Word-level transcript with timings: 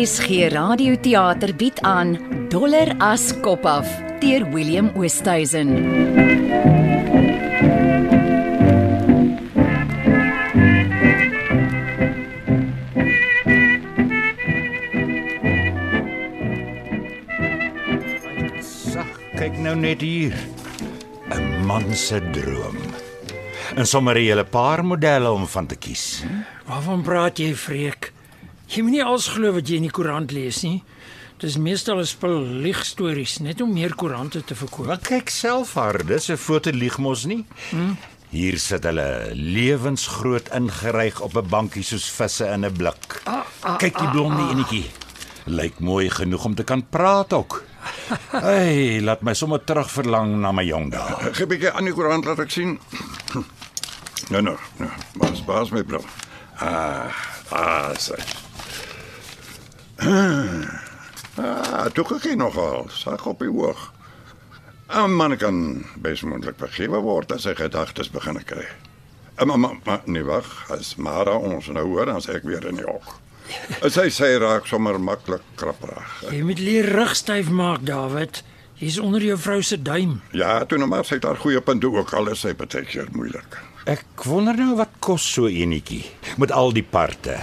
RSG 0.00 0.48
Radioteater 0.48 1.50
bied 1.60 1.80
aan 1.84 2.14
Dollar 2.48 2.88
as 3.04 3.26
kop 3.44 3.66
af 3.68 3.84
deur 4.22 4.46
Willem 4.48 4.86
Oosthuizen. 4.96 5.74
Sag, 18.64 19.10
kyk 19.36 19.60
nou 19.60 19.76
net 19.76 20.00
hier. 20.00 20.32
'n 21.28 21.66
Man 21.68 21.92
se 21.92 22.22
droom. 22.32 22.80
En 23.76 23.84
sommer 23.84 24.16
'n 24.16 24.24
hele 24.24 24.44
paar 24.48 24.80
modelle 24.80 25.28
om 25.28 25.44
van 25.46 25.66
te 25.66 25.76
kies. 25.76 26.24
Waarvan 26.64 27.02
praat 27.02 27.36
jy, 27.36 27.52
Freek? 27.52 27.99
Jy 28.70 28.84
moet 28.86 28.94
nie 28.94 29.02
alles 29.02 29.26
glo 29.34 29.50
wat 29.56 29.66
jy 29.66 29.80
in 29.80 29.88
die 29.88 29.90
koerant 29.94 30.30
lees 30.30 30.60
nie. 30.62 30.78
Dis 31.42 31.56
meestal 31.58 31.98
'n 31.98 32.06
spul 32.06 32.44
liegstories 32.62 33.40
net 33.40 33.60
om 33.60 33.72
meer 33.72 33.94
koerante 33.94 34.44
te 34.44 34.54
verkoop. 34.54 34.86
Maar 34.86 35.00
kyk 35.02 35.30
self 35.30 35.74
haar, 35.74 36.04
dis 36.06 36.30
'n 36.30 36.36
foto 36.36 36.70
lieg 36.70 36.98
mos 36.98 37.24
nie. 37.24 37.44
Hier 38.30 38.58
sit 38.58 38.84
hulle 38.84 39.30
lewensgroot 39.34 40.48
ingeryg 40.54 41.20
op 41.20 41.34
'n 41.36 41.48
bankie 41.48 41.82
soos 41.82 42.08
visse 42.10 42.46
in 42.46 42.64
'n 42.64 42.72
blik. 42.72 43.22
Kyk 43.78 43.98
die 43.98 44.10
blonde 44.10 44.50
enetjie. 44.52 44.90
Lyk 45.46 45.80
mooi 45.80 46.08
genoeg 46.10 46.44
om 46.44 46.54
te 46.54 46.62
kan 46.62 46.86
praat 46.88 47.32
ook. 47.32 47.64
Hey, 48.30 49.00
laat 49.00 49.22
my 49.22 49.34
sommer 49.34 49.64
terug 49.64 49.90
verlang 49.90 50.40
na 50.40 50.52
my 50.52 50.62
jong 50.64 50.90
dae. 50.90 51.32
Gee 51.32 51.44
'n 51.44 51.48
bietjie 51.48 51.72
aan 51.72 51.84
die 51.84 51.94
koerant 51.94 52.24
laat 52.24 52.38
ek 52.38 52.50
sien. 52.50 52.78
Nou 54.30 54.42
nou, 54.42 54.56
nou. 54.76 54.90
Baas 55.16 55.44
baas 55.44 55.70
my 55.70 55.82
blou. 55.82 56.02
Ah, 56.60 57.10
ah, 57.50 57.94
sê. 57.98 58.14
Ah, 61.40 61.86
toe 61.94 62.04
kyk 62.04 62.34
nogal. 62.36 62.88
Sag 62.92 63.24
op 63.26 63.38
die 63.40 63.48
hoog. 63.48 63.92
'n 64.90 65.14
Man 65.16 65.36
kan 65.38 65.84
besmondelik 66.02 66.58
vergewe 66.58 67.00
word 67.00 67.32
as 67.32 67.44
hy 67.46 67.54
gedagtes 67.54 68.10
begin 68.10 68.40
kry. 68.44 68.66
Ah, 69.38 69.46
Maar 69.46 69.58
maar 69.58 69.76
maar 69.84 70.00
nee 70.04 70.24
wag, 70.24 70.66
as 70.70 70.96
Mara 70.96 71.36
ons 71.38 71.68
nou 71.68 71.86
hoor 71.86 72.06
dan 72.06 72.20
sê 72.20 72.34
ek 72.34 72.42
weer 72.44 72.66
in 72.66 72.76
die 72.76 72.84
hok. 72.84 73.14
Sy 73.96 74.10
sê 74.10 74.36
raak 74.38 74.66
sommer 74.66 74.98
maklik 75.00 75.42
krapperig. 75.54 76.10
Jy 76.30 76.42
moet 76.42 76.58
leer 76.58 76.90
rugstyf 76.92 77.48
maak, 77.50 77.84
David. 77.86 78.42
Jy's 78.80 78.98
onder 78.98 79.22
jou 79.22 79.38
vrou 79.38 79.62
se 79.62 79.76
duim. 79.82 80.20
Ja, 80.32 80.64
toe 80.64 80.78
nou 80.78 80.88
maar 80.88 81.04
sy 81.04 81.14
het 81.14 81.24
haar 81.24 81.36
goeie 81.40 81.60
punte 81.60 81.86
ook 81.86 82.12
al 82.14 82.28
is 82.32 82.40
sy 82.40 82.52
baie 82.54 82.84
keer 82.84 83.08
moeilik. 83.12 83.58
Ek 83.86 84.04
wonder 84.24 84.56
nou 84.56 84.76
wat 84.76 84.92
kos 85.00 85.24
so 85.32 85.46
enetjie 85.48 86.04
met 86.36 86.50
al 86.52 86.72
die 86.72 86.84
parte. 86.84 87.38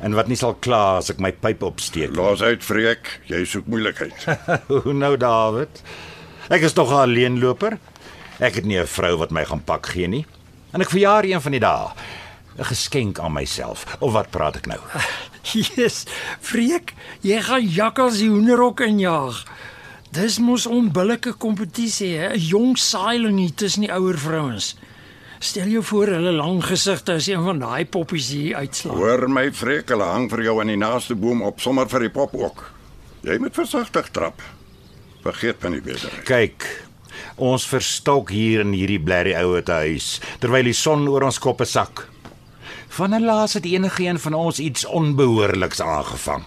En 0.00 0.14
wat 0.14 0.28
nie 0.30 0.36
sal 0.38 0.54
kla 0.62 0.98
as 1.00 1.10
ek 1.10 1.18
my 1.18 1.32
pyp 1.32 1.62
opsteek. 1.66 2.14
Los 2.16 2.42
uit 2.42 2.62
Freek, 2.62 3.20
jy 3.26 3.42
soek 3.44 3.66
moeilikheid. 3.66 4.26
Hoe 4.70 4.94
nou 4.94 5.16
David? 5.18 5.82
Ek 6.48 6.62
is 6.62 6.72
tog 6.72 6.92
'n 6.94 7.02
alleenloper. 7.08 7.78
Ek 8.38 8.54
het 8.54 8.64
nie 8.64 8.78
'n 8.78 8.86
vrou 8.86 9.16
wat 9.18 9.30
my 9.34 9.44
gaan 9.44 9.64
pak 9.64 9.86
gee 9.86 10.06
nie. 10.06 10.26
En 10.72 10.80
ek 10.80 10.90
verjaar 10.90 11.24
een 11.24 11.40
van 11.40 11.52
die 11.52 11.60
dae. 11.60 11.90
'n 12.58 12.64
Geskenk 12.64 13.18
aan 13.18 13.32
myself. 13.32 13.86
Of 13.98 14.12
wat 14.12 14.30
praat 14.30 14.56
ek 14.56 14.66
nou? 14.66 14.78
Yes, 15.48 16.04
Freek, 16.40 16.92
jy 17.24 17.40
gaan 17.40 17.64
jakkals 17.64 18.18
die 18.18 18.28
hoenderhok 18.28 18.80
injaag. 18.84 19.46
Dis 20.12 20.38
mos 20.38 20.66
onbillike 20.66 21.32
kompetisie, 21.40 22.16
hè? 22.18 22.28
'n 22.34 22.38
Jong 22.38 22.76
saailingie 22.78 23.54
tussen 23.54 23.80
die 23.86 23.92
ouer 23.92 24.18
vrouens. 24.18 24.76
Stel 25.38 25.70
jou 25.70 25.84
voor 25.84 26.10
hulle 26.16 26.32
lang 26.34 26.58
gesigte 26.66 27.14
as 27.18 27.28
een 27.30 27.42
van 27.44 27.60
daai 27.62 27.86
poppies 27.86 28.32
hier 28.34 28.56
uitslaap. 28.58 28.96
Hoor 28.98 29.28
my 29.30 29.46
Freek, 29.54 29.88
hulle 29.94 30.08
hang 30.10 30.26
vir 30.32 30.42
jou 30.48 30.56
aan 30.58 30.72
die 30.72 30.80
naaste 30.80 31.14
boom 31.14 31.44
op 31.46 31.62
sommer 31.62 31.86
vir 31.90 32.08
die 32.08 32.12
pop 32.14 32.34
ook. 32.34 32.64
Jy 33.22 33.38
moet 33.38 33.54
versigtig 33.54 34.10
trap. 34.10 34.42
Vergeet 35.22 35.62
van 35.62 35.76
die 35.78 35.82
besigheid. 35.84 36.26
Kyk. 36.26 36.66
Ons 37.38 37.66
verstok 37.70 38.32
hier 38.34 38.64
in 38.66 38.74
hierdie 38.74 38.98
blerrie 39.02 39.36
ouete 39.38 39.78
huis 39.86 40.16
terwyl 40.42 40.66
die 40.66 40.74
son 40.74 41.06
oor 41.10 41.28
ons 41.30 41.38
koppe 41.42 41.66
sak. 41.66 42.08
Wanneer 42.98 43.22
laas 43.22 43.54
het 43.54 43.66
enige 43.66 44.08
een 44.08 44.18
van 44.18 44.34
ons 44.34 44.58
iets 44.58 44.86
onbehoorliks 44.86 45.82
aangevang? 45.82 46.46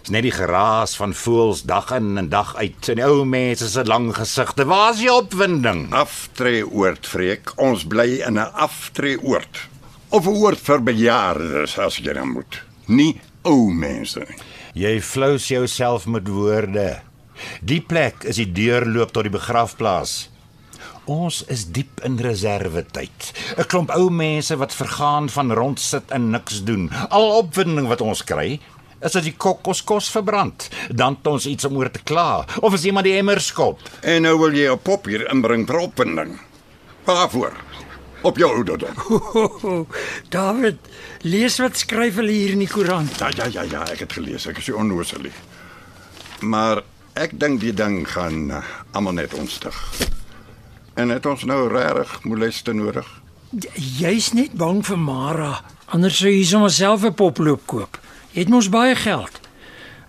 Dis 0.00 0.12
net 0.14 0.24
die 0.24 0.32
geraas 0.32 0.94
van 0.96 1.12
voëls 1.12 1.66
dag 1.68 1.90
in 1.92 2.14
en 2.16 2.30
dag 2.32 2.54
uit 2.56 2.88
in 2.88 3.00
die 3.02 3.04
ou 3.04 3.24
mense 3.28 3.68
se 3.68 3.84
lang 3.84 4.08
gesigte. 4.16 4.64
Waar 4.64 4.94
is 4.94 5.02
die 5.02 5.12
opwinding? 5.12 5.90
Aftreeoord 5.92 7.06
Freek, 7.06 7.52
ons 7.60 7.84
bly 7.84 8.22
in 8.24 8.38
'n 8.38 8.52
aftreeoord. 8.66 9.68
Of 10.08 10.26
'n 10.26 10.40
oord 10.40 10.58
vir 10.58 10.80
bejaardes 10.82 11.78
as 11.78 11.98
jy 11.98 12.12
dan 12.12 12.32
moet. 12.32 12.62
Nie 12.86 13.20
ou 13.44 13.70
mense 13.70 14.20
nie. 14.20 14.38
Jy 14.74 15.00
flous 15.00 15.48
jouself 15.48 16.06
met 16.06 16.28
woorde. 16.28 17.00
Die 17.60 17.80
plek 17.80 18.24
is 18.24 18.36
die 18.36 18.52
deurloop 18.52 19.12
tot 19.12 19.22
die 19.22 19.32
begrafplaas. 19.32 20.30
Ons 21.10 21.44
is 21.50 21.64
diep 21.74 22.00
in 22.04 22.18
reservetyd. 22.22 23.32
'n 23.58 23.66
Klomp 23.66 23.90
ou 23.90 24.10
mense 24.10 24.56
wat 24.56 24.74
vergaan 24.74 25.28
van 25.28 25.52
rondsit 25.52 26.10
en 26.10 26.30
niks 26.30 26.64
doen. 26.64 26.90
Al 27.08 27.30
opwinding 27.38 27.88
wat 27.88 28.00
ons 28.00 28.24
kry, 28.24 28.60
is 29.00 29.16
as 29.16 29.24
die 29.24 29.34
kok 29.36 29.66
ons 29.66 29.82
kos 29.84 30.10
verbrand. 30.12 30.68
Dan 30.90 31.16
het 31.18 31.26
ons 31.26 31.46
iets 31.46 31.64
om 31.68 31.76
oor 31.80 31.90
te 31.90 32.02
kla 32.04 32.44
of 32.60 32.74
as 32.76 32.84
iemand 32.84 33.08
die 33.08 33.16
emmer 33.18 33.40
skop. 33.40 33.80
En 34.02 34.22
nou 34.22 34.36
wil 34.38 34.54
jy 34.54 34.70
'n 34.70 34.78
pop 34.78 35.06
hier 35.06 35.28
inbring 35.30 35.66
vir 35.66 35.78
opwinding. 35.78 36.38
Waarvoor? 37.04 37.52
Op 38.22 38.36
jou 38.36 38.50
ouderdom. 38.52 38.94
David, 40.28 40.76
lees 41.22 41.58
wat 41.58 41.76
skryf 41.76 42.14
hulle 42.20 42.32
hier 42.32 42.52
in 42.52 42.58
die 42.58 42.68
koerant. 42.68 43.18
Ja 43.18 43.30
ja 43.36 43.46
ja 43.46 43.62
ja, 43.62 43.82
ek 43.92 43.98
het 43.98 44.12
gelees. 44.12 44.46
Ek 44.46 44.58
is 44.58 44.64
so 44.64 44.76
onnoosel. 44.76 45.20
nie. 45.20 45.32
Maar 46.40 46.82
ek 47.14 47.40
dink 47.40 47.60
die 47.60 47.72
ding 47.72 48.04
gaan 48.08 48.50
uh, 48.50 48.64
almal 48.92 49.12
net 49.12 49.34
onstig. 49.34 49.76
En 50.94 51.08
het 51.08 51.26
ons 51.26 51.44
nou 51.44 51.68
regtig 51.68 52.24
moleste 52.24 52.72
nodig? 52.72 53.06
Jy's 53.74 54.32
net 54.32 54.52
bang 54.52 54.82
vir 54.86 54.98
Mara, 54.98 55.64
anders 55.90 56.20
sou 56.20 56.30
jy 56.30 56.44
sommer 56.44 56.70
self 56.70 57.04
'n 57.04 57.14
poploop 57.14 57.66
koop. 57.66 57.98
Jy 58.30 58.44
het 58.44 58.50
mos 58.52 58.68
baie 58.70 58.94
geld. 58.94 59.40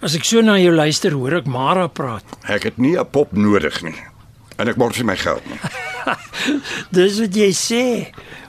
As 0.01 0.15
ek 0.17 0.25
so 0.25 0.41
na 0.45 0.55
jou 0.61 0.73
luister, 0.73 1.13
hoor 1.17 1.39
ek 1.41 1.47
Mara 1.49 1.87
praat. 1.89 2.25
Ek 2.55 2.63
het 2.69 2.77
nie 2.77 2.97
'n 2.97 3.05
pop 3.05 3.33
nodig 3.33 3.81
nie. 3.81 3.97
En 4.57 4.67
ek 4.69 4.77
mors 4.77 4.97
nie 4.97 5.05
my 5.05 5.17
geld 5.17 5.41
nie. 5.49 5.59
Dis 6.97 7.19
wat 7.21 7.35
jy 7.35 7.49
sê. 7.53 7.85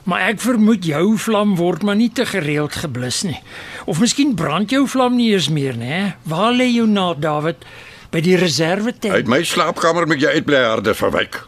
Maar 0.05 0.33
ek 0.33 0.41
vermoed 0.41 0.85
jou 0.85 1.17
vlam 1.17 1.55
word 1.55 1.81
maar 1.83 1.95
nie 1.95 2.09
te 2.09 2.25
gereeld 2.25 2.75
geblus 2.75 3.23
nie. 3.23 3.39
Of 3.85 3.99
miskien 3.99 4.35
brand 4.35 4.69
jou 4.69 4.85
vlam 4.87 5.15
nie 5.15 5.31
eens 5.33 5.49
meer, 5.49 5.77
né? 5.77 6.15
Waar 6.25 6.53
lê 6.53 6.67
jou 6.73 6.85
naad, 6.87 7.21
David? 7.21 7.65
By 8.11 8.21
die 8.21 8.37
reserve 8.37 8.93
tent. 8.93 9.13
Uit 9.13 9.27
my 9.31 9.41
slaapkamer 9.43 10.05
moet 10.05 10.21
jy 10.21 10.37
uitbly 10.37 10.61
harde 10.61 10.93
verwyk. 10.93 11.39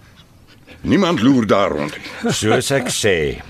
Niemand 0.82 1.22
loer 1.22 1.46
daar 1.46 1.74
rond 1.74 1.94
nie. 1.98 2.32
Soos 2.34 2.72
ek 2.72 2.90
sê, 2.90 3.42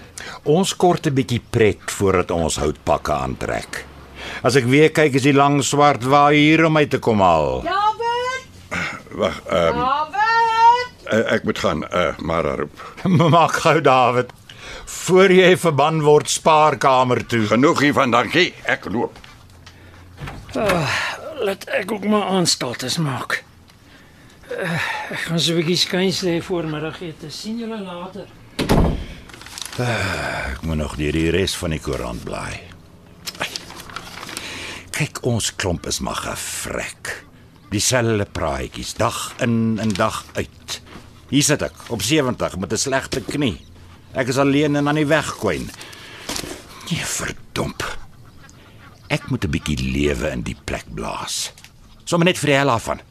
ons 0.43 0.75
kort 0.75 1.07
'n 1.07 1.15
bietjie 1.15 1.41
pret 1.49 1.83
voordat 1.91 2.31
ons 2.31 2.57
houtpakke 2.57 3.11
aantrek. 3.11 3.85
As 4.43 4.55
ek 4.55 4.65
weer 4.65 4.89
kyk 4.89 5.15
is 5.15 5.23
die 5.23 5.33
lang 5.33 5.61
swart 5.63 6.03
wa 6.03 6.29
hier 6.29 6.65
om 6.65 6.73
my 6.73 6.85
te 6.85 6.99
kom 6.99 7.21
haal. 7.23 7.61
David! 7.63 9.11
Wag, 9.15 9.41
ehm 9.47 9.79
David! 9.79 10.15
uh, 11.11 11.33
ek 11.35 11.43
moet 11.43 11.59
gaan, 11.59 11.83
uh, 11.93 12.17
Mara 12.17 12.55
roep. 12.55 12.81
Maak 13.35 13.61
gou 13.65 13.81
David. 13.81 14.33
Voor 14.85 15.31
jy 15.31 15.55
verban 15.57 16.01
word 16.05 16.29
spaarkamer 16.29 17.25
toe. 17.25 17.45
Genoeg 17.49 17.81
hiervan, 17.87 18.13
dankie. 18.13 18.51
Ek 18.69 18.87
loop. 18.91 19.17
Laat 21.45 21.65
ek 21.75 21.91
ook 21.91 22.05
maar 22.09 22.29
aanstaltes 22.37 22.97
maak. 23.03 23.41
Uh, 24.49 24.77
ek 25.11 25.25
gaan 25.27 25.39
so 25.41 25.53
'n 25.53 25.59
bietjie 25.61 25.77
skuins 25.77 26.21
lê 26.21 26.41
voor 26.41 26.65
middagete. 26.69 27.29
sien 27.29 27.59
julle 27.59 27.81
later. 27.81 28.27
Ek 29.77 30.61
moet 30.61 30.77
nog 30.77 30.95
deur 30.95 31.11
die 31.11 31.29
res 31.29 31.55
van 31.55 31.69
die 31.75 31.79
koerant 31.79 32.23
blaai. 32.23 32.74
Kyk, 34.95 35.25
ons 35.27 35.49
klomp 35.59 35.89
is 35.91 35.97
maar 35.99 36.21
gevrek. 36.23 37.09
Dieselfde 37.67 38.23
praatjies 38.31 38.93
dag 38.95 39.33
in 39.43 39.75
en 39.83 39.91
dag 39.91 40.21
uit. 40.37 40.77
Hier 41.27 41.43
sit 41.43 41.65
ek 41.67 41.89
op 41.91 41.99
70 41.99 42.55
met 42.55 42.71
'n 42.71 42.79
slegte 42.79 43.19
knie. 43.19 43.59
Ek 44.13 44.31
is 44.31 44.39
alleen 44.39 44.75
en 44.75 44.87
aan 44.87 44.95
die 44.95 45.05
weg 45.05 45.35
kwyn. 45.35 45.67
Nee, 46.89 47.03
verdomp. 47.03 47.83
Ek 49.09 49.27
moet 49.29 49.43
'n 49.43 49.51
bietjie 49.51 49.91
lewe 49.91 50.31
in 50.31 50.43
die 50.43 50.57
plek 50.63 50.85
blaas. 50.87 51.51
Sommige 52.05 52.31
net 52.31 52.39
vir 52.39 52.47
die 52.47 52.57
hel 52.57 52.69
af 52.69 52.83
van. 52.83 53.01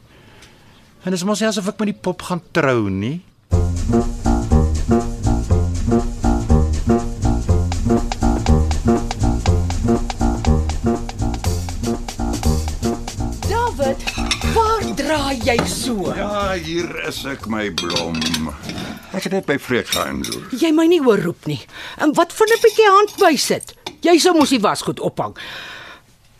En 1.03 1.11
dis 1.11 1.23
mos 1.23 1.39
nie 1.39 1.47
asof 1.47 1.67
ek 1.67 1.79
met 1.79 1.93
die 1.93 2.01
pop 2.01 2.21
gaan 2.21 2.41
trou 2.51 2.89
nie. 2.89 3.21
David, 3.49 4.24
jy 15.45 15.57
so? 15.69 16.09
Ja, 16.17 16.55
hier 16.57 16.89
is 17.05 17.19
ek 17.29 17.43
my 17.51 17.67
blom. 17.77 18.17
Ek 19.13 19.27
het 19.27 19.33
net 19.35 19.45
by 19.45 19.59
Freek 19.61 19.91
gaan 19.93 20.23
loer. 20.25 20.47
Jy 20.57 20.71
my 20.73 20.87
nie 20.89 21.01
oorroep 21.05 21.45
nie. 21.49 21.59
En 22.01 22.15
wat 22.17 22.33
van 22.33 22.49
'n 22.49 22.61
bietjie 22.63 22.89
hand 22.89 23.13
bysit? 23.21 23.75
Jy 24.01 24.17
sou 24.17 24.33
mos 24.33 24.49
die 24.49 24.59
wasgoed 24.59 24.99
ophang. 24.99 25.37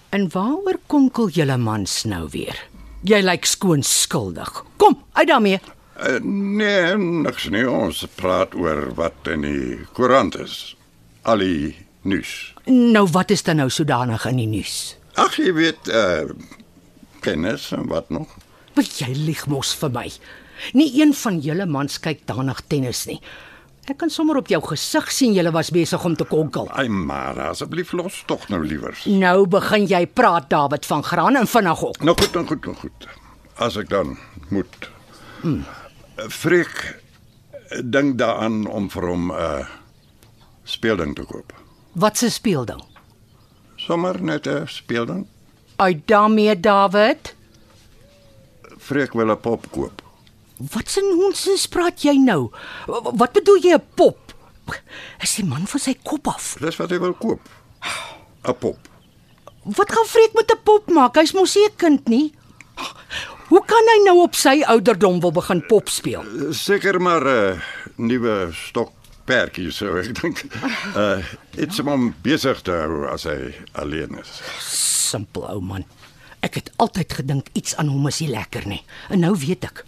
En 0.10 0.30
waaroor 0.30 0.80
konkel 0.88 1.30
julle 1.30 1.58
mans 1.58 2.04
nou 2.04 2.28
weer? 2.32 2.58
Jy 3.04 3.22
lyk 3.22 3.46
skoon 3.46 3.84
skuldig. 3.84 4.66
Kom, 4.78 4.98
uit 5.14 5.28
daarmee. 5.28 5.60
Uh, 6.02 6.20
nee, 6.24 6.98
niks 6.98 7.50
nie. 7.50 7.70
Ons 7.70 8.06
praat 8.16 8.56
oor 8.56 8.94
wat 8.96 9.28
in 9.30 9.42
die 9.42 9.86
koerant 9.94 10.36
is. 10.36 10.76
Al 11.22 11.38
die 11.38 11.76
nuus. 12.02 12.54
Nou 12.66 13.08
wat 13.12 13.30
is 13.30 13.44
dan 13.44 13.56
nou 13.56 13.70
sodanig 13.70 14.26
in 14.26 14.38
die 14.38 14.48
nuus? 14.48 14.98
Ag, 15.14 15.38
jy 15.38 15.54
weet, 15.54 15.88
uh 15.88 16.26
kennis 17.22 17.72
en 17.72 17.88
wat 17.88 18.10
nog. 18.10 18.28
Maar 18.76 18.88
jy 19.00 19.14
lieg 19.16 19.46
mos 19.48 19.74
vir 19.80 19.92
my. 19.96 20.08
Nie 20.74 20.90
een 21.02 21.14
van 21.14 21.40
julle 21.44 21.66
mans 21.66 22.00
kyk 22.00 22.26
danig 22.28 22.62
tennis 22.68 23.06
nie. 23.08 23.20
Ek 23.86 24.00
kan 24.02 24.10
sommer 24.10 24.40
op 24.40 24.48
jou 24.50 24.58
gesig 24.66 25.12
sien 25.14 25.36
julle 25.36 25.52
was 25.54 25.70
besig 25.70 26.02
om 26.08 26.16
te 26.18 26.26
konkel. 26.26 26.66
Ai 26.74 26.88
maar, 26.90 27.38
asseblief 27.52 27.92
los 27.94 28.24
tog 28.26 28.48
nou 28.50 28.64
liewers. 28.66 29.06
Nou 29.06 29.46
begin 29.48 29.86
jy 29.86 30.06
praat 30.10 30.50
David 30.50 30.88
van 30.90 31.04
Graan 31.06 31.38
en 31.38 31.48
vinnig 31.48 31.84
op. 31.86 32.02
Nou 32.02 32.16
goed, 32.18 32.34
nou 32.34 32.46
goed, 32.50 32.66
nou 32.66 32.76
goed. 32.82 33.08
As 33.62 33.78
ek 33.78 33.92
dan 33.94 34.18
moet. 34.50 34.90
Mm. 35.44 35.62
Freek 36.34 37.04
dink 37.84 38.18
daaraan 38.18 38.66
om 38.66 38.90
vir 38.90 39.08
hom 39.08 39.32
'n 39.32 39.38
uh, 39.38 39.68
speelding 40.64 41.16
te 41.16 41.24
koop. 41.24 41.54
Wat 41.94 42.18
se 42.18 42.30
speelding? 42.30 42.82
Sommer 43.76 44.22
net 44.22 44.48
'n 44.48 44.68
speelding. 44.68 45.28
Uit 45.76 46.08
daarmee 46.08 46.60
David. 46.60 47.35
Freek 48.86 49.14
wil 49.18 49.32
'n 49.32 49.40
pop 49.42 49.66
koop. 49.72 50.02
Wat 50.58 50.90
se 50.90 51.02
nonsens 51.02 51.68
praat 51.68 52.02
jy 52.02 52.16
nou? 52.22 52.52
Wat 52.88 53.32
bedoel 53.34 53.58
jy 53.62 53.74
'n 53.74 53.84
pop? 53.96 54.34
Is 55.22 55.36
die 55.36 55.46
man 55.46 55.68
van 55.68 55.80
sy 55.80 55.96
kop 56.04 56.28
af. 56.28 56.56
Dis 56.60 56.78
wat 56.78 56.90
hy 56.90 57.00
wil 57.00 57.14
koop. 57.14 57.42
'n 58.46 58.54
Pop. 58.60 58.78
Wat 59.64 59.92
gaan 59.92 60.06
Freek 60.06 60.34
met 60.34 60.52
'n 60.52 60.62
pop 60.64 60.90
maak? 60.90 61.16
Hy's 61.16 61.34
mos 61.34 61.56
nie 61.56 61.66
'n 61.66 61.76
kind 61.76 62.08
nie. 62.08 62.34
Hoe 63.50 63.62
kan 63.66 63.86
hy 63.94 64.04
nou 64.06 64.22
op 64.22 64.36
sy 64.36 64.64
ouderdom 64.66 65.20
wil 65.22 65.32
begin 65.32 65.66
pop 65.66 65.90
speel? 65.90 66.24
Seker 66.52 67.02
maar 67.02 67.22
'n 67.26 67.58
uh, 67.58 67.62
nuwe 67.96 68.50
stok 68.54 68.92
perkie 69.26 69.72
so 69.72 69.98
ek 69.98 70.14
dink. 70.22 70.46
Uh 70.96 71.24
iets 71.58 71.80
om 71.80 71.88
hom 71.88 72.16
besig 72.22 72.62
te 72.62 72.72
hou 72.72 73.06
as 73.10 73.24
hy 73.24 73.54
alleen 73.74 74.18
is. 74.20 74.42
Simpel 74.60 75.48
ou 75.50 75.62
man. 75.62 75.86
Ek 76.46 76.60
het 76.60 76.72
altyd 76.78 77.14
gedink 77.22 77.48
iets 77.58 77.76
aan 77.82 77.90
hom 77.90 78.06
is 78.08 78.20
nie 78.22 78.30
lekker 78.30 78.68
nie. 78.70 78.82
En 79.10 79.24
nou 79.26 79.34
weet 79.42 79.66
ek. 79.66 79.84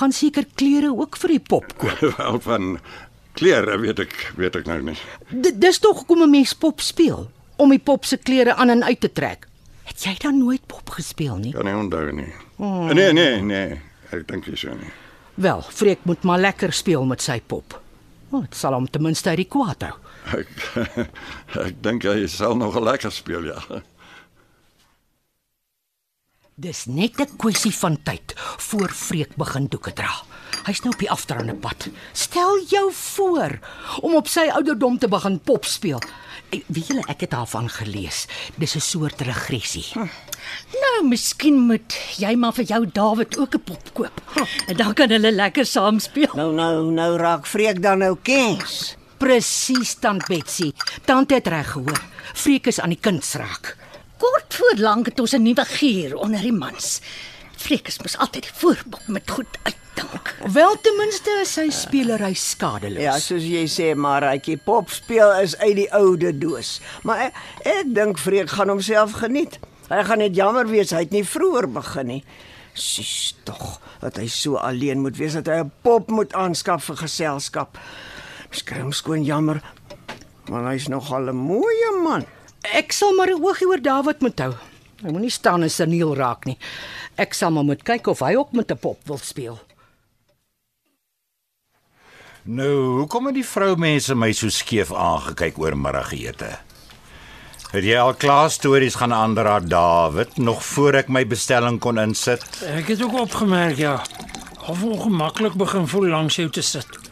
Gaan 0.00 0.12
seker 0.12 0.46
klere 0.58 0.90
ook 0.90 1.16
vir 1.22 1.36
die 1.36 1.42
pop 1.52 1.74
koop. 1.78 2.00
Wel 2.18 2.40
van 2.42 2.70
klere 3.38 3.78
weet 3.82 4.02
ek 4.02 4.14
weet 4.38 4.58
ek 4.58 4.66
nou 4.70 4.80
nie. 4.90 4.96
D 5.30 5.54
dis 5.62 5.78
tog 5.82 6.02
hoekom 6.02 6.24
'n 6.26 6.30
mens 6.34 6.54
pop 6.54 6.82
speel, 6.82 7.28
om 7.56 7.70
die 7.70 7.82
pop 7.82 8.04
se 8.04 8.18
klere 8.18 8.54
aan 8.54 8.70
en 8.74 8.82
uit 8.82 9.00
te 9.00 9.12
trek. 9.12 9.46
Het 9.84 10.02
jy 10.08 10.14
dan 10.22 10.38
nooit 10.38 10.66
pop 10.66 10.90
gespeel 10.90 11.36
nie? 11.36 11.52
Kan 11.52 11.64
nie 11.68 11.76
onthou 11.76 12.10
nie. 12.12 12.32
Oh. 12.56 12.90
Nee, 12.90 13.12
nee, 13.12 13.40
nee. 13.42 13.80
Ek 14.10 14.26
dink 14.28 14.46
nie 14.46 14.56
so 14.56 14.74
nie. 14.74 14.90
Wel, 15.34 15.62
Freek 15.62 16.04
moet 16.04 16.22
maar 16.22 16.38
lekker 16.38 16.72
speel 16.72 17.04
met 17.04 17.22
sy 17.22 17.40
pop. 17.46 17.80
Oh, 18.30 18.40
dit 18.42 18.54
sal 18.54 18.74
hom 18.74 18.86
ten 18.90 19.02
minste 19.02 19.28
uit 19.30 19.42
die 19.44 19.50
kwaad 19.50 19.82
hou. 19.82 19.94
Ek 20.34 20.48
ek 21.66 21.82
dink 21.82 22.02
hy 22.08 22.26
sal 22.26 22.56
nog 22.56 22.78
lekker 22.80 23.12
speel 23.12 23.44
ja. 23.44 23.60
Dis 26.54 26.84
net 26.86 27.18
'n 27.18 27.36
kwessie 27.36 27.74
van 27.74 27.98
tyd 28.02 28.32
voor 28.36 28.88
Freek 28.88 29.34
begin 29.36 29.66
doeke 29.66 29.92
dra. 29.92 30.22
Hy's 30.64 30.80
nou 30.80 30.92
op 30.94 31.00
die 31.00 31.10
afdraande 31.10 31.54
pad. 31.54 31.88
Stel 32.12 32.62
jou 32.68 32.92
voor 32.92 33.58
om 34.00 34.14
op 34.14 34.28
sy 34.28 34.46
ouderdom 34.54 34.98
te 34.98 35.08
begin 35.08 35.40
pop 35.40 35.64
speel. 35.64 35.98
Weet 36.50 36.86
julle, 36.86 37.02
ek 37.08 37.20
het 37.20 37.30
daarvan 37.30 37.68
gelees. 37.68 38.26
Dis 38.54 38.76
'n 38.76 38.80
soort 38.80 39.20
regressie. 39.20 39.86
Nou, 40.70 41.08
miskien 41.08 41.58
moet 41.58 41.98
jy 42.16 42.34
maar 42.36 42.52
vir 42.52 42.64
jou 42.64 42.86
David 42.92 43.38
ook 43.38 43.54
'n 43.54 43.64
pop 43.64 43.92
koop. 43.92 44.22
En 44.66 44.76
dan 44.76 44.94
kan 44.94 45.10
hulle 45.10 45.32
lekker 45.32 45.66
saam 45.66 45.98
speel. 45.98 46.30
Nou 46.34 46.54
nou 46.54 46.92
nou 46.92 47.16
raak 47.16 47.46
Freek 47.46 47.82
dan 47.82 47.98
nou 47.98 48.16
kens. 48.22 48.96
Presies, 49.18 49.94
tant 49.94 50.26
Betsy. 50.26 50.72
Tante 51.04 51.34
het 51.34 51.46
reg 51.46 51.70
gehoor. 51.70 52.02
Freek 52.34 52.66
is 52.66 52.80
aan 52.80 52.90
die 52.90 53.00
kuns 53.00 53.34
raak. 53.34 53.76
Kort 54.18 54.54
voor 54.54 54.74
lank 54.76 55.06
het 55.06 55.20
ons 55.20 55.32
'n 55.32 55.42
nuwe 55.42 55.64
gier 55.64 56.16
onder 56.16 56.40
die 56.40 56.52
mans. 56.52 57.00
Freek 57.56 57.88
is 57.88 57.98
mos 57.98 58.16
altyd 58.18 58.42
die 58.42 58.54
voorbeeld 58.54 59.06
met 59.08 59.30
goed 59.30 59.58
uitdink. 59.62 60.34
Wel 60.52 60.80
ten 60.80 60.96
minste 60.96 61.38
is 61.42 61.52
sy 61.52 61.70
spelery 61.70 62.34
skadeloos. 62.34 63.02
Ja, 63.02 63.18
soos 63.18 63.42
jy 63.42 63.66
sê, 63.68 63.94
maar 63.96 64.22
hytjie 64.22 64.56
pop 64.56 64.90
speel 64.90 65.32
is 65.40 65.56
uit 65.56 65.76
die 65.76 65.92
oude 65.92 66.38
doos. 66.38 66.80
Maar 67.02 67.18
ek, 67.18 67.34
ek 67.64 67.94
dink 67.94 68.18
Freek 68.18 68.50
gaan 68.50 68.68
homself 68.68 69.12
geniet. 69.12 69.58
Hy 69.88 70.02
gaan 70.04 70.18
net 70.18 70.36
jammer 70.36 70.66
wees 70.66 70.90
hy 70.90 71.04
het 71.04 71.10
nie 71.10 71.24
vroeër 71.24 71.68
begin 71.72 72.06
nie. 72.06 72.24
Sis 72.74 73.34
tog 73.44 73.80
dat 74.00 74.16
hy 74.16 74.26
so 74.26 74.56
alleen 74.56 75.00
moet 75.00 75.16
wees 75.16 75.32
dat 75.32 75.46
hy 75.46 75.62
'n 75.62 75.72
pop 75.82 76.10
moet 76.10 76.32
aanskaf 76.32 76.84
vir 76.84 76.96
geselskap. 76.96 77.78
Skrim 78.50 78.92
skoon 78.92 79.24
jammer. 79.24 79.62
Want 80.46 80.66
hy's 80.66 80.88
nogal 80.88 81.28
'n 81.28 81.36
mooi 81.36 82.02
man. 82.02 82.26
Ek 82.72 82.92
sal 82.92 83.12
maar 83.14 83.28
'n 83.28 83.42
oogie 83.44 83.68
oor 83.68 83.82
David 83.82 84.20
moet 84.20 84.38
hou. 84.38 84.54
Hy 85.02 85.10
moenie 85.10 85.30
staan 85.30 85.62
en 85.62 85.70
seniel 85.70 86.14
raak 86.16 86.44
nie. 86.44 86.58
Ek 87.16 87.34
sal 87.34 87.50
maar 87.50 87.64
moet 87.64 87.82
kyk 87.82 88.06
of 88.06 88.20
hy 88.20 88.34
ook 88.34 88.52
met 88.52 88.70
'n 88.70 88.78
pop 88.78 88.98
wil 89.04 89.18
speel. 89.18 89.60
Nou, 92.42 92.98
hoekom 93.00 93.26
het 93.26 93.34
die 93.34 93.44
vroumense 93.44 94.14
my 94.14 94.32
so 94.32 94.48
skeef 94.48 94.92
aangekyk 94.92 95.58
oor 95.58 95.76
middagete? 95.76 96.58
Het 97.72 97.84
jy 97.84 97.96
al 97.98 98.14
klaar 98.14 98.50
stories 98.50 98.94
gaan 98.94 99.12
aanraak 99.12 99.68
David 99.68 100.36
nog 100.36 100.64
voor 100.64 100.94
ek 100.94 101.08
my 101.08 101.24
bestelling 101.26 101.80
kon 101.80 101.98
insit? 101.98 102.44
Ek 102.62 102.86
het 102.88 103.02
ook 103.02 103.16
opgemerk 103.20 103.76
ja. 103.76 104.02
Of 104.68 104.82
ongemaklik 104.82 105.54
begin 105.54 105.88
voel 105.88 106.06
langs 106.08 106.36
jou 106.36 106.50
te 106.50 106.62
sit. 106.62 107.03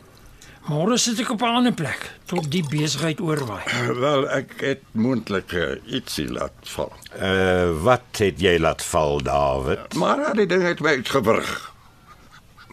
Môre 0.71 0.95
sit 0.95 1.19
ek 1.19 1.31
op 1.35 1.43
'n 1.43 1.57
ander 1.59 1.75
plek 1.75 2.05
tot 2.31 2.47
die 2.51 2.63
besigheid 2.63 3.21
oorwaai. 3.21 3.67
Wel, 4.05 4.29
ek 4.31 4.61
het 4.61 4.83
moontlik 4.95 5.51
uh, 5.59 5.75
ietsie 5.91 6.29
laat 6.31 6.55
val. 6.71 6.93
Uh 7.19 7.75
wat 7.83 8.23
het 8.23 8.39
jy 8.41 8.59
laat 8.63 8.83
val 8.83 9.19
David? 9.23 9.95
Maar 9.99 10.19
ja, 10.21 10.33
die 10.39 10.47
ding 10.47 10.63
het 10.63 10.81
my 10.81 10.95
uitgewrig. 11.03 11.73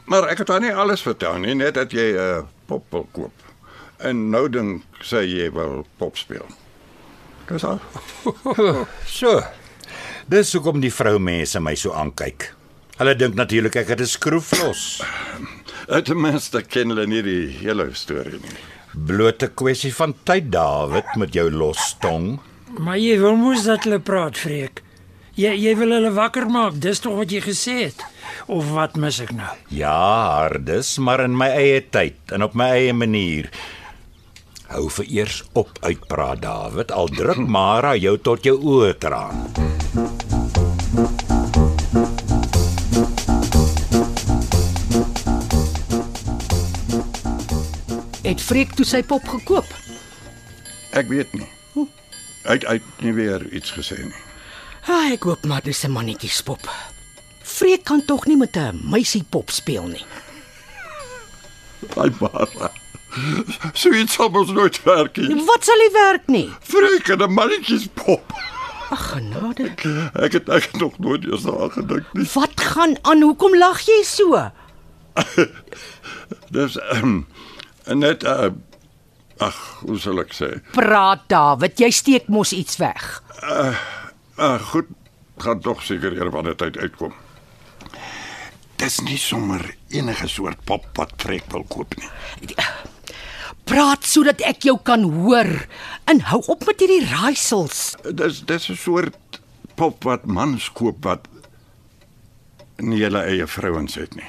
Maar 0.06 0.30
ek 0.30 0.38
het 0.38 0.54
haar 0.54 0.62
nie 0.62 0.74
alles 0.74 1.02
vertel 1.02 1.42
nie, 1.42 1.56
net 1.58 1.74
dat 1.74 1.92
jy 1.92 2.14
'n 2.14 2.22
uh, 2.22 2.46
pop 2.70 2.86
wil 2.94 3.08
koop. 3.12 3.34
En 3.98 4.30
nou 4.30 4.46
dink 4.50 4.86
sy 5.02 5.26
jy 5.26 5.50
wil 5.52 5.86
pop 5.98 6.18
speel. 6.18 6.46
Dis 7.50 7.64
al. 7.64 7.82
So. 9.06 9.42
Dis 10.30 10.54
hoekom 10.54 10.80
die 10.80 10.94
vroumense 10.94 11.60
my 11.60 11.74
so 11.76 11.92
aankyk. 11.92 12.54
Hulle 13.00 13.16
dink 13.16 13.34
natuurlik 13.34 13.76
ek 13.76 13.88
het 13.88 14.02
'n 14.02 14.06
skroef 14.06 14.54
los. 14.62 15.02
Uh, 15.90 16.02
Ten 16.06 16.20
minste 16.22 16.62
ken 16.62 16.92
hulle 16.94 17.08
nie 17.10 17.24
die 17.26 17.48
hele 17.64 17.88
storie 17.98 18.38
nie. 18.44 18.58
Blote 19.10 19.48
kwessie 19.58 19.92
van 19.94 20.14
tyd 20.28 20.52
David 20.54 21.16
met 21.18 21.34
jou 21.34 21.48
los 21.50 21.96
tong. 22.04 22.36
Maar 22.78 23.00
jy 23.02 23.16
wil 23.22 23.38
mos 23.40 23.66
dat 23.66 23.88
hulle 23.88 23.98
praat, 24.02 24.38
Freek. 24.38 24.84
Jy 25.40 25.54
jy 25.56 25.74
wil 25.80 25.96
hulle 25.96 26.12
wakker 26.14 26.46
maak, 26.52 26.78
dis 26.84 27.02
tog 27.02 27.16
wat 27.22 27.32
jy 27.34 27.42
gesê 27.42 27.76
het. 27.88 28.04
Of 28.52 28.70
wat 28.76 28.98
mis 29.02 29.22
ek 29.24 29.32
nou? 29.34 29.54
Ja, 29.74 29.96
hardes, 30.44 30.98
maar 31.02 31.24
in 31.26 31.38
my 31.38 31.48
eie 31.58 31.82
tyd 31.82 32.34
en 32.36 32.46
op 32.46 32.58
my 32.60 32.70
eie 32.76 32.94
manier. 32.94 33.50
Hou 34.70 34.86
vir 35.00 35.10
eers 35.10 35.42
op 35.58 35.80
uitpraat 35.82 36.44
David, 36.46 36.94
al 36.94 37.10
druk 37.16 37.42
Mara 37.58 37.96
jou 37.98 38.18
tot 38.22 38.46
jou 38.46 38.60
oë 38.76 38.94
traan. 39.02 39.48
Het 48.30 48.42
Freek 48.46 48.74
toe 48.78 48.86
sy 48.86 49.00
pop 49.10 49.26
gekoop? 49.28 49.70
Ek 50.98 51.08
weet 51.10 51.32
nie. 51.38 51.48
Hy 52.46 52.56
het- 52.56 52.66
hy 52.68 52.74
het 52.80 53.02
nie 53.04 53.14
weer 53.14 53.42
iets 53.54 53.72
gesê 53.74 53.98
nie. 54.04 54.20
Ah, 54.88 55.12
ek 55.12 55.24
hoop 55.24 55.46
maar 55.46 55.62
dis 55.62 55.84
'n 55.84 55.92
mannetjiespop. 55.92 56.70
Freek 57.44 57.84
kan 57.84 58.06
tog 58.06 58.26
nie 58.26 58.38
met 58.38 58.56
'n 58.56 58.80
meisiepop 58.84 59.50
speel 59.52 59.88
nie. 59.88 60.06
Ai 61.98 62.12
maar. 62.20 62.72
So 63.74 63.90
iets 63.92 64.14
sal 64.14 64.30
ons 64.30 64.52
nooit 64.52 64.84
werk 64.84 65.18
nie. 65.18 65.36
Wat 65.46 65.64
sal 65.66 65.76
hy 65.78 65.92
werk 65.92 66.28
nie? 66.28 66.50
Freek 66.62 67.08
en 67.10 67.22
'n 67.22 67.34
mannetjies 67.34 67.88
pop. 67.94 68.34
Ag 68.92 69.12
genade. 69.12 69.74
Ek 70.14 70.32
het 70.34 70.50
ek 70.50 70.64
het 70.64 70.78
nog 70.82 71.00
nooit 71.00 71.26
eens 71.26 71.44
daaraan 71.44 71.72
gedink 71.72 72.06
nie. 72.14 72.28
Wat 72.34 72.62
gaan 72.62 72.98
aan? 73.02 73.22
Hoekom 73.22 73.58
lag 73.58 73.80
jy 73.82 74.04
so? 74.04 74.52
Dis 76.52 76.78
um, 76.94 77.28
net 77.96 78.24
uh 78.24 78.50
ag, 79.40 79.58
hoe 79.88 79.98
sal 80.00 80.20
ek 80.20 80.34
sê? 80.36 80.50
Praat 80.76 81.30
David, 81.32 81.80
jy 81.80 81.90
steek 81.96 82.28
mos 82.28 82.52
iets 82.52 82.76
weg. 82.82 83.22
Ah, 83.40 84.60
goed, 84.72 84.90
gaan 85.40 85.62
tog 85.64 85.80
seker 85.84 86.12
eer 86.18 86.32
wanneer 86.34 86.58
tyd 86.60 86.78
uitkom. 86.78 87.14
Dis 88.80 89.00
nie 89.04 89.18
sommer 89.20 89.64
enige 89.92 90.28
soort 90.32 90.60
pop 90.68 90.86
wat 91.00 91.16
Freek 91.20 91.48
wil 91.52 91.66
koop 91.68 91.96
nie. 92.00 92.10
Praat 93.70 94.06
sodat 94.08 94.42
ek 94.48 94.64
jou 94.66 94.78
kan 94.84 95.04
hoor 95.04 95.50
en 96.10 96.22
hou 96.32 96.40
op 96.52 96.64
met 96.68 96.80
hierdie 96.80 97.04
raaisels. 97.10 97.96
Dis 98.04 98.42
dis 98.48 98.70
'n 98.70 98.76
soort 98.76 99.42
pop 99.76 100.04
wat 100.04 100.26
mans 100.26 100.70
koop 100.72 101.04
wat 101.06 101.28
nie 102.80 103.04
hulle 103.04 103.24
eie 103.24 103.48
vrouens 103.48 103.96
het 103.96 104.16
nie. 104.16 104.28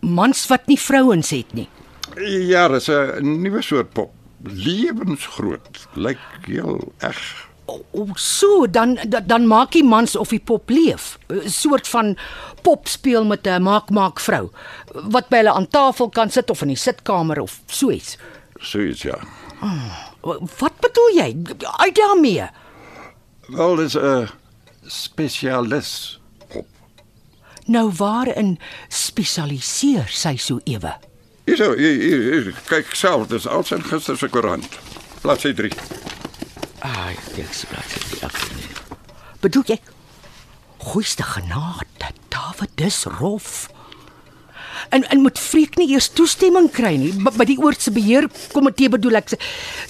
Mans 0.00 0.46
wat 0.48 0.66
nie 0.66 0.78
vrouens 0.78 1.30
het 1.30 1.52
nie. 1.54 1.68
Ja, 2.16 2.68
dis 2.68 2.88
'n 2.88 3.42
nuwe 3.42 3.62
soort 3.62 3.92
pop. 3.92 4.10
Lewensgroot. 4.42 5.88
Lyk 5.94 6.18
heel 6.46 6.92
eg. 6.98 7.48
O, 7.66 7.84
o, 7.90 8.06
so 8.14 8.66
dan 8.70 8.98
dan, 9.08 9.26
dan 9.26 9.46
maak 9.46 9.72
die 9.72 9.84
mans 9.84 10.16
of 10.16 10.28
die 10.28 10.40
pop 10.40 10.68
leef. 10.70 11.18
'n 11.28 11.48
Soort 11.48 11.88
van 11.88 12.16
pop 12.62 12.88
speel 12.88 13.24
met 13.24 13.46
'n 13.46 13.62
maak 13.62 13.90
maak 13.90 14.20
vrou 14.20 14.50
wat 14.94 15.28
by 15.28 15.36
hulle 15.36 15.52
aan 15.52 15.68
tafel 15.68 16.08
kan 16.08 16.30
sit 16.30 16.50
of 16.50 16.62
in 16.62 16.68
die 16.68 16.76
sitkamer 16.76 17.40
of 17.40 17.60
so 17.66 17.90
iets. 17.90 18.16
So 18.60 18.80
iets 18.80 19.02
ja. 19.02 19.18
Wat 20.58 20.80
bedoel 20.80 21.10
jy? 21.14 21.36
Uit 21.78 21.94
daarmee. 21.94 22.48
Wel 23.48 23.76
dis 23.76 23.96
'n 23.96 24.28
spesialis 24.86 26.20
pop. 26.48 26.66
Nou 27.66 27.92
waarin 27.96 28.58
spesialiseer 28.88 30.08
sy 30.08 30.36
so 30.36 30.60
ewe? 30.64 31.09
Hierso, 31.50 31.74
hier, 31.74 31.96
hier, 31.98 32.20
hier, 32.30 32.54
kyk 32.68 32.92
self, 32.94 33.26
dis 33.26 33.46
als 33.50 33.72
in 33.74 33.82
gister 33.82 34.14
se 34.14 34.28
koerant. 34.30 34.76
Bladsy 35.24 35.50
3. 35.58 35.72
Ai, 36.86 37.16
ek 37.42 37.56
sê 37.58 37.66
dit. 38.20 38.36
Bedoel 39.42 39.72
jy? 39.72 39.78
Goeiste 40.92 41.26
genade, 41.26 42.12
David, 42.30 42.70
dis 42.78 43.00
rof. 43.18 43.66
En 44.94 45.02
en 45.10 45.24
moet 45.26 45.42
Freek 45.42 45.74
nie 45.80 45.88
eers 45.90 46.12
toestemming 46.14 46.70
kry 46.70 46.94
nie 47.02 47.10
by, 47.18 47.44
die 47.50 47.58
oortse 47.58 47.90
beheer 47.98 48.30
komitee 48.54 48.94
bedoel 48.94 49.18
ek. 49.18 49.34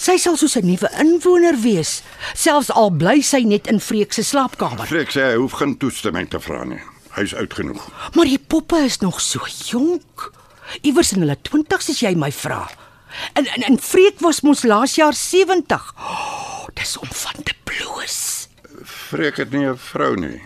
Sy 0.00 0.16
sal 0.16 0.40
soos 0.40 0.56
'n 0.56 0.64
nuwe 0.64 0.88
inwoner 1.04 1.60
wees, 1.60 2.00
selfs 2.32 2.72
al 2.72 2.88
bly 2.90 3.20
sy 3.20 3.44
net 3.44 3.68
in 3.68 3.84
Freek 3.84 4.16
se 4.16 4.24
slaapkamer. 4.24 4.88
Freek 4.88 5.12
sê 5.12 5.28
hy 5.28 5.36
hoef 5.36 5.60
geen 5.60 5.76
toestemming 5.76 6.28
te 6.28 6.40
vra 6.40 6.64
nie. 6.64 6.80
Hy's 7.20 7.34
oud 7.36 7.52
genoeg. 7.52 7.84
Maar 8.14 8.24
die 8.24 8.40
poppe 8.40 8.80
is 8.80 8.98
nog 9.04 9.20
so 9.20 9.44
jonk. 9.44 10.39
Iewers 10.82 11.12
in 11.12 11.24
hulle 11.24 11.36
20's 11.48 11.90
as 11.92 12.00
jy 12.02 12.14
my 12.14 12.30
vra. 12.32 12.68
En 13.34 13.46
en, 13.46 13.62
en 13.62 13.78
Freek 13.82 14.20
was 14.24 14.42
mos 14.46 14.62
laas 14.62 14.94
jaar 14.94 15.14
70. 15.14 15.94
Oh, 15.98 16.66
dis 16.74 16.96
om 16.98 17.08
van 17.22 17.42
te 17.42 17.54
bloos. 17.64 18.48
Freek 18.84 19.36
het 19.36 19.50
nie 19.50 19.66
'n 19.66 19.76
vrou 19.76 20.16
nie. 20.16 20.40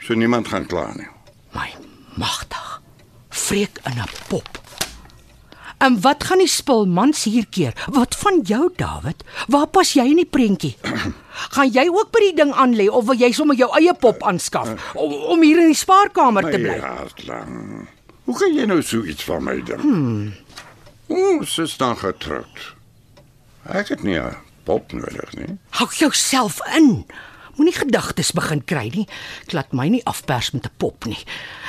So 0.00 0.14
niemand 0.14 0.48
gaan 0.48 0.66
kla 0.66 0.92
nie. 0.94 1.08
My 1.52 1.74
magtig. 2.16 2.80
Freek 3.28 3.78
in 3.84 3.98
'n 4.00 4.08
pop. 4.28 4.58
En 5.78 6.00
wat 6.00 6.24
gaan 6.24 6.38
die 6.38 6.48
spul 6.50 6.86
mans 6.86 7.24
hier 7.24 7.46
keer? 7.46 7.72
Wat 7.86 8.16
van 8.16 8.40
jou, 8.42 8.70
David? 8.76 9.22
Waar 9.46 9.66
pas 9.66 9.92
jy 9.92 10.04
in 10.10 10.16
die 10.16 10.26
prentjie? 10.26 10.76
gaan 11.54 11.70
jy 11.70 11.86
ook 11.88 12.10
by 12.10 12.20
die 12.20 12.34
ding 12.34 12.52
aan 12.52 12.74
lê 12.74 12.88
of 12.90 13.04
wil 13.06 13.14
jy 13.14 13.30
sommer 13.32 13.56
jou 13.56 13.68
eie 13.78 13.94
pop 13.94 14.22
aanskaf 14.26 14.68
om, 14.94 15.12
om 15.12 15.42
hier 15.42 15.60
in 15.62 15.70
die 15.70 15.78
spaarkamer 15.78 16.50
te 16.50 16.58
bly? 16.58 16.76
Ja, 16.82 17.06
lang. 17.26 17.86
Hoe 18.28 18.36
kan 18.36 18.52
jy 18.52 18.66
nou 18.68 18.82
so 18.84 19.06
iets 19.08 19.24
van 19.24 19.40
my 19.46 19.54
dink? 19.64 19.80
Hmm. 19.80 20.34
Ons 21.08 21.54
is 21.62 21.78
dan 21.80 21.96
getroud. 21.96 22.64
Ek 23.64 23.88
het 23.88 24.02
nie 24.04 24.18
'n 24.20 24.36
pop 24.68 24.92
nodig 24.92 25.32
nie. 25.32 25.56
Hou 25.80 25.88
jouself 25.88 26.60
in. 26.76 27.06
Moenie 27.56 27.74
gedagtes 27.74 28.32
begin 28.32 28.64
kry 28.64 28.92
nie. 28.94 29.08
Ek 29.46 29.52
laat 29.52 29.72
my 29.72 29.88
nie 29.88 30.04
afpers 30.04 30.50
met 30.50 30.66
'n 30.66 30.76
pop 30.76 31.04
nie. 31.04 31.24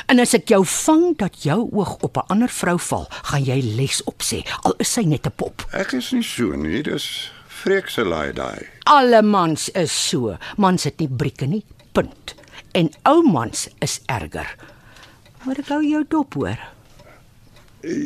En 0.08 0.20
as 0.20 0.34
ek 0.34 0.50
jou 0.50 0.66
vang 0.66 1.18
dat 1.18 1.44
jou 1.44 1.70
oog 1.72 1.96
op 2.04 2.18
'n 2.18 2.28
ander 2.28 2.50
vrou 2.50 2.80
val, 2.80 3.08
gaan 3.10 3.44
jy 3.44 3.62
les 3.76 4.04
opsê 4.04 4.44
al 4.62 4.74
is 4.78 4.92
sy 4.92 5.02
net 5.04 5.26
'n 5.26 5.32
pop. 5.36 5.66
Ek 5.72 5.94
is 5.94 6.12
nie 6.12 6.24
so 6.24 6.56
nie, 6.56 6.84
dis 6.84 7.32
Freek 7.48 7.90
se 7.90 8.04
laai 8.04 8.34
daai. 8.34 8.68
Alle 8.84 9.22
mans 9.22 9.70
is 9.70 10.10
so. 10.10 10.38
Mans 10.58 10.84
het 10.84 11.00
nie 11.00 11.10
brieke 11.10 11.46
nie. 11.46 11.66
Punt. 11.92 12.36
En 12.72 12.92
ou 13.04 13.24
mans 13.24 13.68
is 13.80 14.02
erger. 14.06 14.56
Maar 15.46 15.62
ek 15.62 15.72
hou 15.74 15.82
jou 15.86 16.04
dop 16.08 16.34
hoor. 16.34 16.60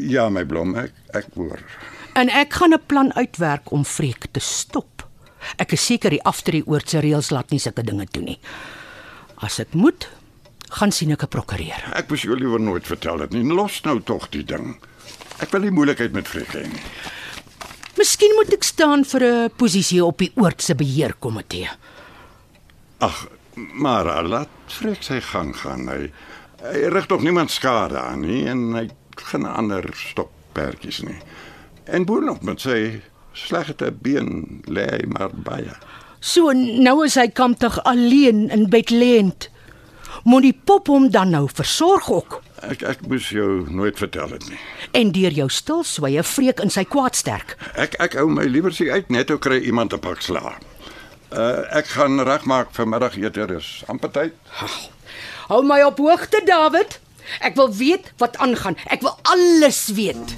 Ja, 0.10 0.30
my 0.30 0.44
blom, 0.46 0.76
ek 0.78 0.94
ek 1.18 1.32
hoor. 1.36 1.62
En 2.14 2.30
ek 2.30 2.54
gaan 2.54 2.74
'n 2.74 2.86
plan 2.86 3.14
uitwerk 3.14 3.72
om 3.72 3.86
Freek 3.86 4.28
te 4.32 4.40
stop. 4.40 5.08
Ek 5.58 5.74
is 5.74 5.86
seker 5.86 6.10
die 6.10 6.24
afdrie 6.24 6.64
oort 6.68 6.90
se 6.90 7.00
reëls 7.00 7.32
laat 7.32 7.50
nie 7.52 7.60
sulke 7.60 7.84
dinge 7.84 8.06
toe 8.06 8.24
nie. 8.24 8.40
As 9.42 9.60
ek 9.60 9.74
moet, 9.74 10.08
gaan 10.70 10.92
sien 10.92 11.12
ek 11.12 11.24
'n 11.24 11.28
prokureur. 11.28 11.82
Ek 11.96 12.10
moes 12.10 12.22
jou 12.22 12.36
liewer 12.36 12.60
nooit 12.60 12.86
vertel 12.86 13.20
het 13.20 13.32
nie. 13.32 13.44
Los 13.44 13.82
nou 13.84 14.00
tog 14.00 14.30
die 14.30 14.44
ding. 14.44 14.78
Ek 15.40 15.52
wil 15.52 15.62
nie 15.62 15.72
moeilikheid 15.72 16.14
met 16.14 16.28
Freek 16.28 16.54
hê 16.54 16.68
nie. 16.68 16.82
Miskien 17.98 18.34
moet 18.36 18.54
ek 18.54 18.64
staan 18.64 19.04
vir 19.06 19.22
'n 19.24 19.50
posisie 19.58 20.06
op 20.06 20.18
die 20.18 20.32
oort 20.36 20.62
se 20.62 20.76
beheerkomitee. 20.76 21.70
Ag, 23.00 23.28
maar 23.56 24.24
laat 24.24 24.50
Freek 24.68 25.04
sy 25.04 25.20
gang 25.22 25.56
gaan. 25.56 25.88
Hy 25.88 26.12
hy 26.64 26.88
rig 26.94 27.06
tog 27.12 27.22
niemand 27.24 27.52
skade 27.52 28.00
aan 28.00 28.22
nie 28.26 28.46
en 28.48 28.74
hy 28.78 28.88
geen 29.30 29.46
ander 29.46 29.86
stokperdjies 29.94 31.02
nie. 31.04 31.20
En 31.86 32.06
boonop 32.06 32.44
met 32.44 32.62
sy 32.64 33.02
slegte 33.34 33.92
been 33.92 34.62
lê 34.66 34.86
hy 34.92 35.02
maar 35.08 35.34
baie. 35.34 35.76
So 36.20 36.52
nou 36.56 37.04
is 37.06 37.16
hy 37.20 37.28
kamptig 37.36 37.76
alleen 37.84 38.50
in 38.50 38.70
Bethlehem. 38.70 39.34
Moet 40.24 40.44
die 40.46 40.54
pop 40.66 40.88
hom 40.88 41.10
dan 41.12 41.30
nou 41.36 41.48
versorg 41.52 42.10
ook 42.12 42.42
Ek 42.64 42.84
ek 42.88 43.02
moes 43.12 43.26
jou 43.30 43.66
nooit 43.68 43.98
vertel 44.00 44.30
het 44.32 44.46
nie. 44.50 44.60
en 44.96 45.12
deur 45.12 45.32
jou 45.32 45.50
stil 45.50 45.84
sweye 45.84 46.24
vreek 46.24 46.62
in 46.64 46.70
sy 46.70 46.86
kwaadsterk. 46.88 47.58
Ek 47.76 47.96
ek 48.00 48.14
hou 48.16 48.30
my 48.30 48.46
liewer 48.48 48.72
sy 48.72 48.88
uit 48.90 49.10
net 49.10 49.32
ou 49.32 49.38
kry 49.38 49.60
iemand 49.60 49.94
'n 49.94 50.00
pak 50.00 50.22
sla. 50.22 50.56
Uh 51.32 51.66
ek 51.76 51.88
gaan 51.88 52.20
regmaak 52.24 52.72
vir 52.72 52.88
middagete 52.88 53.58
is 53.58 53.84
amper 53.88 54.12
tyd. 54.12 54.34
Hou 55.48 55.60
my 55.68 55.82
op 55.84 55.98
hoogte, 56.00 56.40
David. 56.48 57.00
Ek 57.44 57.58
wil 57.60 57.68
weet 57.76 58.14
wat 58.18 58.38
aangaan. 58.40 58.78
Ek 58.88 59.02
wil 59.04 59.18
alles 59.28 59.88
weet. 59.92 60.36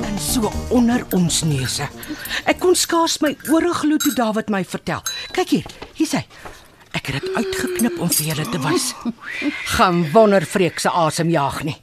En 0.00 0.16
so 0.16 0.48
onder 0.72 1.04
ons 1.12 1.42
neuse. 1.44 1.88
Ek 2.48 2.60
kon 2.60 2.76
skaars 2.76 3.18
my 3.20 3.34
ore 3.52 3.74
glo 3.76 4.00
toe 4.00 4.14
David 4.16 4.48
my 4.48 4.64
vertel. 4.64 5.04
Kyk 5.36 5.58
hier, 5.58 5.68
hier's 6.00 6.16
hy. 6.16 6.24
Ek 6.96 7.08
het 7.08 7.20
dit 7.20 7.36
uitgeknip 7.36 8.00
om 8.00 8.08
vir 8.12 8.32
julle 8.32 8.48
te 8.48 8.60
wys. 8.64 8.92
Gaan 9.76 10.06
wonder 10.12 10.48
vreek 10.48 10.80
se 10.80 10.88
asem 10.88 11.32
jaag 11.32 11.62
nie. 11.68 11.76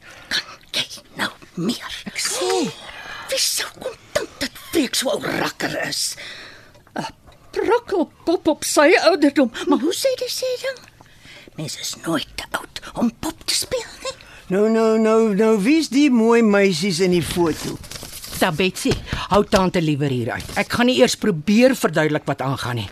Jy 0.74 0.86
nou 1.18 1.30
meer? 1.60 2.00
Ek 2.10 2.18
sê, 2.18 2.70
Wie 3.30 3.38
sou 3.38 3.68
kon 3.78 3.94
dink 4.16 4.30
dat 4.42 4.56
Freek 4.72 4.96
so 4.98 5.12
ou 5.12 5.20
rakker 5.22 5.76
is? 5.86 6.16
'n 6.98 7.06
Prokkelpop 7.54 8.48
op 8.48 8.64
sy 8.66 8.88
ouderdom, 9.06 9.50
maar 9.66 9.78
hoe 9.78 9.94
sê 9.94 10.10
die 10.18 10.30
sê 10.30 10.50
ding? 10.62 10.78
Mense 11.58 11.80
is 11.80 11.94
nooit 12.06 12.26
te 12.34 12.44
oud 12.58 12.80
om 12.94 13.10
pop 13.20 13.44
te 13.46 13.54
speel 13.54 13.90
nie. 14.02 14.16
Nou 14.50 14.68
nou 14.70 14.98
nou 14.98 15.34
nou 15.34 15.54
wie's 15.62 15.88
die 15.90 16.10
mooi 16.10 16.42
meisies 16.42 17.00
in 17.00 17.10
die 17.14 17.22
foto? 17.22 17.78
Da 18.40 18.50
Betsy, 18.50 18.90
hou 19.30 19.44
tante 19.44 19.82
liewer 19.82 20.10
hier 20.10 20.30
uit. 20.32 20.46
Ek 20.56 20.72
gaan 20.72 20.86
nie 20.86 20.98
eers 21.02 21.14
probeer 21.14 21.76
verduidelik 21.76 22.24
wat 22.26 22.40
aangaan 22.42 22.80
nie. 22.82 22.88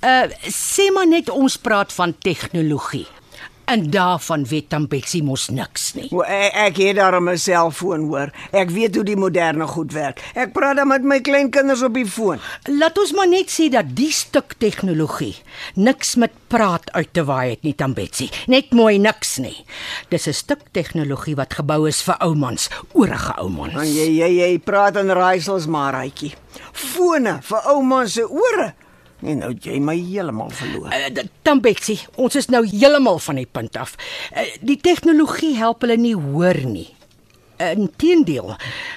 Uh 0.00 0.28
sê 0.48 0.88
maar 0.94 1.08
net 1.08 1.28
ons 1.28 1.56
praat 1.58 1.92
van 1.92 2.14
tegnologie. 2.18 3.06
En 3.64 3.90
daarvan 3.90 4.44
weet 4.44 4.70
dan 4.70 4.88
Betsy 4.88 5.20
mos 5.22 5.48
niks 5.48 5.92
nie. 5.94 6.08
O, 6.10 6.22
ek, 6.26 6.54
ek 6.66 6.76
het 6.76 6.96
daar 6.96 7.20
'n 7.20 7.38
selfoon 7.38 8.08
hoor. 8.08 8.30
Ek 8.50 8.70
weet 8.70 8.94
hoe 8.94 9.04
die 9.04 9.16
moderne 9.16 9.66
goed 9.66 9.92
werk. 9.92 10.20
Ek 10.34 10.52
praat 10.52 10.76
dan 10.76 10.88
met 10.88 11.02
my 11.02 11.20
kleinkinders 11.20 11.82
op 11.82 11.94
die 11.94 12.06
foon. 12.06 12.38
Laat 12.66 12.98
ons 12.98 13.12
maar 13.12 13.28
net 13.28 13.50
sê 13.50 13.68
dat 13.70 13.96
die 13.96 14.12
stuk 14.12 14.54
tegnologie 14.58 15.36
niks 15.74 16.14
met 16.14 16.30
praat 16.48 16.92
uit 16.92 17.08
te 17.12 17.24
waai 17.24 17.50
het 17.50 17.62
nie, 17.62 17.74
dan 17.76 17.94
Betsy. 17.94 18.30
Net 18.46 18.72
mooi 18.72 18.98
niks 18.98 19.38
nie. 19.38 19.64
Dis 20.08 20.26
'n 20.26 20.32
stuk 20.32 20.60
tegnologie 20.72 21.36
wat 21.36 21.54
gebou 21.54 21.88
is 21.88 22.02
vir 22.02 22.16
oumans, 22.18 22.68
oorige 22.92 23.32
oumans. 23.36 23.72
Jy 23.72 24.08
jy 24.18 24.30
jy 24.38 24.58
praat 24.58 24.96
in 24.96 25.10
raaisels 25.10 25.66
maar 25.66 25.94
uitjie. 25.94 26.34
Fone 26.72 27.38
vir 27.42 27.60
ouma 27.66 28.06
se 28.06 28.28
ore. 28.28 28.74
Nee, 29.22 29.36
nou 29.38 29.52
jy 29.62 29.78
my 29.82 29.94
heeltemal 29.94 30.50
verloor. 30.54 30.90
Uh, 30.90 31.22
dan 31.46 31.60
Betsy, 31.62 31.94
ons 32.18 32.34
is 32.38 32.50
nou 32.50 32.64
heeltemal 32.66 33.20
van 33.22 33.38
die 33.38 33.46
punt 33.46 33.78
af. 33.78 33.94
Uh, 34.34 34.48
die 34.66 34.78
tegnologie 34.82 35.54
help 35.60 35.86
hulle 35.86 35.98
nie 36.00 36.16
hoor 36.18 36.58
nie. 36.66 36.88
Inteendeel, 37.62 38.56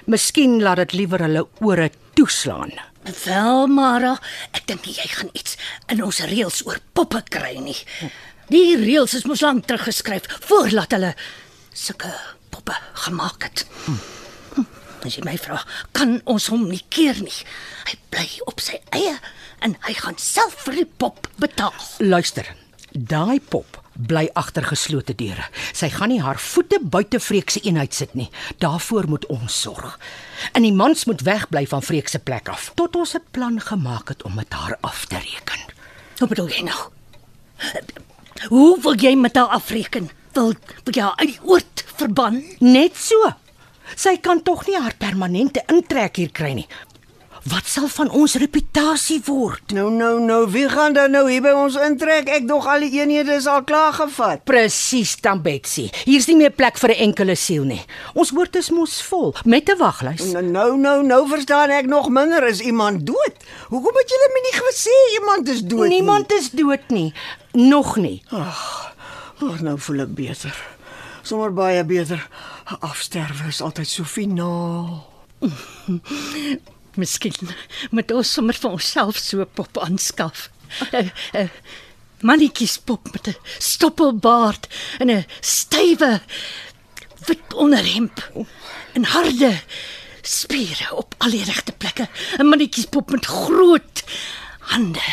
miskien 0.10 0.58
laat 0.64 0.80
dit 0.82 0.96
liewer 1.04 1.22
hulle 1.28 1.44
ore 1.62 1.92
toeslaan. 2.18 2.74
Wel, 3.06 3.68
Mara, 3.70 4.16
ek 4.58 4.66
dink 4.72 4.88
jy 4.90 5.06
gaan 5.12 5.30
iets 5.38 5.60
in 5.94 6.02
ons 6.02 6.24
reëls 6.26 6.64
oor 6.66 6.80
poppe 6.98 7.22
kry 7.30 7.60
nie. 7.62 7.78
Die 8.50 8.74
reëls 8.82 9.14
is 9.20 9.28
mos 9.30 9.44
lank 9.46 9.68
terug 9.70 9.86
geskryf 9.92 10.26
voordat 10.48 10.98
hulle 10.98 11.14
sulke 11.70 12.10
poppe 12.50 12.74
gemaak 13.06 13.46
het. 13.46 13.66
Hm. 13.86 14.02
As 15.06 15.20
jy 15.20 15.22
my 15.28 15.36
vra, 15.38 15.60
kan 15.94 16.18
ons 16.26 16.50
hom 16.50 16.66
nie 16.72 16.82
keer 16.90 17.20
nie. 17.22 17.44
Hy 17.86 17.98
bly 18.10 18.26
op 18.50 18.64
sy 18.64 18.80
eie 18.98 19.20
en 19.66 19.74
hy 19.88 19.96
gaan 19.98 20.18
self 20.22 20.60
vir 20.68 20.82
die 20.82 20.90
pop 21.02 21.28
betaal. 21.42 21.74
Luister, 22.04 22.48
daai 22.94 23.42
pop 23.42 23.82
bly 23.96 24.28
agter 24.36 24.66
geslote 24.68 25.16
deure. 25.18 25.46
Sy 25.74 25.88
gaan 25.94 26.12
nie 26.12 26.22
haar 26.22 26.40
voete 26.42 26.82
buite 26.84 27.22
Freek 27.24 27.54
se 27.54 27.62
eenheid 27.64 27.96
sit 27.96 28.14
nie. 28.20 28.28
Daarvoor 28.64 29.08
moet 29.10 29.26
ons 29.32 29.62
sorg. 29.66 29.96
En 30.54 30.68
die 30.68 30.74
mans 30.76 31.06
moet 31.10 31.24
wegbly 31.26 31.64
van 31.72 31.86
Freek 31.86 32.12
se 32.12 32.20
plek 32.20 32.52
af 32.52 32.72
tot 32.76 32.96
ons 32.96 33.16
'n 33.16 33.24
plan 33.32 33.60
gemaak 33.60 34.10
het 34.10 34.24
om 34.24 34.36
met 34.36 34.54
haar 34.54 34.78
af 34.82 35.06
te 35.06 35.16
reken. 35.16 35.62
Hoe 36.20 36.28
bedoel 36.28 36.50
jy 36.50 36.62
nou? 36.62 36.82
Hoe 38.50 38.82
wil 38.82 38.96
jy 38.96 39.16
met 39.16 39.36
haar 39.36 39.48
afreken? 39.48 40.10
Wil 40.34 40.54
wil 40.84 40.94
jy 40.94 41.02
haar 41.02 41.18
uit 41.18 41.30
die 41.30 41.44
oord 41.44 41.86
verban? 41.96 42.44
Net 42.60 42.96
so. 42.98 43.34
Sy 43.96 44.18
kan 44.18 44.44
tog 44.44 44.68
nie 44.68 44.80
haar 44.80 44.96
permanente 44.98 45.64
intrek 45.68 46.16
hier 46.16 46.32
kry 46.32 46.54
nie. 46.54 46.68
Wat 47.46 47.68
sal 47.70 47.86
van 47.94 48.10
ons 48.10 48.34
reputasie 48.42 49.20
word? 49.28 49.70
Nou 49.78 49.92
nou 49.94 50.16
nou, 50.18 50.40
wie 50.50 50.66
gaan 50.70 50.96
dan 50.98 51.12
nou 51.14 51.28
hier 51.30 51.44
by 51.46 51.52
ons 51.54 51.76
intrek? 51.78 52.26
Ek 52.34 52.48
dog 52.50 52.66
al 52.66 52.82
die 52.88 52.98
eenhede 52.98 53.36
is 53.38 53.46
al 53.46 53.62
klaar 53.70 53.94
gevat. 53.94 54.42
Presies, 54.50 55.12
dan 55.22 55.44
Betsy. 55.46 55.92
Hier's 56.08 56.26
nie 56.26 56.40
meer 56.40 56.50
plek 56.50 56.80
vir 56.82 56.96
'n 56.96 57.06
enkele 57.06 57.36
siel 57.36 57.64
nie. 57.70 57.86
Ons 58.16 58.32
woord 58.32 58.56
is 58.56 58.72
mos 58.72 58.98
vol 59.02 59.36
met 59.46 59.70
'n 59.70 59.78
waglys. 59.78 60.26
Nou 60.34 60.42
nou 60.42 60.78
nou, 60.78 61.04
nou 61.06 61.28
verstaan 61.30 61.70
ek 61.70 61.86
nog 61.86 62.10
minder 62.10 62.48
is 62.48 62.62
iemand 62.62 63.06
dood. 63.06 63.36
Hoekom 63.70 63.96
het 63.96 64.10
julle 64.10 64.30
my 64.34 64.42
nie 64.42 64.60
gesê 64.66 64.96
iemand 65.20 65.48
is 65.48 65.62
dood 65.62 65.88
Niemand 65.90 66.32
is 66.32 66.50
dood 66.50 66.90
nie. 66.90 67.14
Nog 67.54 67.96
nie. 67.96 68.24
nie? 68.32 68.42
Oh, 69.42 69.60
nou 69.62 69.78
voel 69.80 70.00
ek 70.00 70.16
beter. 70.16 70.56
Sommige 71.22 71.52
baie 71.52 71.84
beter. 71.84 72.28
Afsterwe 72.80 73.48
is 73.48 73.62
altyd 73.62 73.88
so 73.88 74.04
finaal. 74.04 75.06
Miskien 76.96 77.56
moet 77.96 78.12
ons 78.12 78.34
sommer 78.38 78.58
vir 78.58 78.78
onsself 78.78 79.20
so 79.22 79.46
pop 79.46 79.78
aanskaf. 79.78 80.50
'n 80.92 81.12
'n 81.34 81.50
Mannetjies 82.26 82.78
pop 82.78 83.12
met 83.14 83.28
'n 83.28 83.36
stoppelbaard 83.60 84.68
en 85.00 85.12
'n 85.12 85.26
stywe 85.40 86.22
wit 87.28 87.54
onderhemp 87.54 88.32
en 88.94 89.04
harde 89.04 89.62
spiere 90.22 90.96
op 90.96 91.16
al 91.18 91.30
die 91.30 91.44
regte 91.44 91.72
plekke. 91.72 92.08
'n 92.40 92.48
Mannetjies 92.48 92.90
pop 92.90 93.12
met 93.12 93.26
groot 93.26 94.04
hande. 94.60 95.08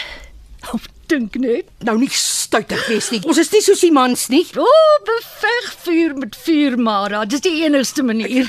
Op 0.72 0.86
dink 1.06 1.34
net. 1.34 1.68
Nou 1.84 1.98
nie 1.98 2.10
stuitig 2.10 2.86
wees 2.88 3.10
nie. 3.12 3.20
Ons 3.28 3.40
is 3.42 3.50
nie 3.52 3.62
soos 3.64 3.82
die 3.84 3.92
mans 3.92 4.28
nie. 4.32 4.44
O, 4.56 4.64
oh, 4.64 4.94
beveg 5.08 5.68
vuur 5.84 6.14
met 6.16 6.36
vuur, 6.44 6.78
Mara. 6.78 7.24
Dis 7.24 7.44
die 7.44 7.62
enigste 7.64 8.04
manier. 8.06 8.48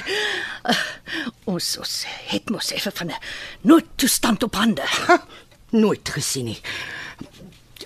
Uh, 0.64 0.76
ons 1.54 1.78
ons 1.78 1.94
het 2.32 2.50
mos 2.50 2.72
effe 2.72 2.92
van 2.96 3.08
'n 3.12 3.20
noodtoestand 3.62 4.44
op 4.44 4.56
hande. 4.56 4.84
Ha, 5.08 5.24
nooit 5.70 6.10
gesien 6.10 6.46
nie. 6.46 6.62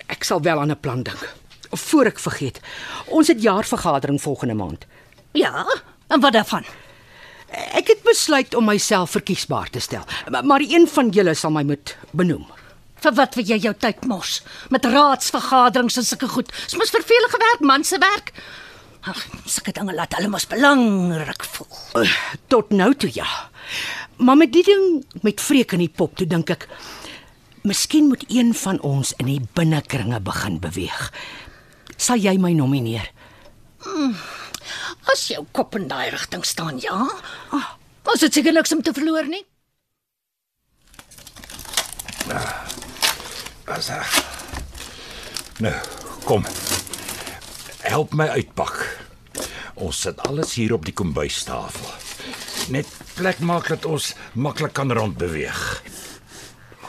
Ek 0.06 0.24
sal 0.24 0.40
wel 0.42 0.60
aan 0.60 0.70
'n 0.70 0.80
plan 0.80 1.02
dink. 1.02 1.34
Voor 1.70 2.06
ek 2.06 2.18
vergeet. 2.18 2.60
Ons 3.06 3.28
het 3.28 3.42
jaarvergadering 3.42 4.20
volgende 4.22 4.54
maand. 4.54 4.86
Ja, 5.32 5.66
en 6.08 6.20
wat 6.20 6.32
daarvan? 6.32 6.64
Ek 7.72 7.86
het 7.88 8.02
besluit 8.02 8.54
om 8.54 8.64
myself 8.64 9.10
verkiesbaar 9.10 9.70
te 9.70 9.80
stel, 9.80 10.04
maar- 10.30 10.44
maar 10.44 10.60
een 10.60 10.88
van 10.88 11.08
julle 11.10 11.34
sal 11.34 11.50
my 11.50 11.62
moet 11.62 11.96
benoem. 12.12 12.46
Vir 13.00 13.12
wat 13.14 13.34
wil 13.34 13.44
jy 13.44 13.56
jou 13.58 13.74
tyd 13.74 14.04
mors 14.04 14.42
met 14.70 14.84
raadsvergaderings 14.84 15.96
en 15.96 16.04
sulke 16.04 16.28
goed? 16.28 16.48
Dis 16.64 16.74
mos 16.76 16.90
vervelige 16.90 17.38
werk, 17.38 17.60
man 17.60 17.84
se 17.84 17.98
werk. 17.98 18.32
Ag, 19.08 19.20
sulke 19.48 19.72
dinge 19.72 19.94
laat 19.96 20.14
hulle 20.18 20.28
mos 20.32 20.46
belangrik 20.50 21.44
voel. 21.54 22.08
Tot 22.52 22.72
nou 22.76 22.90
toe 22.94 23.10
ja. 23.14 23.28
Maar 24.18 24.36
met 24.36 24.52
die 24.52 24.64
ding 24.66 25.04
met 25.22 25.40
vreek 25.40 25.72
in 25.76 25.84
die 25.84 25.92
pop, 25.92 26.16
toe 26.18 26.26
dink 26.28 26.50
ek 26.50 26.66
miskien 27.68 28.08
moet 28.10 28.24
een 28.32 28.54
van 28.56 28.80
ons 28.86 29.12
in 29.20 29.30
die 29.30 29.40
binnekringe 29.56 30.20
begin 30.24 30.58
beweeg. 30.62 31.08
Sal 31.96 32.20
jy 32.22 32.36
my 32.40 32.52
nomineer? 32.56 33.08
As 35.12 35.28
jou 35.30 35.44
kop 35.56 35.76
in 35.78 35.88
daai 35.88 36.10
rigting 36.12 36.44
staan, 36.46 36.80
ja. 36.82 37.06
Ah, 37.54 37.74
Ons 38.08 38.22
het 38.24 38.32
seker 38.32 38.54
niks 38.56 38.72
om 38.72 38.80
te 38.82 38.92
verloor 38.96 39.26
nie. 39.28 39.42
As 43.68 43.90
reg. 43.92 44.16
Nou, 45.60 45.74
kom. 46.24 46.44
Help 47.88 48.12
my 48.12 48.26
uitpak. 48.36 48.74
Ons 49.80 50.02
sit 50.04 50.18
alles 50.28 50.52
hier 50.58 50.74
op 50.76 50.84
die 50.84 50.92
kombuistafel. 50.92 51.88
Net 52.74 52.88
plek 53.16 53.40
maak 53.40 53.70
dat 53.72 53.86
ons 53.88 54.10
maklik 54.36 54.74
kan 54.76 54.92
rondbeweeg. 54.92 55.60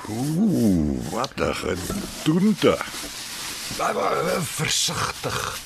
Ooh, 0.10 1.00
wat 1.14 1.40
'n 1.40 1.54
gedoente. 1.56 2.78
Maar, 3.78 3.94
maar, 3.94 4.42
Versigtig. 4.44 5.60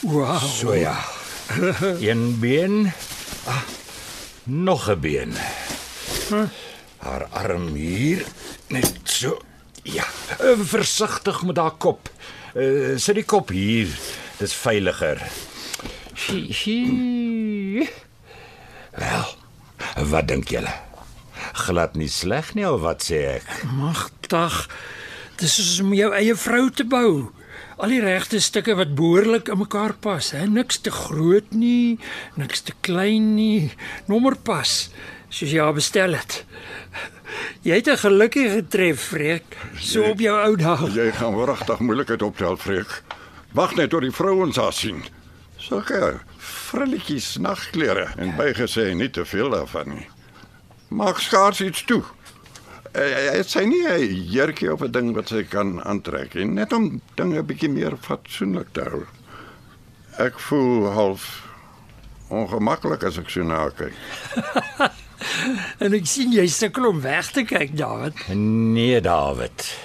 Wow. 0.00 0.42
So 0.42 0.74
ja. 0.74 0.96
Een 2.00 2.38
been. 2.40 2.92
Ah, 3.44 3.62
nog 4.44 4.88
'n 4.88 5.00
been. 5.00 5.32
Haar 6.96 7.26
arm 7.30 7.74
hier 7.74 8.24
net 8.68 9.00
so. 9.04 9.38
Ja, 9.82 10.04
eh, 10.38 10.58
versigtig 10.62 11.42
met 11.42 11.56
haar 11.56 11.76
kop. 11.76 12.10
Uh, 12.54 12.98
sit 12.98 13.14
die 13.14 13.24
kop 13.24 13.48
hier. 13.48 13.88
Dis 14.42 14.54
veiliger. 14.58 15.20
Hi. 16.18 17.86
Wel, 18.90 19.28
wat 20.10 20.26
dink 20.32 20.50
julle? 20.50 20.72
Glad 21.62 21.94
nie 21.94 22.08
sleg 22.10 22.50
nie 22.58 22.66
of 22.66 22.80
wat 22.82 23.06
sê 23.06 23.20
ek? 23.36 23.52
Magtig. 23.76 24.56
Dis 25.38 25.54
soos 25.60 25.78
om 25.84 25.94
jou 25.94 26.10
eie 26.18 26.34
vrou 26.34 26.64
te 26.74 26.82
bou. 26.82 27.30
Al 27.78 27.94
die 27.94 28.02
regte 28.02 28.42
stukke 28.42 28.74
wat 28.80 28.96
behoorlik 28.98 29.52
in 29.52 29.62
mekaar 29.62 29.94
pas, 30.02 30.32
hè? 30.34 30.42
Niks 30.50 30.82
te 30.82 30.90
groot 30.90 31.54
nie, 31.54 32.00
niks 32.34 32.66
te 32.66 32.74
klein 32.82 33.36
nie. 33.38 33.70
Nommer 34.10 34.34
pas, 34.42 34.90
soos 35.30 35.54
jy 35.54 35.62
haar 35.62 35.78
bestel 35.78 36.18
het. 36.18 36.42
Jy 37.62 37.78
het 37.78 37.94
'n 37.94 38.02
gelukkige 38.10 38.66
tref, 38.66 39.00
Freek, 39.14 39.56
so 39.78 40.02
op 40.10 40.18
jou 40.18 40.34
ou 40.34 40.56
dae. 40.56 40.90
Jy 40.90 41.12
gaan 41.12 41.38
wragtig 41.38 41.78
moeilikheid 41.78 42.22
optel, 42.22 42.56
Freek. 42.56 43.02
Wag 43.52 43.74
net 43.76 43.90
tot 43.92 44.00
die 44.04 44.14
vrouens 44.14 44.56
haar 44.56 44.72
sien. 44.72 45.02
Sulke 45.60 46.20
frilletjies 46.40 47.36
nagklere 47.42 48.08
en 48.16 48.32
bygesê 48.38 48.88
nie 48.96 49.10
te 49.12 49.26
veel 49.28 49.52
daarvan 49.52 49.92
nie. 49.92 50.06
Maak 50.88 51.20
skaars 51.20 51.60
iets 51.60 51.84
toe. 51.88 52.02
Het 52.92 53.48
sy 53.48 53.64
nie 53.64 53.84
'n 53.88 54.24
jurkie 54.32 54.72
of 54.72 54.82
'n 54.82 54.92
ding 54.92 55.14
wat 55.14 55.28
sy 55.28 55.42
kan 55.44 55.82
aantrek 55.84 56.34
nie, 56.34 56.44
net 56.44 56.72
om 56.72 57.00
dinge 57.16 57.42
bietjie 57.42 57.68
meer 57.70 57.96
fatsoenlik 57.96 58.72
te 58.72 58.80
hou. 58.80 59.06
Ek 60.18 60.38
voel 60.38 60.90
half 60.92 61.48
ongemaklik 62.28 63.04
as 63.04 63.18
ek 63.18 63.30
so 63.30 63.42
na 63.42 63.56
haar 63.56 63.72
kyk. 63.72 63.94
En 65.78 65.94
ek 65.94 66.06
sien 66.06 66.32
jy 66.32 66.46
sukkel 66.46 66.86
om 66.86 67.00
weg 67.00 67.30
te 67.30 67.44
kyk, 67.44 67.76
David. 67.76 68.14
Nee, 68.34 69.00
David. 69.00 69.76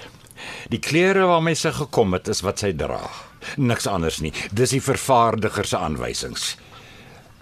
Die 0.69 0.79
klere 0.79 1.27
waarmee 1.29 1.55
sy 1.55 1.71
gekom 1.71 2.13
het 2.13 2.27
is 2.27 2.41
wat 2.41 2.59
sy 2.59 2.73
dra. 2.73 3.26
Niks 3.57 3.87
anders 3.87 4.19
nie. 4.19 4.33
Dis 4.51 4.73
die 4.75 4.81
vervaardiger 4.83 5.65
se 5.65 5.77
aanwysings. 5.77 6.55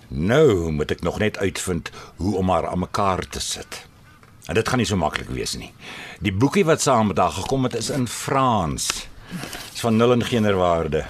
Nou 0.08 0.72
moet 0.72 0.92
ek 0.92 1.02
nog 1.02 1.20
net 1.20 1.38
uitvind 1.38 1.92
hoe 2.22 2.36
om 2.38 2.50
haar 2.50 2.68
aan 2.68 2.84
mekaar 2.86 3.26
te 3.28 3.42
sit. 3.42 3.86
En 4.46 4.54
dit 4.54 4.68
gaan 4.68 4.78
nie 4.78 4.88
so 4.88 4.98
maklik 5.00 5.32
wees 5.34 5.56
nie. 5.58 5.72
Die 6.22 6.34
boekie 6.34 6.66
wat 6.66 6.82
saam 6.82 7.10
met 7.10 7.18
haar 7.18 7.34
gekom 7.34 7.66
het 7.66 7.76
is 7.76 7.90
in 7.90 8.08
Frans. 8.08 9.08
Dis 9.72 9.82
van 9.82 9.98
nul 9.98 10.14
en 10.14 10.26
geen 10.26 10.46
waarde. 10.56 11.06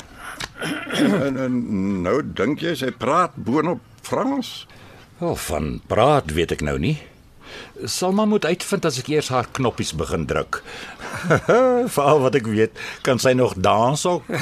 En, 0.95 1.37
en 1.37 1.57
nou 2.01 2.21
dink 2.23 2.63
jy 2.63 2.75
sy 2.79 2.91
praat 2.95 3.35
boonop 3.35 3.83
Frans? 4.05 4.67
Wel, 5.19 5.35
van 5.35 5.81
praat 5.87 6.31
weet 6.31 6.55
ek 6.55 6.63
nou 6.63 6.77
nie. 6.79 6.95
Sal 7.85 8.11
maar 8.11 8.27
moet 8.27 8.45
uitvind 8.45 8.85
as 8.85 8.99
ek 8.99 9.11
eers 9.13 9.29
haar 9.29 9.47
knoppies 9.51 9.93
begin 9.93 10.25
druk. 10.25 10.61
Veral 11.95 12.23
wat 12.23 12.35
ek 12.35 12.47
weet, 12.47 12.73
kan 13.01 13.19
sy 13.19 13.33
nog 13.33 13.55
dans 13.57 14.05
ook. 14.05 14.23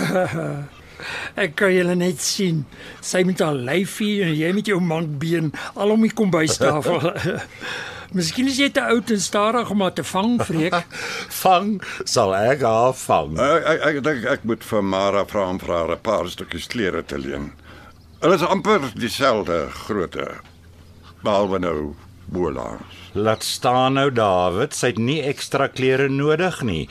Ek 1.35 1.55
kan 1.59 1.73
julle 1.73 1.95
net 1.99 2.21
sien. 2.23 2.61
Sy 3.03 3.23
met 3.27 3.41
haar 3.43 3.57
lyfie 3.57 4.21
en 4.23 4.35
jy 4.37 4.51
met 4.55 4.69
jou 4.69 4.79
mankbeen 4.79 5.51
al 5.73 5.95
om 5.95 6.05
die 6.05 6.13
kombuistafel. 6.15 7.09
Miskien 8.13 8.45
is 8.51 8.59
jy 8.61 8.67
te 8.69 8.83
oud 8.93 9.09
en 9.09 9.21
stadig 9.21 9.71
om 9.73 9.81
haar 9.81 9.95
te 9.97 10.05
vang, 10.05 10.35
Freek. 10.45 10.75
Vang 11.41 11.71
sal 12.05 12.35
ek 12.37 12.61
haar 12.61 12.93
vang. 12.93 13.39
Ek 13.41 13.65
ek 13.73 13.85
ek 13.89 13.99
dink 14.05 14.27
ek 14.35 14.45
moet 14.49 14.65
vir 14.69 14.85
Mara 14.85 15.23
vra 15.25 15.47
om 15.49 15.59
vir 15.59 15.73
haar 15.73 15.95
'n 15.95 16.03
paar 16.05 16.29
stukkies 16.29 16.69
klere 16.69 17.01
te 17.01 17.17
leen. 17.17 17.51
Hulle 18.21 18.37
is 18.37 18.45
amper 18.45 18.85
dieselfde 18.93 19.67
grootte. 19.73 20.27
Behalwe 21.23 21.59
nou 21.59 21.95
bolaars. 22.33 23.01
Laat 23.13 23.45
staan 23.45 23.99
nou 23.99 24.09
David, 24.11 24.73
sy 24.73 24.93
het 24.93 25.01
nie 25.01 25.21
ekstra 25.21 25.69
klere 25.69 26.09
nodig 26.09 26.61
nie. 26.65 26.87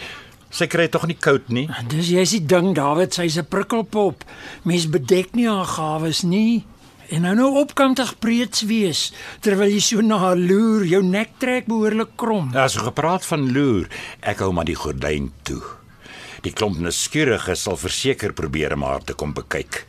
Sy 0.52 0.68
kry 0.68 0.87
tog 0.92 1.07
nie 1.09 1.16
koud 1.16 1.48
nie. 1.48 1.64
Dis 1.88 2.11
jy's 2.12 2.35
die 2.37 2.44
ding, 2.46 2.74
David, 2.76 3.14
sy's 3.16 3.38
'n 3.38 3.48
prikkelpop. 3.48 4.24
Mens 4.64 4.87
bedek 4.87 5.35
nie 5.35 5.48
haar 5.48 5.66
gawes 5.66 6.22
nie. 6.22 6.64
En 7.12 7.22
nou 7.22 7.35
nou 7.35 7.61
opkantig 7.61 8.14
preets 8.18 8.62
wees 8.64 9.12
terwyl 9.40 9.68
jy 9.68 9.81
so 9.81 10.00
na 10.00 10.16
haar 10.18 10.37
loer, 10.37 10.85
jou 10.88 11.02
nek 11.02 11.35
trek 11.38 11.66
behoorlik 11.66 12.16
krom. 12.16 12.50
Ja, 12.55 12.68
so 12.68 12.81
gepraat 12.81 13.26
van 13.26 13.52
loer, 13.52 13.88
ek 14.20 14.38
hou 14.38 14.52
maar 14.52 14.64
die 14.64 14.78
gordyn 14.78 15.33
toe. 15.42 15.61
Die 16.42 16.52
klomp 16.52 16.78
nuuskieriges 16.78 17.62
sal 17.62 17.76
verseker 17.76 18.33
probeer 18.33 18.72
om 18.74 18.83
haar 18.83 19.05
te 19.05 19.14
kom 19.14 19.35
bekyk. 19.37 19.85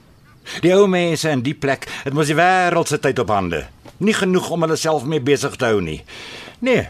Die 0.61 0.73
ou 0.75 0.87
mense 0.87 1.31
in 1.31 1.41
die 1.45 1.55
plek, 1.55 1.87
het 2.03 2.13
mos 2.13 2.27
die 2.27 2.35
wêreld 2.35 2.91
se 2.91 2.99
tyd 2.99 3.19
op 3.23 3.31
hande. 3.31 3.63
Nie 4.03 4.15
genoeg 4.17 4.49
om 4.51 4.65
hulle 4.65 4.75
self 4.79 5.05
mee 5.07 5.23
besig 5.23 5.55
te 5.55 5.69
hou 5.71 5.79
nie. 5.83 6.01
Nee. 6.59 6.89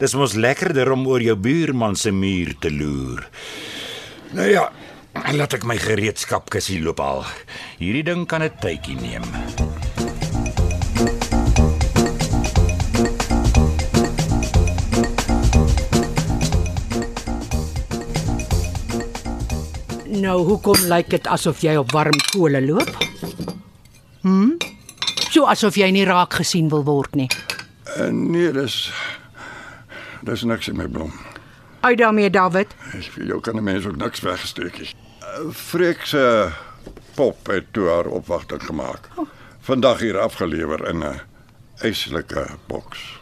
Dis 0.00 0.14
mos 0.16 0.32
lekkerder 0.40 0.88
om 0.94 1.04
oor 1.10 1.20
jou 1.20 1.36
buurman 1.36 1.96
se 2.00 2.12
muur 2.16 2.54
te 2.64 2.70
loer. 2.72 3.26
Nou 4.32 4.46
ja, 4.48 4.70
laat 5.36 5.58
ek 5.58 5.66
my 5.68 5.76
gereedskapkissie 5.76 6.80
loop 6.80 7.02
al. 7.04 7.26
Hierdie 7.76 8.06
ding 8.08 8.24
kan 8.26 8.42
'n 8.42 8.56
tydjie 8.62 8.96
neem. 8.96 9.26
Nou, 20.20 20.40
hoekom 20.44 20.88
lyk 20.88 21.10
dit 21.10 21.26
asof 21.26 21.60
jy 21.60 21.76
op 21.76 21.92
warm 21.92 22.16
kole 22.32 22.60
loop? 22.64 22.96
Hm? 24.22 24.69
So 25.30 25.46
asof 25.46 25.76
jy 25.78 25.90
nie 25.94 26.04
raak 26.08 26.34
gesien 26.40 26.68
wil 26.72 26.82
word 26.84 27.14
nie. 27.14 27.28
Uh, 27.96 28.08
nee, 28.10 28.50
dis 28.52 28.90
dis 30.26 30.42
niks 30.44 30.68
in 30.68 30.76
my 30.76 30.86
blom. 30.88 31.12
Uit 31.80 31.98
daarmee, 31.98 32.30
David. 32.30 32.74
Vir 33.14 33.24
jou 33.24 33.40
kan 33.40 33.56
'n 33.56 33.64
mens 33.64 33.86
ook 33.86 33.96
niks 33.96 34.20
wegsteek 34.20 34.78
nie. 34.78 34.90
Uh, 35.22 35.50
Freek 35.52 36.04
se 36.04 36.50
pop 37.14 37.46
het 37.46 37.72
toe 37.72 37.88
haar 37.88 38.06
opwagting 38.06 38.62
gemaak. 38.62 39.08
Vandag 39.60 40.00
hier 40.00 40.18
afgelewer 40.18 40.88
in 40.88 40.98
'n 41.04 41.20
eislike 41.82 42.46
boks. 42.66 43.18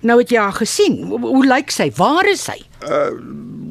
Nou 0.00 0.18
het 0.20 0.28
jy 0.30 0.38
haar 0.38 0.52
gesien. 0.52 1.06
Hoe, 1.06 1.20
hoe 1.20 1.46
lyk 1.46 1.70
sy? 1.70 1.90
Waar 1.96 2.26
is 2.28 2.44
sy? 2.44 2.62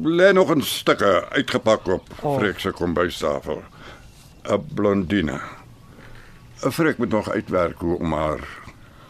Lê 0.02 0.32
nog 0.32 0.50
'n 0.54 0.62
stukke 0.62 1.28
uitgepak 1.30 1.86
op 1.86 2.08
Oh. 2.22 2.30
oh. 2.30 2.38
Freek 2.38 2.58
se 2.60 2.70
kombuistafel. 2.70 3.62
'n 4.50 4.64
Blondine. 4.74 5.40
'n 6.64 6.70
Freek 6.70 6.98
moet 6.98 7.10
nog 7.10 7.30
uitwerk 7.30 7.78
hoe 7.78 7.98
om 7.98 8.12
haar 8.12 8.40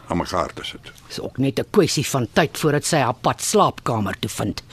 aan 0.07 0.17
mekaar 0.17 0.53
te 0.53 0.63
sit. 0.63 0.91
Dis 1.07 1.19
ook 1.21 1.37
net 1.37 1.59
'n 1.59 1.69
kwessie 1.69 2.07
van 2.07 2.27
tyd 2.33 2.57
voordat 2.57 2.85
sy 2.85 2.97
haar 2.97 3.13
pad 3.13 3.41
slaapkamer 3.41 4.19
toe 4.19 4.29
vind. 4.29 4.63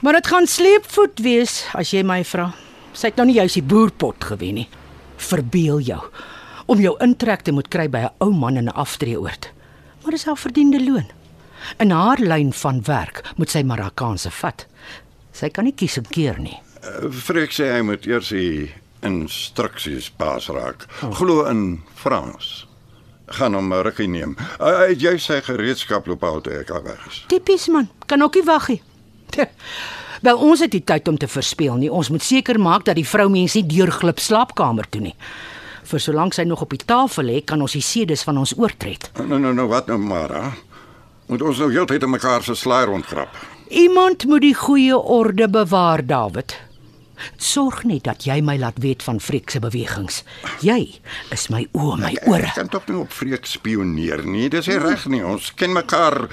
Maar 0.00 0.12
dit 0.12 0.26
gaan 0.26 0.46
sleepvoet 0.46 1.18
wees 1.18 1.66
as 1.72 1.90
jy 1.90 2.02
my 2.02 2.24
vra. 2.24 2.52
Sy 2.92 3.06
het 3.06 3.16
nou 3.16 3.26
nie 3.26 3.34
juis 3.34 3.52
die 3.52 3.62
boerpot 3.62 4.24
gewen 4.24 4.54
nie. 4.54 4.68
Verbeel 5.16 5.78
jou 5.80 6.00
om 6.66 6.80
jou 6.80 6.94
intrek 7.00 7.40
te 7.40 7.52
moet 7.52 7.68
kry 7.68 7.88
by 7.88 7.98
'n 7.98 8.14
ou 8.18 8.32
man 8.32 8.56
in 8.56 8.68
'n 8.68 8.74
aftreeoord. 8.74 9.50
Maar 10.02 10.10
dis 10.10 10.24
haar 10.24 10.38
verdiende 10.38 10.84
loon. 10.84 11.06
In 11.78 11.90
haar 11.90 12.18
lyn 12.18 12.52
van 12.52 12.82
werk 12.82 13.22
moet 13.36 13.50
sy 13.50 13.62
Marokkaanse 13.62 14.30
vat. 14.30 14.66
Sy 15.32 15.48
kan 15.48 15.64
nie 15.64 15.74
kies 15.74 15.96
en 15.96 16.06
keer 16.08 16.38
nie. 16.38 16.58
Uh, 16.82 17.10
Freek 17.10 17.52
sê 17.52 17.70
hy 17.72 17.80
moet 17.80 18.06
eers 18.06 18.28
die 18.28 18.72
instruksies 19.02 20.10
pas 20.16 20.48
raak. 20.48 20.86
Glo 21.18 21.44
in 21.50 21.82
Frans. 21.94 22.66
Gaan 23.26 23.54
hom 23.54 23.72
'n 23.72 23.82
rukkie 23.82 24.08
neem. 24.08 24.36
Hy 24.58 24.88
het 24.88 25.00
jy 25.00 25.16
sy 25.18 25.40
gereedskap 25.40 26.06
loop 26.06 26.22
al 26.24 26.40
toe 26.40 26.52
ek 26.60 26.70
al 26.70 26.82
weg 26.82 27.06
is. 27.08 27.24
Tipies 27.28 27.68
man, 27.68 27.88
kan 28.06 28.22
ook 28.22 28.34
nie 28.34 28.44
wag 28.44 28.68
nie. 28.68 28.82
Wel 30.22 30.38
ons 30.38 30.60
het 30.60 30.72
nie 30.72 30.84
tyd 30.84 31.08
om 31.08 31.18
te 31.18 31.26
verspeel 31.28 31.74
nie. 31.76 31.90
Ons 31.90 32.08
moet 32.08 32.22
seker 32.22 32.60
maak 32.60 32.84
dat 32.84 32.94
die 32.94 33.08
vroumens 33.08 33.54
nie 33.54 33.66
deurglip 33.66 34.18
slaapkamer 34.18 34.86
toe 34.90 35.00
nie. 35.00 35.14
Vir 35.82 36.00
solank 36.00 36.34
sy 36.34 36.44
nog 36.46 36.62
op 36.62 36.70
die 36.70 36.84
tafel 36.84 37.24
lê, 37.24 37.40
kan 37.44 37.60
ons 37.60 37.72
die 37.72 37.82
sedes 37.82 38.22
van 38.22 38.38
ons 38.38 38.54
oortred. 38.58 39.10
Nou 39.18 39.38
nou 39.38 39.52
nou 39.52 39.66
wat 39.68 39.86
nou 39.86 39.98
Mara? 39.98 40.52
Moet 41.26 41.42
ons 41.42 41.58
nou 41.58 41.72
heeltyd 41.72 42.02
in 42.02 42.10
mekaar 42.10 42.42
se 42.42 42.54
slaai 42.54 42.84
rondkrap. 42.86 43.28
Iemand 43.68 44.26
moet 44.26 44.40
die 44.44 44.54
goeie 44.54 44.96
orde 44.96 45.48
bewaar, 45.48 46.06
David. 46.06 46.56
Sorg 47.36 47.84
net 47.84 48.04
dat 48.04 48.24
jy 48.24 48.40
my 48.42 48.56
laat 48.58 48.78
weet 48.82 49.02
van 49.02 49.20
Freek 49.20 49.50
se 49.50 49.60
bewegings. 49.60 50.22
Jy 50.60 51.00
is 51.30 51.48
my 51.50 51.66
oë, 51.72 51.96
my 51.98 52.12
Ek 52.20 52.26
ore. 52.28 52.50
kan 52.54 52.68
tog 52.68 52.86
nie 52.88 52.98
op 53.00 53.12
Freek 53.12 53.46
spioneer 53.46 54.24
nie. 54.26 54.48
Dis 54.48 54.66
nie 54.66 54.78
reg 54.78 55.06
nie. 55.06 55.22
Ons 55.24 55.52
ken 55.54 55.72
mekaar 55.72 56.28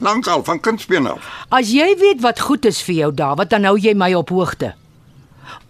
lankal 0.00 0.44
van 0.44 0.60
kindsbeen 0.60 1.06
af. 1.06 1.46
As 1.50 1.70
jy 1.72 1.94
weet 1.98 2.20
wat 2.22 2.40
goed 2.40 2.64
is 2.64 2.82
vir 2.82 2.94
jou, 2.94 3.12
David, 3.14 3.50
dan 3.50 3.64
hou 3.64 3.76
jy 3.78 3.94
my 3.94 4.12
op 4.14 4.28
hoogte. 4.30 4.74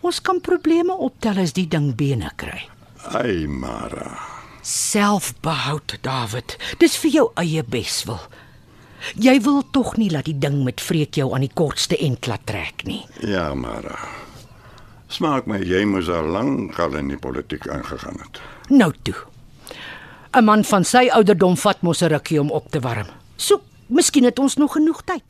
Ons 0.00 0.20
kan 0.20 0.40
probleme 0.40 0.92
optel 0.92 1.38
as 1.38 1.52
die 1.52 1.66
ding 1.68 1.94
bene 1.96 2.30
kry. 2.36 2.68
Ai 3.14 3.46
Mara. 3.46 4.18
Selfbehoud, 4.62 5.96
David. 6.02 6.56
Dis 6.78 6.96
vir 7.02 7.10
jou 7.10 7.26
eie 7.40 7.62
beswil. 7.62 8.20
Jy 9.14 9.36
wil 9.44 9.62
tog 9.72 9.94
nie 9.96 10.10
laat 10.10 10.26
die 10.26 10.34
ding 10.38 10.64
met 10.66 10.80
Freek 10.82 11.14
jou 11.16 11.30
aan 11.34 11.44
die 11.46 11.52
kortste 11.54 11.96
end 12.02 12.26
laat 12.26 12.44
trek 12.50 12.82
nie. 12.84 13.04
Ja, 13.22 13.54
Mara. 13.54 13.96
Smaak 15.08 15.46
my 15.48 15.56
jy 15.64 15.86
moes 15.88 16.10
al 16.12 16.28
lank 16.28 16.78
al 16.78 16.98
in 17.00 17.08
die 17.08 17.16
politiek 17.20 17.64
aangegaan 17.68 18.20
het. 18.20 18.40
Nou 18.68 18.92
toe. 19.02 19.16
'n 20.36 20.44
Man 20.44 20.64
van 20.64 20.84
sy 20.84 21.08
ouderdom 21.08 21.56
vat 21.56 21.80
mos 21.82 22.02
'n 22.02 22.12
rukkie 22.12 22.40
om 22.40 22.50
op 22.50 22.70
te 22.70 22.80
warm. 22.80 23.08
So, 23.36 23.62
miskien 23.86 24.24
het 24.24 24.38
ons 24.38 24.56
nog 24.56 24.72
genoeg 24.72 25.02
tyd. 25.04 25.24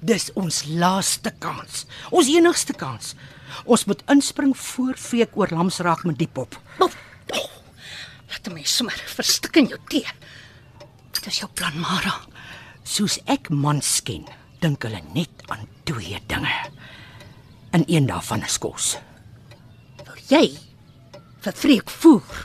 Dis 0.00 0.32
ons 0.32 0.64
laaste 0.64 1.34
kans. 1.38 1.86
Ons 2.10 2.28
enigste 2.28 2.72
kans. 2.72 3.14
Ons 3.64 3.84
moet 3.84 4.02
inspring 4.06 4.56
voor 4.56 4.94
Freek 4.94 5.30
oor 5.34 5.48
lams 5.50 5.78
raak 5.78 6.04
met 6.04 6.18
die 6.18 6.28
pop. 6.32 6.60
Oh, 6.78 6.90
oh, 7.32 7.50
laat 8.28 8.52
my 8.52 8.62
sommer 8.62 9.02
verstik 9.06 9.56
in 9.56 9.66
jou 9.66 9.80
tee. 9.88 10.06
Wat 11.12 11.26
is 11.26 11.38
jou 11.38 11.50
plan, 11.54 11.78
Mara? 11.80 12.14
Soos 12.82 13.18
ek 13.26 13.50
mans 13.50 14.02
ken, 14.02 14.24
dink 14.60 14.82
hulle 14.82 15.02
net 15.14 15.42
aan 15.48 15.66
twee 15.88 16.18
dinge. 16.26 16.56
En 17.70 17.82
een 17.86 18.06
daarvan 18.06 18.42
is 18.44 18.58
kos. 18.60 18.98
Wil 20.04 20.18
jy 20.28 20.50
vir 21.40 21.54
Freek 21.56 21.90
voer? 21.90 22.44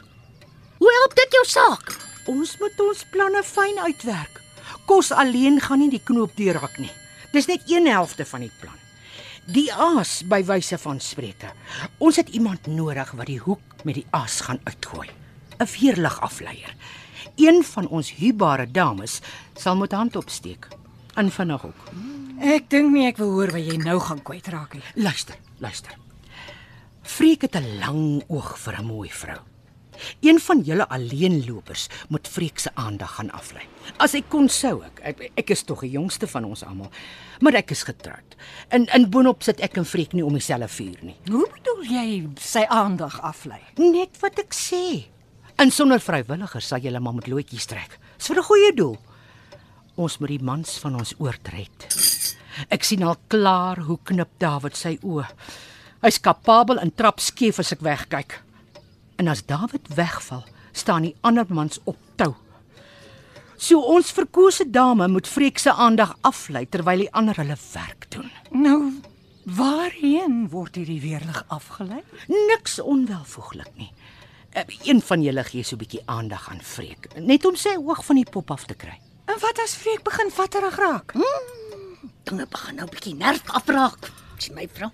Hoe 0.78 0.92
help 1.00 1.16
dit 1.18 1.36
jou 1.36 1.44
saak? 1.52 1.92
Ons 2.32 2.56
moet 2.62 2.80
ons 2.86 3.04
planne 3.12 3.42
fyn 3.44 3.82
uitwerk. 3.84 4.40
Kos 4.88 5.12
alleen 5.12 5.60
gaan 5.64 5.84
nie 5.84 5.92
die 5.92 6.04
knoop 6.04 6.32
deurhak 6.40 6.80
nie. 6.80 6.92
Dis 7.36 7.50
net 7.52 7.68
een 7.68 7.90
helfte 7.92 8.24
van 8.30 8.46
die 8.46 8.52
plan. 8.62 8.80
Die 9.52 9.68
aas 9.76 10.22
by 10.32 10.40
wyse 10.48 10.80
van 10.80 11.04
spreuke. 11.04 11.52
Ons 12.00 12.22
het 12.22 12.32
iemand 12.32 12.72
nodig 12.72 13.12
wat 13.12 13.28
die 13.28 13.42
hoek 13.44 13.84
met 13.84 14.00
die 14.00 14.08
aas 14.16 14.40
gaan 14.48 14.64
uitgooi. 14.64 15.10
'n 15.60 15.68
Weerlig 15.80 16.20
afleier. 16.22 16.76
Een 17.36 17.64
van 17.64 17.88
ons 17.88 18.16
huurbare 18.16 18.72
dames 18.72 19.20
sal 19.56 19.76
moet 19.76 19.92
hand 19.92 20.16
opsteek. 20.16 20.68
In 21.16 21.32
vinnig 21.32 21.66
ook. 21.66 22.23
Ek 22.42 22.70
dink 22.70 22.94
nie 22.94 23.06
ek 23.08 23.20
wil 23.22 23.34
hoor 23.36 23.52
wat 23.54 23.66
jy 23.66 23.78
nou 23.78 24.00
gaan 24.02 24.22
kwytraak 24.26 24.74
nie. 24.78 24.84
Luister, 24.96 25.36
luister. 25.62 25.94
Freek 27.04 27.42
het 27.42 27.56
'n 27.56 27.80
lang 27.80 28.24
oog 28.28 28.58
vir 28.58 28.80
'n 28.80 28.86
mooi 28.86 29.10
vrou. 29.10 29.40
Een 30.22 30.40
van 30.40 30.62
julle 30.62 30.88
alleenlopers 30.90 31.88
moet 32.10 32.28
Freek 32.28 32.60
se 32.60 32.70
aandag 32.76 33.16
gaan 33.16 33.32
aflei. 33.32 33.64
As 33.98 34.14
ek 34.14 34.30
kon 34.30 34.50
sou 34.50 34.84
ek. 34.84 35.00
Ek, 35.04 35.32
ek 35.36 35.50
is 35.50 35.64
tog 35.64 35.80
die 35.80 35.92
jongste 35.92 36.28
van 36.28 36.44
ons 36.46 36.64
almal, 36.64 36.90
maar 37.42 37.54
ek 37.54 37.72
is 37.72 37.84
getroud. 37.84 38.36
In 38.72 38.88
in 38.94 39.10
boonop 39.10 39.44
sit 39.44 39.60
ek 39.60 39.78
en 39.78 39.86
Freek 39.86 40.14
nie 40.14 40.26
om 40.26 40.34
dieselfde 40.34 40.68
vuur 40.68 41.00
nie. 41.02 41.16
Hoe 41.30 41.48
bedoel 41.54 41.84
jy 41.84 42.28
sy 42.40 42.66
aandag 42.68 43.22
aflei? 43.22 43.62
Net 43.78 44.20
wat 44.20 44.40
ek 44.40 44.54
sê. 44.54 45.06
En 45.58 45.72
sonder 45.72 46.00
vrywilligers 46.00 46.68
sal 46.68 46.80
julle 46.80 47.00
maar 47.00 47.14
met 47.14 47.28
loetjies 47.28 47.66
trek. 47.66 48.00
Dis 48.18 48.28
vir 48.28 48.38
'n 48.38 48.44
goeie 48.44 48.74
doel. 48.74 48.98
Ons 49.96 50.18
moet 50.18 50.30
die 50.30 50.42
mans 50.42 50.80
van 50.80 50.96
ons 50.96 51.14
oortred. 51.20 52.23
Ek 52.70 52.84
sien 52.84 53.04
al 53.04 53.18
klaar 53.28 53.78
hoe 53.88 53.98
knip 54.04 54.30
Dawid 54.40 54.76
sy 54.76 54.98
oë. 55.04 55.28
Hy's 56.04 56.20
kapabel 56.20 56.80
en 56.80 56.92
trap 56.96 57.20
skief 57.20 57.60
as 57.60 57.72
ek 57.72 57.82
wegkyk. 57.82 58.40
En 59.18 59.28
as 59.28 59.44
Dawid 59.48 59.88
wegval, 59.96 60.44
staan 60.74 61.02
die 61.08 61.16
ander 61.22 61.46
mans 61.50 61.80
op 61.86 61.98
tou. 62.16 62.34
So 63.58 63.80
ons 63.80 64.12
verkose 64.12 64.66
dame 64.70 65.08
moet 65.08 65.28
Freek 65.28 65.60
se 65.60 65.72
aandag 65.72 66.18
aflei 66.22 66.66
terwyl 66.66 66.98
die 67.06 67.12
ander 67.14 67.36
hulle 67.40 67.56
werk 67.74 68.10
doen. 68.12 68.32
Nou, 68.52 68.92
waarheen 69.46 70.50
word 70.52 70.76
hierdie 70.76 71.00
weerlig 71.04 71.44
afgelei? 71.48 72.02
Niks 72.28 72.80
onwelvoeglik 72.82 73.70
nie. 73.78 73.92
Eh, 74.54 74.64
Een 74.86 75.02
van 75.02 75.22
julle 75.24 75.44
gee 75.44 75.64
so 75.64 75.76
'n 75.76 75.80
bietjie 75.80 76.04
aandag 76.06 76.50
aan 76.50 76.62
Freek, 76.62 77.08
net 77.18 77.46
om 77.46 77.56
sy 77.56 77.76
oog 77.78 78.06
van 78.06 78.16
die 78.16 78.30
pop 78.30 78.52
af 78.52 78.66
te 78.66 78.74
kry. 78.76 79.00
En 79.26 79.40
wat 79.40 79.60
as 79.64 79.76
Freek 79.76 80.04
begin 80.04 80.30
vatterig 80.32 80.76
raak? 80.78 81.14
Dinge 82.28 82.46
begin 82.52 82.76
nou 82.76 82.88
bietjie 82.92 83.16
nerf 83.16 83.50
afraak. 83.56 84.12
Jy 84.42 84.54
my 84.56 84.68
vra. 84.68 84.92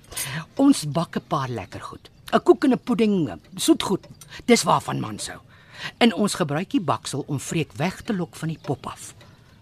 Ons 0.61 0.85
bak 0.85 1.17
'n 1.17 1.27
paar 1.27 1.49
lekker 1.49 1.81
goed. 1.81 2.09
'n 2.33 2.39
Koek 2.39 2.63
en 2.63 2.73
'n 2.73 2.79
pudding, 2.79 3.41
soetgoed. 3.55 4.07
Dis 4.45 4.63
waarvan 4.63 4.99
man 4.99 5.19
sou. 5.19 5.39
En 5.97 6.13
ons 6.13 6.33
gebruik 6.33 6.69
die 6.69 6.81
baksel 6.81 7.23
om 7.27 7.39
Freek 7.39 7.71
weg 7.73 8.01
te 8.01 8.13
lok 8.13 8.35
van 8.35 8.49
die 8.49 8.59
pop 8.61 8.85
af. 8.85 9.15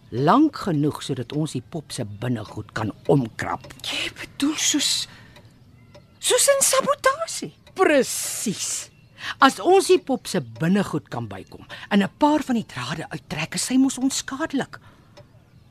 Lank 0.09 0.55
genoeg 0.55 1.01
sodat 1.03 1.31
ons 1.31 1.51
die 1.51 1.63
pop 1.69 1.91
se 1.91 2.05
binnegoed 2.05 2.71
kan 2.71 2.91
omkrap. 3.07 3.73
Jy 3.83 4.11
bedoel 4.15 4.55
soos 4.55 5.07
soos 6.19 6.47
'n 6.47 6.63
sabotasie. 6.63 7.53
Presies. 7.73 8.89
As 9.39 9.59
ons 9.59 9.87
die 9.87 9.99
pop 9.99 10.27
se 10.27 10.41
binnegoed 10.41 11.09
kan 11.09 11.27
bykom 11.27 11.65
en 11.89 12.03
'n 12.03 12.17
paar 12.17 12.43
van 12.43 12.55
die 12.55 12.65
drade 12.65 13.09
uittrek, 13.09 13.55
is 13.55 13.65
sy 13.65 13.77
mos 13.77 13.97
onskadelik. 13.97 14.79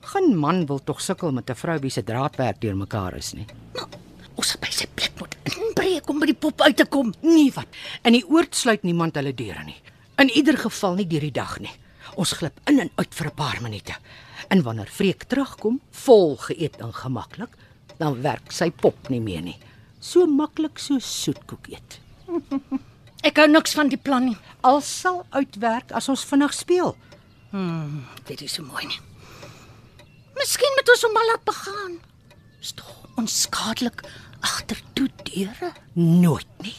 Geen 0.06 0.36
man 0.38 0.66
wil 0.66 0.78
tog 0.86 1.00
sukkel 1.02 1.32
met 1.32 1.50
'n 1.50 1.54
vrou 1.54 1.78
wie 1.78 1.90
se 1.90 2.04
draadwerk 2.04 2.60
deurmekaar 2.60 3.16
is 3.16 3.32
nie. 3.32 3.46
Ons 4.34 4.52
het 4.52 4.60
by 4.60 4.70
sy 4.70 4.86
plek 4.94 5.12
moet 5.18 5.34
inbreek 5.42 6.08
om 6.08 6.18
by 6.18 6.26
die 6.26 6.34
pop 6.34 6.60
uit 6.60 6.76
te 6.76 6.84
kom. 6.86 7.14
Nee 7.20 7.52
wat. 7.54 7.66
In 8.04 8.12
die 8.12 8.28
oord 8.28 8.54
sluit 8.54 8.82
niemand 8.82 9.14
hulle 9.14 9.34
deure 9.34 9.64
nie. 9.64 9.80
In 10.18 10.30
ieder 10.30 10.58
geval 10.58 10.94
nie 10.94 11.06
deur 11.06 11.20
die 11.20 11.32
dag 11.32 11.58
nie. 11.60 11.72
Ons 12.14 12.32
glip 12.32 12.60
in 12.66 12.80
en 12.80 12.90
uit 12.94 13.14
vir 13.14 13.26
'n 13.26 13.34
paar 13.34 13.62
minute. 13.62 13.94
En 14.48 14.62
wanneer 14.62 14.86
Freek 14.86 15.24
terugkom, 15.24 15.80
vol 15.90 16.36
geëet 16.36 16.76
en 16.80 16.92
gemaklik, 16.92 17.56
dan 17.98 18.22
werk 18.22 18.52
sy 18.52 18.70
pop 18.70 19.08
nie 19.08 19.20
meer 19.20 19.42
nie. 19.42 19.58
So 20.00 20.26
maklik 20.26 20.78
so 20.78 20.98
soetkoek 20.98 21.68
eet. 21.68 22.00
Ek 23.28 23.36
hou 23.36 23.48
niks 23.48 23.74
van 23.74 23.88
die 23.88 23.98
plan 23.98 24.24
nie. 24.24 24.36
Al 24.62 24.80
sal 24.80 25.26
uitwerk 25.30 25.90
as 25.92 26.08
ons 26.08 26.24
vinnig 26.24 26.54
speel. 26.54 26.96
Dit 28.24 28.42
is 28.42 28.52
so 28.52 28.62
mooi 28.62 28.86
nie. 28.86 29.00
Miskien 30.36 30.74
moet 30.76 30.90
ons 30.92 31.04
hom 31.06 31.14
maar 31.16 31.28
laat 31.30 31.44
begaan. 31.48 31.94
Is 32.60 32.74
tog 32.76 32.92
onskadelik 33.16 34.02
agter 34.40 34.80
toe 34.92 35.08
deure. 35.24 35.72
Nooit 35.92 36.50
nie. 36.64 36.76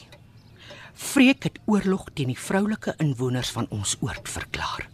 Freek 0.93 1.43
het 1.43 1.59
oorlog 1.65 2.07
teen 2.13 2.33
die 2.33 2.39
vroulike 2.39 2.93
inwoners 3.01 3.51
van 3.53 3.69
ons 3.73 3.95
oord 4.01 4.29
verklaar. 4.29 4.87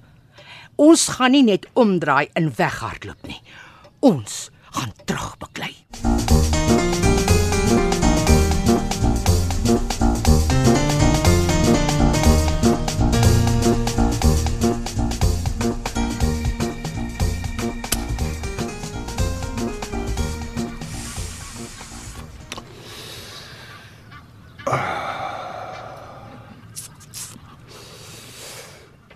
Ons 0.76 1.08
gaan 1.17 1.36
nie 1.36 1.43
net 1.47 1.67
omdraai 1.80 2.30
en 2.39 2.52
weghardloop 2.58 3.28
nie. 3.28 3.41
Ons 3.99 4.49
gaan 4.73 4.95
terugbeklei. 5.06 5.76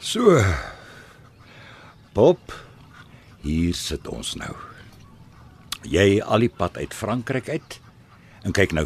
So. 0.07 0.39
Pop, 2.15 2.53
hier 3.43 3.75
sit 3.75 4.05
ons 4.07 4.29
nou. 4.39 4.53
Jy 5.83 6.21
al 6.23 6.45
die 6.45 6.51
pad 6.61 6.77
uit 6.79 6.93
Frankryk 6.95 7.49
uit. 7.51 7.75
En 8.47 8.55
kyk 8.55 8.71
nou. 8.77 8.85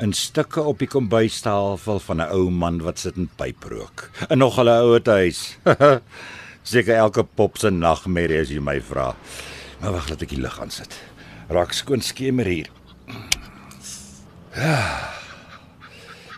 In 0.00 0.14
stukke 0.16 0.64
op 0.64 0.80
die 0.80 0.88
kombuistafel 0.88 2.00
van 2.00 2.22
'n 2.24 2.32
ou 2.32 2.48
man 2.48 2.80
wat 2.80 2.98
sit 3.04 3.20
en 3.20 3.28
pyp 3.36 3.68
rook. 3.68 4.08
En 4.32 4.38
nog 4.38 4.56
'n 4.56 4.68
ouer 4.68 5.04
huis. 5.04 5.58
Seker 6.72 6.96
elke 6.96 7.24
pop 7.24 7.58
se 7.58 7.70
nagmerrie 7.70 8.40
as 8.40 8.48
jy 8.48 8.60
my 8.60 8.80
vra. 8.80 9.14
Maar 9.80 9.92
wag, 9.92 10.08
laat 10.08 10.22
ek 10.22 10.28
die 10.28 10.40
lig 10.40 10.60
aan 10.60 10.70
sit. 10.70 10.96
Raak 11.48 11.72
skoon 11.72 12.00
skemer 12.00 12.46
hier. 12.46 12.70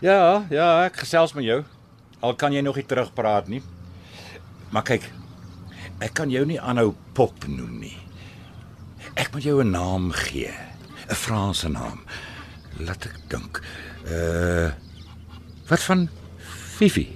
Ja, 0.01 0.45
ja, 0.49 0.83
ek 0.83 0.97
gesels 0.97 1.33
met 1.33 1.45
jou. 1.45 1.63
Al 2.19 2.35
kan 2.35 2.51
jy 2.51 2.61
nog 2.61 2.75
nie 2.75 2.85
terugpraat 2.85 3.47
nie. 3.47 3.63
Maar 4.73 4.85
kyk, 4.87 5.05
ek 6.01 6.15
kan 6.17 6.31
jou 6.33 6.43
nie 6.49 6.59
aanhou 6.59 6.95
pop 7.13 7.45
noem 7.47 7.77
nie. 7.83 7.97
Ek 9.13 9.29
moet 9.33 9.45
jou 9.45 9.61
'n 9.61 9.71
naam 9.71 10.11
gee, 10.11 10.49
'n 11.09 11.15
Franse 11.15 11.69
naam. 11.69 12.01
Laat 12.79 13.05
ek 13.05 13.17
dink. 13.29 13.61
Uh 14.09 14.71
Wat 15.67 15.79
van 15.79 16.09
Fifi? 16.77 17.15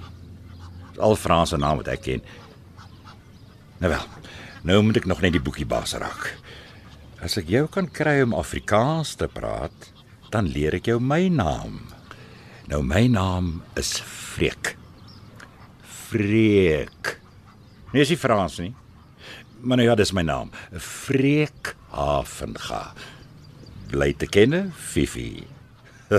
Al 0.98 1.16
Franse 1.16 1.56
naam 1.56 1.76
wat 1.76 1.88
ek 1.88 2.02
ken. 2.02 2.22
Nou 3.78 3.92
wel. 3.92 4.06
Nou 4.62 4.82
moet 4.82 4.96
ek 4.96 5.06
nog 5.06 5.20
net 5.20 5.32
die 5.32 5.42
boekie 5.42 5.66
baas 5.66 5.92
raak. 5.92 6.38
As 7.20 7.36
ek 7.36 7.48
jou 7.48 7.66
kan 7.68 7.90
kry 7.90 8.22
om 8.22 8.34
Afrikaans 8.34 9.14
te 9.14 9.28
praat, 9.28 9.92
dan 10.30 10.48
leer 10.48 10.74
ek 10.74 10.86
jou 10.86 10.98
my 11.00 11.28
naam. 11.28 11.80
Nou 12.68 12.82
my 12.82 13.06
naam 13.06 13.62
is 13.76 14.00
Freek. 14.00 14.76
Freek. 15.82 17.17
Nee, 17.92 18.02
is 18.04 18.12
nie 18.12 18.20
Frans 18.20 18.58
nie. 18.60 18.74
Maar 19.60 19.80
nou 19.80 19.88
ja, 19.88 19.94
dis 19.98 20.12
my 20.14 20.22
naam. 20.22 20.50
Freek 20.72 21.74
Havenga. 21.90 22.92
Bly 23.90 24.12
te 24.20 24.28
kenne, 24.30 24.68
Fifi. 24.76 25.46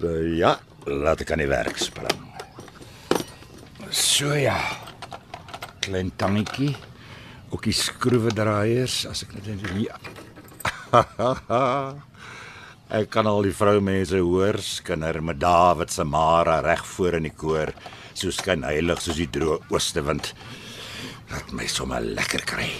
Nou 0.00 0.20
ja, 0.32 0.54
laat 0.88 1.20
ek 1.20 1.32
aan 1.34 1.42
die 1.42 1.50
werk 1.50 1.76
spring. 1.76 2.22
So 3.92 4.32
ja. 4.32 4.56
Klein 5.84 6.12
tangetjie. 6.16 6.72
Ook 7.50 7.66
die 7.66 7.74
skroewedraaiers 7.76 9.02
as 9.10 9.24
ek 9.26 9.34
net 9.36 9.50
net 9.50 9.66
ja. 9.82 9.98
ek 13.00 13.10
kan 13.12 13.28
al 13.28 13.44
die 13.46 13.54
vroumense 13.54 14.22
hoor 14.22 14.58
skinder 14.64 15.20
met 15.22 15.40
Dawid 15.42 15.92
se 15.92 16.06
Mara 16.06 16.60
reg 16.64 16.86
voor 16.94 17.18
in 17.18 17.28
die 17.28 17.34
koor, 17.34 17.74
so 18.14 18.30
skyn 18.34 18.64
heilig 18.66 19.02
soos 19.02 19.18
die 19.20 19.28
droë 19.30 19.60
oostewind. 19.70 20.32
Laat 21.30 21.52
my 21.54 21.66
sommer 21.70 22.02
lekker 22.02 22.44
kry. 22.46 22.70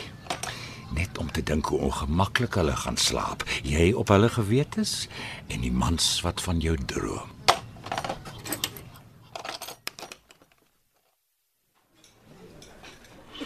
Net 0.96 1.18
om 1.22 1.28
te 1.30 1.42
dink 1.46 1.70
hoe 1.70 1.78
ongemaklik 1.86 2.56
hulle 2.58 2.74
gaan 2.76 2.98
slaap. 2.98 3.44
Jy 3.62 3.92
op 3.94 4.10
hulle 4.10 4.30
gewetes 4.32 5.06
en 5.48 5.62
die 5.62 5.72
mans 5.72 6.16
wat 6.26 6.42
van 6.42 6.62
jou 6.62 6.74
droom. 6.90 7.30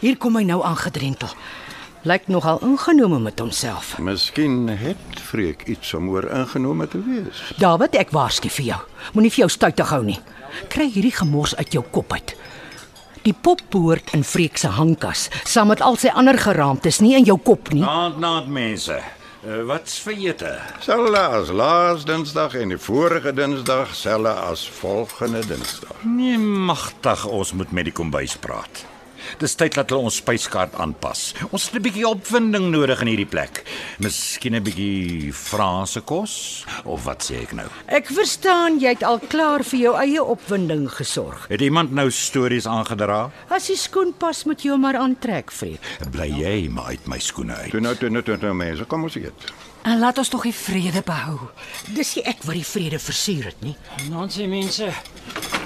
Hier 0.05 0.17
kom 0.21 0.37
hy 0.37 0.45
nou 0.45 0.61
aangedrentel. 0.65 1.31
Lyk 2.05 2.27
nogal 2.29 2.59
ingenome 2.61 3.19
met 3.25 3.39
homself. 3.41 3.95
Miskien 3.99 4.69
het 4.69 5.21
Freek 5.25 5.63
iets 5.73 5.95
om 5.97 6.11
oor 6.13 6.27
ingenome 6.29 6.89
te 6.89 7.01
wees. 7.01 7.41
David, 7.57 7.97
ek 7.97 8.13
waarsku 8.13 8.51
vir 8.53 8.67
jou. 8.67 8.81
Moenie 9.17 9.33
vir 9.33 9.47
jou 9.47 9.49
stuitig 9.55 9.89
hou 9.89 10.03
nie. 10.05 10.19
Kry 10.73 10.89
hierdie 10.91 11.15
gemors 11.15 11.57
uit 11.57 11.73
jou 11.73 11.85
kop 11.91 12.13
uit. 12.13 12.35
Die 13.25 13.33
pop 13.33 13.63
behoort 13.73 14.13
in 14.13 14.25
Freek 14.25 14.59
se 14.61 14.69
hangkas, 14.69 15.29
saam 15.49 15.71
met 15.73 15.81
al 15.81 15.97
sy 15.97 16.13
ander 16.13 16.37
geraamtes, 16.39 17.01
nie 17.01 17.15
in 17.17 17.25
jou 17.25 17.39
kop 17.41 17.73
nie. 17.73 17.81
Naand 17.81 18.19
naand 18.21 18.51
mense. 18.53 18.99
Uh, 19.45 19.61
wat's 19.69 19.99
vir 20.01 20.17
ete? 20.31 20.51
Selfs 20.85 21.19
as 21.21 21.51
laas 21.53 22.05
Dinsdag 22.09 22.55
en 22.61 22.73
die 22.73 22.81
vorige 22.81 23.33
Dinsdag, 23.37 23.93
selfs 23.97 24.41
as 24.45 24.65
volgende 24.81 25.45
Dinsdag. 25.49 26.05
Nee, 26.05 26.39
magtig, 26.41 27.27
ons 27.29 27.53
moet 27.53 27.73
met 27.73 27.89
die 27.89 27.97
kombuis 27.97 28.37
praat. 28.41 28.85
Dis 29.39 29.55
tyd 29.59 29.75
dat 29.75 29.91
hulle 29.91 30.07
ons 30.07 30.17
spyskaart 30.21 30.77
aanpas. 30.79 31.35
Ons 31.51 31.67
het 31.67 31.75
'n 31.75 31.83
bietjie 31.83 32.07
opwinding 32.09 32.71
nodig 32.71 33.01
in 33.01 33.07
hierdie 33.07 33.27
plek. 33.27 33.65
Miskien 33.99 34.55
'n 34.55 34.63
bietjie 34.63 35.33
Franse 35.33 36.01
kos 36.01 36.65
of 36.85 37.05
wat 37.05 37.23
sê 37.23 37.43
ek 37.43 37.53
nou? 37.53 37.67
Ek 37.87 38.07
verstaan 38.07 38.79
jy 38.81 38.89
het 38.89 39.03
al 39.03 39.19
klaar 39.19 39.65
vir 39.65 39.79
jou 39.81 39.95
eie 39.97 40.23
opwinding 40.23 40.89
gesorg. 40.91 41.47
Het 41.49 41.61
iemand 41.61 41.93
nou 41.93 42.11
stories 42.11 42.67
aangedra? 42.67 43.31
As 43.49 43.67
die 43.67 43.77
skoen 43.77 44.15
pas, 44.19 44.45
moet 44.45 44.63
jy 44.63 44.71
hom 44.71 44.81
maar 44.81 44.97
aantrek, 44.97 45.51
Freek. 45.51 45.81
Bly 46.11 46.29
jy 46.29 46.69
maar 46.69 46.87
uit 46.87 47.07
my 47.07 47.19
skoene 47.19 47.55
uit. 47.55 47.71
Toe 47.71 47.81
nou 47.81 47.95
toe 47.97 48.11
nou 48.11 48.23
toe 48.23 48.37
nou 48.37 48.55
mense, 48.55 48.85
kom 48.85 49.03
ons 49.03 49.17
eet. 49.17 49.53
En 49.85 49.99
laat 49.99 50.19
ons 50.19 50.29
tog 50.29 50.43
die 50.43 50.55
vrede 50.55 51.03
behou. 51.05 51.51
Dis 51.93 52.15
nie 52.17 52.25
ek 52.25 52.43
wat 52.49 52.55
die 52.55 52.65
vrede 52.65 52.99
versuur 52.99 53.45
het 53.45 53.61
nie. 53.61 53.77
Nansie 54.09 54.47
mense, 54.49 54.89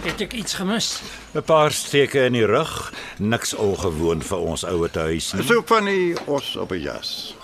het 0.05 0.21
ek 0.21 0.33
iets 0.33 0.55
gemis? 0.55 1.01
'n 1.35 1.43
Paar 1.43 1.73
steke 1.73 2.25
in 2.25 2.33
die 2.33 2.47
rug, 2.47 2.93
niks 3.19 3.55
ongewoon 3.55 4.23
vir 4.23 4.39
ons 4.39 4.65
ouer 4.65 4.91
huis 4.93 5.33
nie. 5.33 5.45
So 5.45 5.63
van 5.67 5.85
die 5.85 6.17
os 6.27 6.57
op 6.57 6.73
'n 6.73 6.81
jas. 6.81 7.35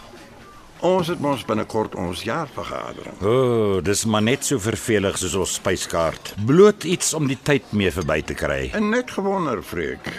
Ons 0.85 1.09
het 1.09 1.21
mos 1.21 1.45
binnekort 1.45 1.95
ons 1.95 2.23
jaarvergadering. 2.23 3.23
O, 3.23 3.29
oh, 3.29 3.83
dis 3.85 4.05
maar 4.05 4.23
net 4.23 4.45
so 4.45 4.59
vervelig 4.59 5.17
soos 5.19 5.35
ons 5.35 5.55
spyskaart. 5.55 6.35
Bloot 6.47 6.85
iets 6.85 7.15
om 7.15 7.27
die 7.27 7.39
tyd 7.43 7.73
mee 7.73 7.91
verby 7.91 8.23
te 8.23 8.35
kry. 8.35 8.71
En 8.75 8.91
net 8.91 9.11
gewonder, 9.11 9.63
Freek. 9.63 10.11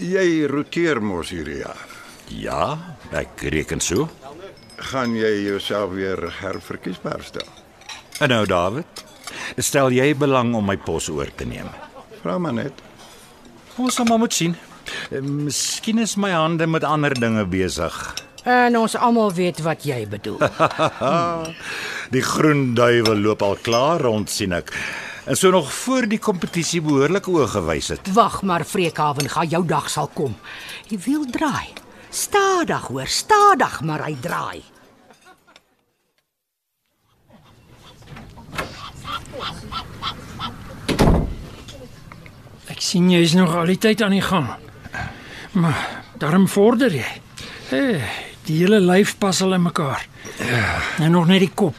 Jy 0.00 0.46
roteer 0.46 1.02
mos 1.02 1.30
hierdie 1.30 1.58
jaar. 1.58 1.88
Ja, 2.32 2.96
ek 3.12 3.44
reken 3.52 3.80
so. 3.80 4.08
Gaan 4.76 5.14
jy 5.14 5.44
jouself 5.44 5.92
weer 5.92 6.24
herverkiesbaar 6.40 7.22
stel? 7.22 7.48
En 8.24 8.28
nou 8.28 8.46
David, 8.46 9.03
stel 9.58 9.90
jy 9.94 10.14
belang 10.16 10.54
om 10.54 10.66
my 10.66 10.76
pos 10.76 11.08
oor 11.08 11.28
te 11.36 11.44
neem? 11.48 11.68
Vra 12.22 12.38
maar 12.38 12.54
net. 12.56 12.72
Ons 13.76 13.94
sal 13.98 14.04
maar 14.08 14.18
moet 14.18 14.32
sien. 14.32 14.56
Eh, 15.10 15.20
Miskien 15.20 15.98
is 15.98 16.16
my 16.16 16.30
hande 16.30 16.66
met 16.66 16.84
ander 16.84 17.14
dinge 17.14 17.44
besig. 17.44 18.14
En 18.44 18.76
ons 18.76 18.96
almal 18.96 19.32
weet 19.32 19.62
wat 19.64 19.84
jy 19.88 20.02
bedoel. 20.08 20.38
Die 22.14 22.22
groen 22.22 22.74
duiwel 22.76 23.16
loop 23.24 23.42
al 23.42 23.56
klaar 23.64 24.00
rond 24.04 24.30
sien 24.30 24.52
ek. 24.52 24.72
En 25.24 25.36
so 25.40 25.48
nog 25.50 25.70
voor 25.72 26.04
die 26.04 26.18
kompetisie 26.20 26.82
behoorlik 26.84 27.24
oë 27.32 27.46
gewys 27.54 27.88
het. 27.94 28.10
Wag 28.12 28.42
maar, 28.44 28.64
Freekhaven, 28.68 29.30
gaan 29.32 29.48
jou 29.48 29.62
dag 29.64 29.88
sal 29.90 30.10
kom. 30.12 30.34
Die 30.90 30.98
wiel 31.00 31.24
draai. 31.32 31.72
Stadig 32.12 32.86
hoor, 32.92 33.08
stadig, 33.08 33.80
maar 33.80 34.04
hy 34.04 34.12
draai. 34.20 34.60
Ek 42.68 42.80
sien 42.80 43.10
jy 43.10 43.20
is 43.22 43.34
nog 43.34 43.54
al 43.54 43.66
die 43.66 43.78
tyd 43.78 44.02
aan 44.02 44.10
die 44.10 44.24
gang. 44.24 44.48
Maar 45.52 46.04
Daarom 46.18 46.46
vorder 46.48 46.94
jy. 46.94 47.06
Hey, 47.68 47.98
die 48.46 48.60
hele 48.60 48.78
lyf 48.80 49.16
pas 49.18 49.40
al 49.42 49.56
in 49.56 49.64
mekaar. 49.66 50.06
Ja. 50.38 50.76
En 51.02 51.14
nog 51.16 51.26
net 51.26 51.42
die 51.42 51.50
kop. 51.50 51.76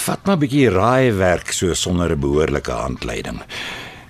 Vat 0.00 0.24
maar 0.26 0.36
'n 0.36 0.40
bietjie 0.44 0.68
raaiwerk 0.70 1.52
so 1.52 1.74
sonder 1.74 2.12
'n 2.12 2.20
behoorlike 2.20 2.70
handleiding. 2.70 3.40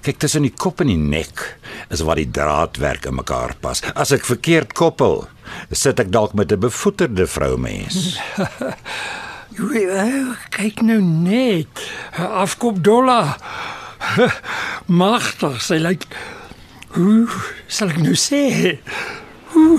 Kyk 0.02 0.18
tussen 0.18 0.42
die 0.42 0.54
kop 0.56 0.80
en 0.80 0.86
die 0.86 0.96
nek 0.96 1.58
is 1.90 2.00
waar 2.00 2.16
die 2.16 2.30
draadwerk 2.30 3.06
in 3.06 3.14
mekaar 3.14 3.54
pas. 3.60 3.82
As 3.94 4.12
ek 4.12 4.24
verkeerd 4.24 4.72
koppel, 4.72 5.28
sit 5.70 6.00
ek 6.00 6.10
dalk 6.10 6.34
met 6.34 6.52
'n 6.52 6.58
bevoeterde 6.58 7.26
vroumens. 7.26 8.18
Eh, 9.58 10.30
kyk 10.54 10.82
nou 10.86 11.00
net. 11.02 11.90
Afkop 12.16 12.84
dollar. 12.84 13.36
Magtig, 14.86 15.60
sy 15.62 15.76
lyk 15.82 16.06
Hoe 16.94 17.28
sal 17.70 17.92
ek 17.92 18.00
nou 18.02 18.16
sê? 18.18 18.78
Hoe 19.54 19.78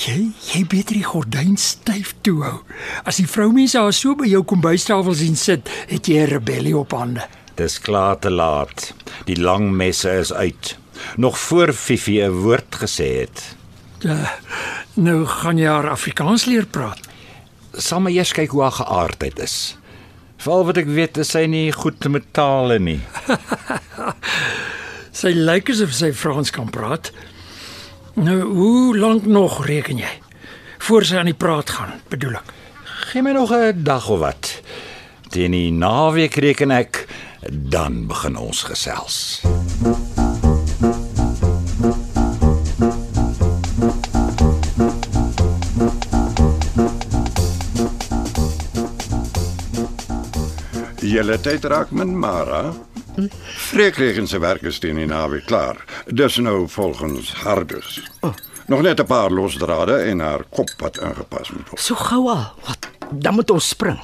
Jy 0.00 0.30
jy 0.48 0.62
beter 0.64 0.96
die 0.96 1.04
gordyn 1.04 1.58
styf 1.60 2.14
toe 2.24 2.38
hou. 2.40 2.58
As 3.04 3.18
die 3.20 3.26
vroumense 3.28 3.76
haar 3.76 3.92
so 3.92 4.14
by 4.16 4.30
jou 4.30 4.40
kombuistafel 4.48 5.12
sien 5.18 5.36
sit, 5.36 5.68
het 5.90 6.08
jy 6.08 6.22
'n 6.24 6.30
rebellie 6.30 6.76
op 6.76 6.94
hande. 6.96 7.26
Dis 7.56 7.76
klaar 7.78 8.16
te 8.18 8.30
laat. 8.30 8.94
Die 9.26 9.36
lang 9.36 9.70
messe 9.76 10.08
is 10.08 10.32
uit. 10.32 10.78
Nog 11.16 11.38
voor 11.38 11.72
Fifi 11.72 12.22
'n 12.22 12.30
woord 12.30 12.80
gesê 12.80 13.28
het. 13.28 13.56
Ja, 14.00 14.38
nou 14.94 15.26
gaan 15.26 15.58
jy 15.58 15.68
haar 15.68 15.90
Afrikaans 15.90 16.44
leer 16.44 16.66
praat. 16.66 17.09
Sal 17.78 18.00
maar 18.00 18.12
eers 18.12 18.32
kyk 18.32 18.50
hoe 18.50 18.62
haar 18.62 18.78
geaardheid 18.80 19.38
is. 19.38 19.76
Veral 20.40 20.64
wat 20.70 20.80
ek 20.80 20.88
weet 20.88 21.18
is 21.20 21.30
sy 21.34 21.44
nie 21.50 21.68
goed 21.72 22.02
met 22.08 22.32
tale 22.32 22.78
nie. 22.78 23.00
Sy 25.20 25.34
lyk 25.34 25.68
asof 25.68 25.90
sy 25.92 26.12
Frans 26.16 26.52
kan 26.54 26.70
praat. 26.72 27.10
Nou, 28.16 28.38
hoe 28.46 28.96
lank 28.96 29.26
nog 29.26 29.58
reken 29.66 29.98
jy 30.00 30.12
voor 30.86 31.04
sy 31.04 31.18
aan 31.20 31.28
die 31.28 31.36
praat 31.36 31.70
gaan, 31.76 31.98
bedoel 32.08 32.38
ek? 32.38 32.54
Gee 33.10 33.22
my 33.22 33.34
nog 33.36 33.52
'n 33.52 33.84
dag 33.84 34.08
of 34.08 34.20
wat. 34.22 34.62
Teen 35.28 35.52
die 35.52 35.72
naweek 35.72 36.34
reken 36.34 36.70
ek 36.70 37.06
dan 37.50 38.06
begin 38.06 38.36
ons 38.36 38.62
gesels. 38.62 39.42
Julle 51.10 51.40
tyd 51.42 51.64
raak 51.66 51.90
min 51.90 52.12
Mara. 52.18 52.70
Freekregen 53.70 54.28
se 54.30 54.38
werk 54.38 54.62
is 54.68 54.78
teen 54.78 54.98
die 55.00 55.08
naweek 55.10 55.48
klaar. 55.50 55.80
Dis 56.06 56.36
nou 56.38 56.68
volgens 56.70 57.32
Hardus. 57.42 57.98
Nog 58.70 58.82
net 58.86 59.00
'n 59.00 59.06
paar 59.06 59.30
losdrade 59.30 59.96
en 60.10 60.20
haar 60.20 60.44
kop 60.50 60.70
wat 60.78 60.98
ingepas 60.98 61.50
moet 61.50 61.68
word. 61.68 61.80
So 61.80 61.94
gou 61.94 62.28
al. 62.28 62.54
Wat? 62.66 62.88
Dan 63.10 63.34
moet 63.34 63.50
ons 63.50 63.68
spring. 63.68 63.98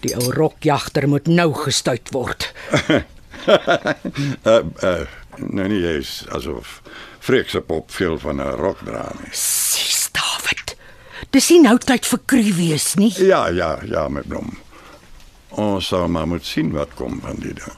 Die 0.00 0.14
ou 0.14 0.32
rokjagter 0.32 1.08
moet 1.08 1.26
nou 1.26 1.54
gestuit 1.54 2.10
word. 2.10 2.52
Uh 4.44 4.60
uh 4.82 5.06
nee 5.36 5.68
nee, 5.68 5.80
jy's 5.80 6.24
asof 6.28 6.82
Freek 7.18 7.48
se 7.48 7.60
pop 7.60 7.90
veel 7.90 8.18
van 8.18 8.36
'n 8.36 8.56
rok 8.56 8.78
dra 8.84 9.12
nie. 9.20 9.30
Sis 9.32 10.10
David. 10.12 10.76
Dis 11.30 11.48
nie 11.50 11.60
nou 11.60 11.78
tyd 11.78 12.06
vir 12.06 12.20
kru 12.24 12.52
wees 12.54 12.94
nie. 12.94 13.14
Ja, 13.16 13.48
ja, 13.48 13.78
ja, 13.84 14.08
met 14.08 14.28
blom. 14.28 14.58
Ons 15.50 15.86
sal 15.86 16.08
maar 16.08 16.26
moet 16.28 16.44
sien 16.44 16.72
wat 16.72 16.94
kom 16.94 17.20
van 17.20 17.36
die 17.40 17.54
ding. 17.56 17.76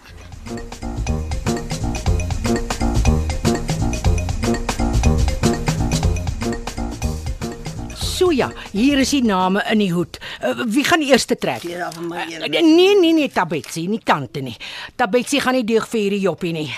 So 7.95 8.31
ja, 8.33 8.51
hier 8.73 8.99
is 9.01 9.15
die 9.15 9.23
name 9.25 9.63
in 9.71 9.81
die 9.81 9.93
hoed. 9.95 10.19
Uh, 10.45 10.65
wie 10.69 10.85
gaan 10.85 11.01
die 11.01 11.09
eerste 11.13 11.39
trek? 11.39 11.63
Ja, 11.63 11.91
my 12.01 12.27
Uh, 12.31 12.49
nee 12.49 12.95
nee 12.99 13.13
nee, 13.13 13.29
Tabetsi, 13.33 13.87
nie 13.89 14.01
tante 14.05 14.41
nie. 14.41 14.57
Tabetsi 14.97 15.41
gaan 15.41 15.57
nie 15.57 15.65
deug 15.65 15.87
vir 15.89 16.01
hierdie 16.01 16.21
joppie 16.27 16.53
nie. 16.57 16.69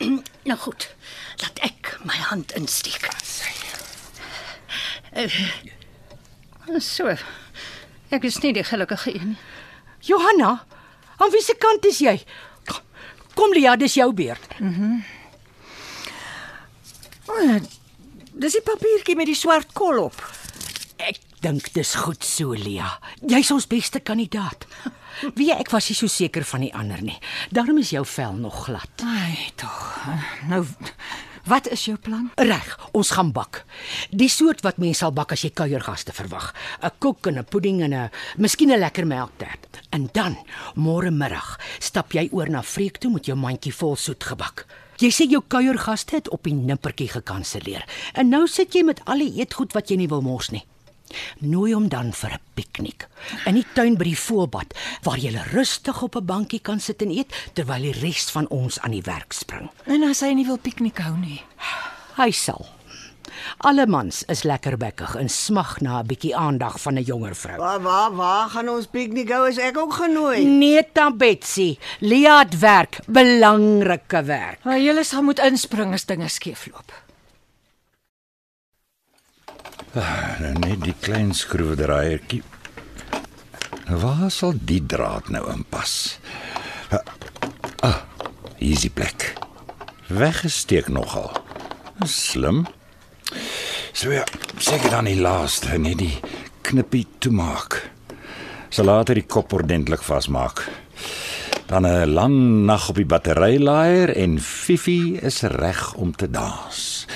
Nou 0.50 0.56
goed. 0.58 0.88
Laat 1.42 1.60
ek 1.62 1.94
my 2.04 2.16
hand 2.30 2.52
insteek. 2.58 3.06
Uh, 5.14 6.80
so. 6.80 7.12
Ek 8.10 8.24
is 8.26 8.40
nie 8.42 8.52
die 8.56 8.64
gelukkige 8.66 9.14
een 9.14 9.34
nie. 9.34 9.49
Johanna, 10.06 10.64
aan 11.16 11.30
wie 11.30 11.42
se 11.44 11.54
kant 11.58 11.84
is 11.86 12.00
jy? 12.00 12.16
Kom 13.34 13.52
Lia, 13.54 13.76
dis 13.76 13.94
jou 13.94 14.10
beurt. 14.16 14.46
Dis 18.40 18.56
die 18.56 18.64
papiertjie 18.64 19.16
met 19.18 19.28
die 19.30 19.38
swart 19.38 19.74
kol 19.76 20.00
op. 20.06 20.16
Ek 21.00 21.20
dink 21.44 21.70
dis 21.76 21.94
goed 22.02 22.24
so, 22.26 22.56
Lia. 22.56 22.88
Jy's 23.28 23.52
ons 23.54 23.68
beste 23.70 24.00
kandidaat. 24.04 24.66
Wie 25.36 25.50
ek 25.52 25.70
was 25.72 25.90
nie 25.90 25.96
so 25.98 26.08
seker 26.08 26.44
van 26.48 26.64
die 26.64 26.72
ander 26.76 27.00
nie. 27.04 27.18
Daarom 27.52 27.80
is 27.82 27.92
jou 27.92 28.04
vel 28.08 28.36
nog 28.40 28.64
glad. 28.66 29.04
Ai, 29.04 29.50
tog. 29.60 29.80
Nou 30.48 30.62
wat 31.50 31.68
is 31.68 31.84
jou 31.84 31.96
plan? 31.98 32.30
Reg, 32.38 32.78
ons 32.94 33.10
gaan 33.16 33.32
bak. 33.34 33.64
Die 34.10 34.30
soort 34.30 34.62
wat 34.62 34.78
mense 34.78 35.02
sal 35.02 35.14
bak 35.16 35.32
as 35.34 35.42
jy 35.42 35.50
kuiergaste 35.50 36.12
verwag. 36.14 36.52
'n 36.82 36.90
Koek 37.02 37.26
en 37.26 37.38
'n 37.38 37.44
pudding 37.44 37.82
en 37.82 37.94
'n 37.94 38.10
miskien 38.36 38.70
'n 38.70 38.78
lekker 38.78 39.06
melktert. 39.06 39.80
En 39.90 40.08
dan, 40.12 40.36
môre 40.74 41.10
middag, 41.10 41.58
stap 41.78 42.12
jy 42.12 42.28
oor 42.32 42.48
na 42.48 42.62
Freek 42.62 42.98
toe 42.98 43.10
met 43.10 43.26
jou 43.26 43.36
mandjie 43.36 43.74
vol 43.74 43.96
soetgebak. 43.96 44.66
Jy 44.98 45.10
sê 45.10 45.24
jou 45.30 45.42
kuiergaste 45.48 46.14
het 46.14 46.28
op 46.28 46.42
die 46.44 46.54
nippertjie 46.54 47.08
gekanselleer. 47.08 47.84
En 48.12 48.28
nou 48.28 48.46
sit 48.46 48.74
jy 48.74 48.82
met 48.82 49.00
al 49.04 49.18
die 49.18 49.40
eetgoed 49.40 49.72
wat 49.72 49.88
jy 49.88 49.96
nie 49.96 50.08
wil 50.08 50.20
mors 50.20 50.50
nie. 50.50 50.64
Nooi 51.38 51.72
hom 51.74 51.88
dan 51.88 52.12
vir 52.12 52.30
'n 52.30 52.40
piknik 52.54 53.08
in 53.46 53.54
die 53.54 53.66
tuin 53.74 53.96
by 53.96 54.04
die 54.04 54.18
voelbad 54.18 54.74
waar 55.02 55.18
jy 55.18 55.32
rustig 55.52 56.02
op 56.02 56.16
'n 56.16 56.26
bankie 56.26 56.60
kan 56.60 56.80
sit 56.80 57.02
en 57.02 57.10
eet 57.10 57.32
terwyl 57.54 57.82
die 57.82 58.00
res 58.00 58.30
van 58.30 58.48
ons 58.48 58.80
aan 58.80 58.90
die 58.90 59.02
werk 59.02 59.32
spring. 59.32 59.70
En 59.86 60.02
as 60.02 60.20
hy 60.20 60.32
nie 60.34 60.46
wil 60.46 60.58
piknik 60.58 60.98
hou 60.98 61.16
nie. 61.16 61.42
Hy 62.16 62.30
sal. 62.30 62.66
Alle 63.58 63.86
mans 63.86 64.22
is 64.32 64.42
lekkerbekkig 64.42 65.14
en 65.20 65.28
smag 65.28 65.80
na 65.80 66.00
'n 66.00 66.06
bietjie 66.06 66.36
aandag 66.36 66.80
van 66.80 66.94
'n 66.98 67.02
jonger 67.02 67.34
vrou. 67.36 67.56
Waar 67.58 67.80
waar 67.80 68.14
waar 68.14 68.48
gaan 68.48 68.68
ons 68.68 68.86
piknik 68.86 69.30
hou? 69.30 69.48
Is 69.48 69.58
ek 69.58 69.78
ook 69.78 69.92
genooi? 69.92 70.44
Nee, 70.44 70.92
ta 70.92 71.10
Betsy, 71.10 71.78
Lia 72.00 72.38
het 72.38 72.58
werk, 72.58 72.98
belangrike 73.06 74.22
werk. 74.24 74.64
Maar 74.64 74.80
julle 74.80 75.04
sal 75.04 75.22
moet 75.22 75.38
inspring 75.38 75.92
as 75.92 76.04
dinge 76.04 76.28
skeefloop. 76.28 76.92
Nou 79.90 80.52
net 80.62 80.84
die 80.84 80.94
klein 81.02 81.32
skroewedraaiertjie. 81.34 82.44
Waar 83.90 84.28
sal 84.30 84.54
die 84.54 84.78
draad 84.86 85.32
nou 85.34 85.42
inpas? 85.50 86.20
Ah, 87.82 88.04
hier 88.60 88.76
is 88.76 88.84
die 88.86 88.92
plek. 88.94 89.32
Weggesteek 90.06 90.92
nogal. 90.94 91.32
Slim. 92.06 92.68
So 93.90 94.14
ja, 94.14 94.22
seker 94.62 94.94
dan 94.94 95.10
die 95.10 95.18
laaste, 95.18 95.74
net 95.82 95.98
die 95.98 96.14
knippie 96.62 97.08
toemaak. 97.18 97.80
Sal 98.70 98.86
later 98.86 99.18
die 99.18 99.26
kop 99.26 99.50
ordentlik 99.58 100.06
vasmaak. 100.06 100.68
Dan 101.66 101.86
'n 101.86 102.14
lang 102.14 102.36
nag 102.66 102.88
op 102.88 102.96
die 102.96 103.06
batterylaaier 103.06 104.14
en 104.14 104.38
Fifi 104.38 105.18
is 105.18 105.42
reg 105.42 105.94
om 105.94 106.14
te 106.14 106.30
dans. 106.30 107.06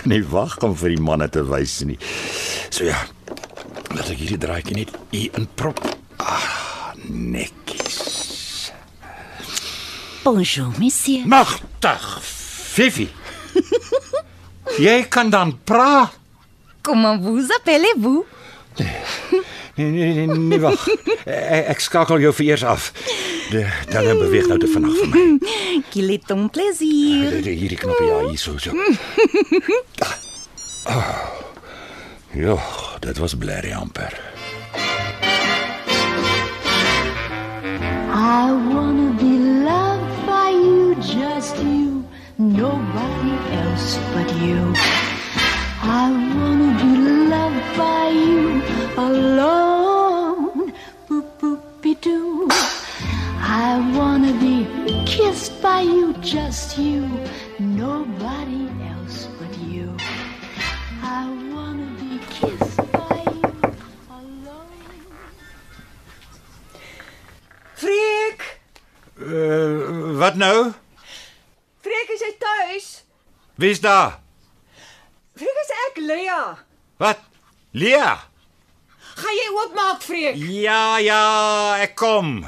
Kan 0.00 0.12
nie 0.14 0.24
wag 0.24 0.56
om 0.64 0.74
vir 0.80 0.94
die 0.94 1.02
manne 1.02 1.28
te 1.28 1.42
wys 1.44 1.80
nie. 1.84 1.98
So 2.72 2.86
ja. 2.88 2.98
Laat 3.90 4.08
ek 4.12 4.20
hierdie 4.22 4.38
draaitjie 4.40 4.76
net 4.78 4.94
hier 5.12 5.34
inprop. 5.38 5.80
Ah, 6.22 6.92
netjies. 7.04 8.70
Bonjour, 10.24 10.70
monsieur. 10.78 11.26
Magtig, 11.28 12.06
Fifi. 12.22 13.08
Jy 14.80 14.96
kan 15.10 15.32
dan 15.32 15.56
praat. 15.64 16.16
Comment 16.82 17.18
vous 17.20 17.50
appelez-vous? 17.58 18.24
Nee, 18.78 19.42
nee, 19.90 20.26
nee, 20.26 20.36
nee 20.36 20.60
wag. 20.60 20.86
Ek, 21.24 21.66
ek 21.74 21.80
skakel 21.80 22.20
jou 22.20 22.32
vir 22.34 22.46
eers 22.52 22.64
af. 22.64 22.90
De, 23.50 23.64
dan 23.92 24.04
beweeg 24.18 24.46
nou 24.50 24.58
te 24.62 24.68
vinnig 24.70 24.96
vir 25.00 25.08
my. 25.14 25.82
Qu'il 25.90 26.10
est 26.16 26.30
un 26.34 26.48
plaisir. 26.50 27.30
De- 27.30 27.40
de- 27.46 27.56
Hierdie 27.60 27.78
knoppie 27.80 28.06
ja, 28.08 28.20
hier 28.28 28.38
so 28.38 28.56
so. 28.58 28.72
Ah. 30.88 31.28
Ja, 32.32 32.56
dit 33.04 33.18
was 33.18 33.34
blerrie 33.36 33.74
amper. 33.76 34.14
I 38.12 38.50
wanna 38.72 39.10
be 39.20 39.32
loved 39.68 40.26
by 40.26 40.50
you, 40.50 40.94
just 41.00 41.56
you, 41.58 42.02
nobody 42.36 43.34
else 43.60 43.98
but 44.14 44.30
you. 44.40 44.72
I 45.82 46.10
wanna 46.34 46.70
be 46.80 46.92
loved 47.28 47.76
by 47.76 48.08
you 48.08 48.62
alone. 48.96 50.72
Boop 51.08 51.26
boopy 51.40 51.94
doo. 52.00 52.48
I 53.42 53.80
wanna 53.96 54.32
be 54.38 54.66
kissed 55.06 55.60
by 55.62 55.80
you, 55.82 56.12
just 56.20 56.78
you, 56.78 57.08
nobody 57.58 58.68
else 58.92 59.26
but 59.38 59.52
you. 59.58 59.96
I 61.02 61.26
wanna 61.52 61.88
be 62.00 62.18
kissed 62.30 62.76
by 62.92 63.18
you 63.40 63.52
alone. 64.10 65.06
Freek, 67.74 68.58
Uh, 69.20 70.16
wat 70.16 70.34
nou? 70.40 70.72
Freek 71.84 72.08
is 72.14 72.20
jy 72.24 72.30
tuis? 72.40 72.86
Wie's 73.60 73.80
daar? 73.84 74.16
Freek 75.36 75.58
is 75.60 75.70
ek, 75.86 75.98
Lea. 76.00 76.56
Wat? 76.96 77.18
Lia. 77.76 78.29
Gaan 79.20 79.36
jy 79.36 79.48
oopmaak, 79.54 80.02
Freek? 80.02 80.36
Ja, 80.36 80.98
ja, 80.98 81.22
ek 81.82 81.94
kom. 81.98 82.46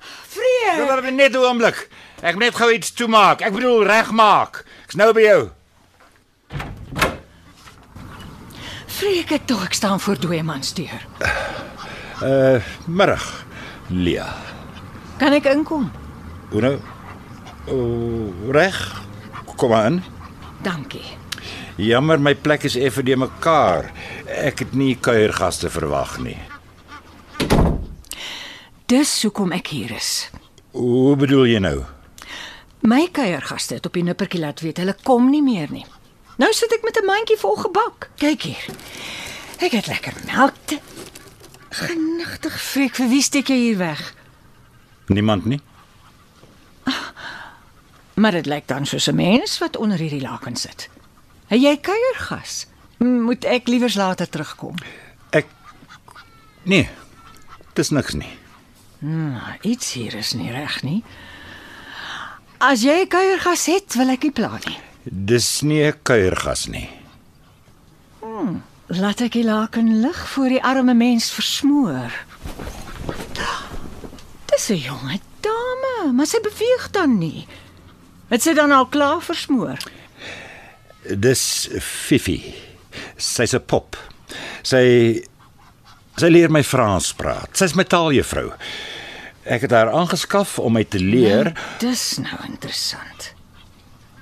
Freek. 0.00 0.76
Dit 0.76 1.04
is 1.04 1.10
net 1.16 1.32
'n 1.32 1.36
oomblik. 1.44 1.88
Ek 2.20 2.34
moet 2.36 2.44
net 2.50 2.54
gou 2.54 2.72
iets 2.72 2.92
toemaak. 2.92 3.40
Ek 3.40 3.52
bedoel 3.52 3.86
regmaak. 3.86 4.64
Ek's 4.84 4.94
nou 4.94 5.12
by 5.12 5.20
jou. 5.24 5.50
Freek, 8.86 9.30
ek 9.32 9.46
tog 9.48 9.64
ek 9.64 9.72
staan 9.74 10.00
voor 10.00 10.18
dooie 10.20 10.42
mans 10.42 10.74
deur. 10.76 11.00
Uh, 12.22 12.60
middag. 12.86 13.44
Lia. 13.88 14.28
Kan 15.18 15.32
ek 15.32 15.44
inkom? 15.44 15.90
Hoe 16.50 16.60
nou? 16.60 16.76
O, 17.72 17.78
reg. 18.52 18.76
Kom 19.56 19.72
aan. 19.72 20.04
Dankie. 20.62 21.19
Jammer, 21.80 22.20
my 22.20 22.34
plek 22.36 22.66
is 22.68 22.76
effe 22.76 23.02
de 23.02 23.16
mekaar. 23.16 23.86
Ek 24.28 24.58
het 24.60 24.74
nie 24.76 24.98
kuiergaste 25.00 25.70
verwag 25.72 26.18
nie. 26.20 26.36
Dis 28.90 29.12
hoekom 29.24 29.54
ek 29.56 29.70
hier 29.72 29.94
is. 29.96 30.28
Hoe 30.76 31.16
bedoel 31.16 31.46
jy 31.48 31.62
nou? 31.64 31.78
My 32.84 33.06
kuiergaste 33.12 33.78
het 33.78 33.88
op 33.88 33.96
die 33.96 34.04
nippertjie 34.04 34.42
laat 34.42 34.60
weet 34.60 34.82
hulle 34.82 34.96
kom 35.08 35.30
nie 35.32 35.42
meer 35.44 35.72
nie. 35.72 35.86
Nou 36.36 36.52
sit 36.52 36.72
ek 36.72 36.84
met 36.84 37.00
'n 37.00 37.06
mandjie 37.06 37.38
vol 37.40 37.56
gebak. 37.56 38.10
Kyk 38.16 38.42
hier. 38.42 38.64
Ek 39.60 39.72
het 39.72 39.86
lekker 39.86 40.14
melk. 40.26 40.54
Te... 40.64 40.78
Genigtig, 41.70 42.60
Freek, 42.60 42.94
vir 42.94 43.08
wie 43.08 43.22
steek 43.22 43.48
jy 43.48 43.56
hier 43.56 43.78
weg? 43.78 44.14
Niemand 45.06 45.44
nie. 45.44 45.60
Maar 48.14 48.32
dit 48.32 48.46
lyk 48.46 48.66
dan 48.66 48.86
soos 48.86 49.08
'n 49.08 49.14
mens 49.14 49.58
wat 49.58 49.76
onder 49.76 49.98
hierdie 49.98 50.20
laken 50.20 50.56
sit. 50.56 50.90
Het 51.50 51.58
jy 51.58 51.72
kuiergas? 51.82 52.66
Moet 53.02 53.44
ek 53.44 53.66
liewers 53.68 53.96
later 53.98 54.28
terugkom? 54.28 54.76
Ek 55.34 55.48
Nee. 56.62 56.88
Dis 57.74 57.90
niks 57.90 58.14
nie. 58.14 58.30
Nou, 59.00 59.56
iets 59.64 59.92
hier 59.96 60.14
is 60.14 60.34
nie 60.36 60.50
reg 60.52 60.82
nie. 60.84 61.00
As 62.60 62.84
jy 62.84 63.06
kuiergas 63.08 63.64
het, 63.70 63.96
wil 63.96 64.12
ek 64.12 64.26
nie 64.28 64.34
pla 64.36 64.58
nie. 64.66 64.76
Dis 65.04 65.62
nie 65.62 65.82
'n 65.86 65.96
kuiergas 66.04 66.68
nie. 66.68 66.88
Laat 68.86 69.20
ek 69.20 69.32
die 69.32 69.44
laken 69.44 70.00
lig 70.00 70.28
voor 70.28 70.48
die 70.48 70.62
arme 70.62 70.94
mens 70.94 71.30
versmoor. 71.30 72.10
Dis 74.46 74.68
'n 74.70 74.76
jonge 74.76 75.18
dame, 75.40 76.12
maar 76.12 76.26
sy 76.26 76.38
beweeg 76.42 76.90
dan 76.90 77.18
nie. 77.18 77.46
Het 78.28 78.42
sy 78.42 78.52
dan 78.52 78.70
al 78.72 78.86
klaar 78.86 79.22
versmoor? 79.22 79.78
Dis 81.08 81.68
Fifi. 81.80 82.54
Sy's 83.16 83.54
'n 83.54 83.60
pop. 83.66 83.96
Sy 84.62 85.22
sy 86.16 86.28
leer 86.28 86.50
my 86.50 86.62
Frans 86.62 87.12
praat. 87.16 87.56
Sy's 87.56 87.74
my 87.74 87.84
taaljuffrou. 87.84 88.52
Ek 89.44 89.62
het 89.62 89.70
haar 89.72 89.88
aangeskaf 89.88 90.58
om 90.58 90.72
my 90.72 90.84
te 90.84 90.98
leer. 90.98 91.54
Dis 91.80 92.18
nou 92.18 92.38
interessant. 92.46 93.32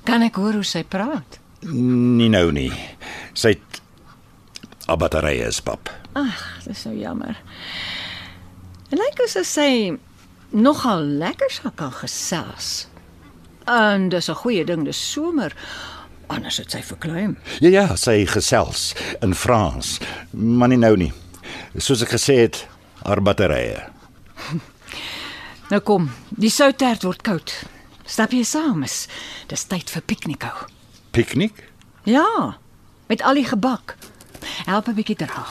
Kan 0.05 0.23
ek 0.23 0.37
hoor 0.37 0.53
hoe 0.53 0.65
sy 0.65 0.85
praat? 0.85 1.39
Nie 1.67 2.29
nou 2.31 2.53
nie. 2.53 2.73
Sy 3.35 3.49
het 3.49 3.81
'n 4.89 4.97
batterye 4.99 5.47
is 5.49 5.61
pap. 5.61 5.91
Ag, 6.15 6.63
dis 6.65 6.81
so 6.81 6.91
jammer. 6.93 7.37
Dit 8.89 8.99
lyk 8.99 9.21
asof 9.25 9.47
sy 9.47 9.99
nogal 10.53 11.03
lekker 11.03 11.51
sal 11.51 11.71
kan 11.77 11.93
gesels. 11.93 12.87
En 13.67 14.09
dis 14.09 14.29
'n 14.31 14.35
goeie 14.35 14.65
ding, 14.65 14.85
dis 14.85 15.11
somer. 15.13 15.53
Anders 16.29 16.59
het 16.61 16.71
sy 16.71 16.83
verkleum. 16.85 17.37
Ja 17.65 17.71
ja, 17.73 17.87
sy 17.97 18.27
gesels 18.29 18.95
in 19.25 19.35
Frans, 19.35 19.99
maar 20.33 20.69
nie 20.69 20.81
nou 20.81 20.95
nie. 20.97 21.13
Soos 21.77 22.03
ek 22.05 22.13
gesê 22.17 22.43
het, 22.45 22.67
haar 23.05 23.23
batterye. 23.25 23.87
Nou 25.69 25.83
kom, 25.85 26.07
die 26.33 26.49
soutert 26.49 27.03
word 27.05 27.21
koud. 27.27 27.53
Stap 28.09 28.33
jy 28.33 28.41
saam? 28.49 28.87
Is 28.87 29.03
dis 29.51 29.67
tyd 29.69 29.91
vir 29.93 30.01
piknikhou. 30.09 30.65
Piknik? 31.13 31.61
Ja, 32.09 32.57
met 33.11 33.21
al 33.21 33.37
die 33.37 33.45
gebak. 33.45 33.99
Help 34.65 34.89
'n 34.89 34.97
bietjie 34.97 35.17
dra. 35.21 35.45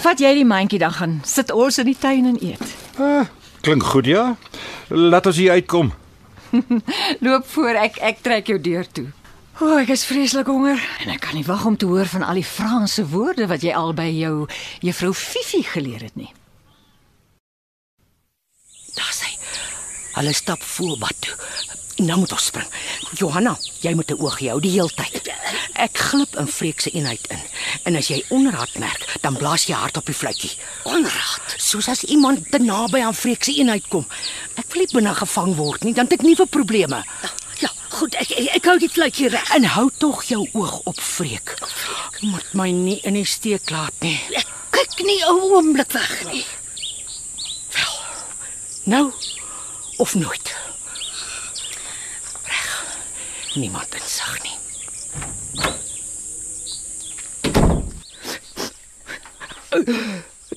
Vat 0.00 0.20
jy 0.24 0.32
die 0.34 0.48
mandjie 0.48 0.78
dan 0.78 0.92
gaan 0.92 1.20
sit 1.24 1.52
ons 1.52 1.78
in 1.78 1.84
die 1.86 1.98
tuin 1.98 2.24
en 2.26 2.38
eet. 2.40 2.64
Ah, 2.98 3.28
klink 3.60 3.82
goed 3.84 4.06
ja. 4.06 4.36
Laat 4.88 5.26
ons 5.26 5.36
hier 5.36 5.52
uitkom. 5.52 5.92
Loop 7.24 7.46
voor, 7.46 7.76
ek 7.76 8.00
ek 8.00 8.22
trek 8.22 8.46
jou 8.46 8.58
deur 8.60 8.86
toe. 8.88 9.06
O, 9.56 9.64
oh, 9.64 9.78
ek 9.80 9.88
is 9.94 10.02
vreeslik 10.04 10.50
honger 10.52 10.76
en 11.00 11.14
ek 11.14 11.22
kan 11.24 11.32
nie 11.32 11.46
wag 11.46 11.62
om 11.64 11.78
te 11.80 11.86
hoor 11.88 12.04
van 12.12 12.20
al 12.28 12.36
die 12.36 12.44
Franse 12.44 13.06
woorde 13.08 13.46
wat 13.48 13.62
jy 13.64 13.70
al 13.72 13.94
by 13.96 14.04
jou 14.12 14.44
juffrou 14.84 15.14
Fifi 15.16 15.62
geleer 15.64 16.02
het 16.04 16.18
nie. 16.20 16.28
Daar 18.98 19.14
sê. 19.16 19.30
Hulle 20.18 20.34
stap 20.36 20.60
voelbad 20.60 21.16
toe. 21.24 21.32
Nou 22.04 22.18
moet 22.20 22.34
ons 22.36 22.48
spring. 22.50 22.68
Johanna, 23.16 23.54
jy 23.80 23.94
moet 23.96 24.12
'n 24.12 24.20
oog 24.20 24.36
hou 24.44 24.60
die 24.60 24.74
hele 24.76 24.92
tyd. 24.92 25.32
Ek 25.72 25.96
glip 25.96 26.36
in 26.36 26.48
Freek 26.48 26.80
se 26.80 26.90
eenheid 26.90 27.26
in. 27.32 27.40
En 27.84 27.96
as 27.96 28.08
jy 28.08 28.24
onderhand 28.28 28.78
merk, 28.78 29.16
dan 29.22 29.36
blaas 29.36 29.64
jy 29.64 29.74
hard 29.74 29.96
op 29.96 30.06
die 30.06 30.14
fluitjie. 30.14 30.52
Onderhand, 30.84 31.56
soos 31.56 31.88
as 31.88 32.04
iemand 32.04 32.50
te 32.50 32.58
naby 32.58 33.00
aan 33.00 33.14
Freek 33.14 33.44
se 33.44 33.52
eenheid 33.52 33.88
kom. 33.88 34.06
Ek 34.56 34.68
wil 34.68 34.82
nie 34.84 34.92
binne 34.92 35.14
gevang 35.14 35.54
word 35.54 35.84
nie, 35.84 35.94
dan 35.94 36.04
het 36.04 36.12
ek 36.12 36.22
nuwe 36.22 36.46
probleme. 36.46 37.04
Ja, 37.58 37.70
goed, 37.88 38.14
ek 38.14 38.30
ek, 38.30 38.48
ek 38.58 38.68
hou 38.68 38.78
die 38.78 38.90
fluitjie 38.92 39.28
reg. 39.32 39.50
En 39.56 39.64
hou 39.76 39.88
tog 39.98 40.24
jou 40.28 40.42
oog 40.52 40.80
op 40.84 41.00
Freek. 41.00 41.54
Moet 42.20 42.52
my 42.52 42.70
nie 42.70 43.00
in 43.08 43.14
die 43.14 43.24
steek 43.28 43.70
laat 43.70 43.94
nie. 44.00 44.20
Ek 44.36 44.46
kyk 44.70 45.04
nie 45.06 45.20
'n 45.24 45.40
oomblik 45.52 45.92
weg 45.92 46.24
nie. 46.32 46.44
Nou 48.86 49.12
of 49.96 50.14
nooit. 50.14 50.54
Reg. 52.42 52.84
Niemand 53.54 53.94
insig 53.94 54.42
nie. 54.42 54.54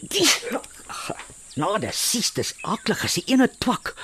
Die 0.10 0.30
Nade, 1.56 1.90
sies 1.92 2.30
dis 2.32 2.54
aklig 2.62 3.02
as 3.04 3.18
die 3.18 3.26
ene 3.34 3.50
twak. 3.58 3.96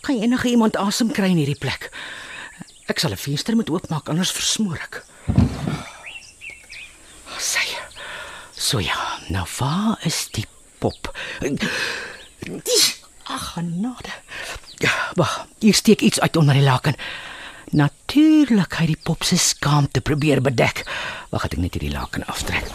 Kan 0.00 0.22
enige 0.22 0.48
iemand 0.48 0.76
asem 0.78 1.10
kry 1.10 1.32
in 1.34 1.42
hierdie 1.42 1.58
plek? 1.58 1.90
Ek 2.86 2.98
sal 2.98 3.12
'n 3.12 3.16
venster 3.16 3.54
moet 3.54 3.70
oopmaak 3.70 4.08
anders 4.08 4.32
versmoor 4.32 4.78
ek. 4.82 5.04
Sy. 7.38 7.66
So 8.54 8.78
ja, 8.78 9.18
nou 9.28 9.46
waar 9.58 9.98
is 10.04 10.28
die 10.30 10.46
pop? 10.78 11.14
Die 11.40 13.02
Ag, 13.24 13.52
genade. 13.54 14.10
Ja, 14.82 14.90
wag, 15.14 15.46
hier 15.58 15.74
steek 15.74 16.00
iets 16.00 16.20
uit 16.20 16.36
onder 16.36 16.54
die 16.54 16.62
laken. 16.62 16.96
Natuurlik 17.70 18.74
hy 18.80 18.86
die 18.90 18.98
pop 18.98 19.22
se 19.24 19.38
skaamte 19.38 20.00
probeer 20.00 20.42
bedek. 20.42 20.82
Wag, 21.30 21.46
het 21.46 21.54
ek 21.56 21.62
net 21.62 21.78
hierdie 21.78 21.94
laken 21.94 22.26
aftrek. 22.26 22.66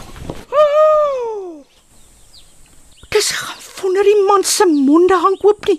Dis 3.14 3.32
gaan 3.36 3.60
wonder 3.82 4.04
die 4.08 4.24
man 4.28 4.44
se 4.44 4.66
monde 4.66 5.20
hang 5.20 5.38
oop 5.44 5.68
nie. 5.68 5.78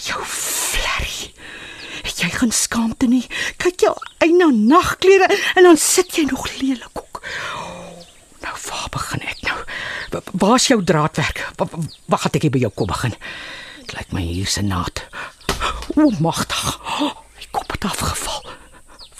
Jou 0.00 0.24
flerry. 0.24 1.30
Jy 2.20 2.28
geen 2.34 2.52
skaamte 2.52 3.06
nie? 3.08 3.24
Kyk 3.56 3.80
jou 3.86 3.94
eina 4.20 4.50
nagklere 4.52 5.28
en 5.56 5.62
dan 5.64 5.76
sit 5.80 6.14
jy 6.18 6.26
nog 6.28 6.46
lelik 6.60 6.98
ook. 7.00 7.22
Nou 8.40 8.56
waar 8.66 8.88
begin 8.92 9.22
ek 9.28 9.40
nou? 9.46 9.56
Wa- 10.10 10.22
Waar's 10.44 10.66
jou 10.68 10.80
draadwerk? 10.84 11.42
Wa- 11.56 11.68
wa- 11.70 11.84
Wag, 12.12 12.22
het 12.28 12.36
ek 12.40 12.42
hier 12.48 12.50
by 12.54 12.58
jou 12.66 12.72
kom 12.74 12.86
begin. 12.90 13.14
Dit 13.86 13.94
lyk 13.96 14.12
my 14.12 14.22
hier 14.26 14.46
se 14.46 14.62
naad. 14.62 15.04
O, 15.96 16.10
magtig. 16.20 16.78
My 17.00 17.46
kop 17.50 17.70
het 17.72 17.84
afgeval. 17.84 18.50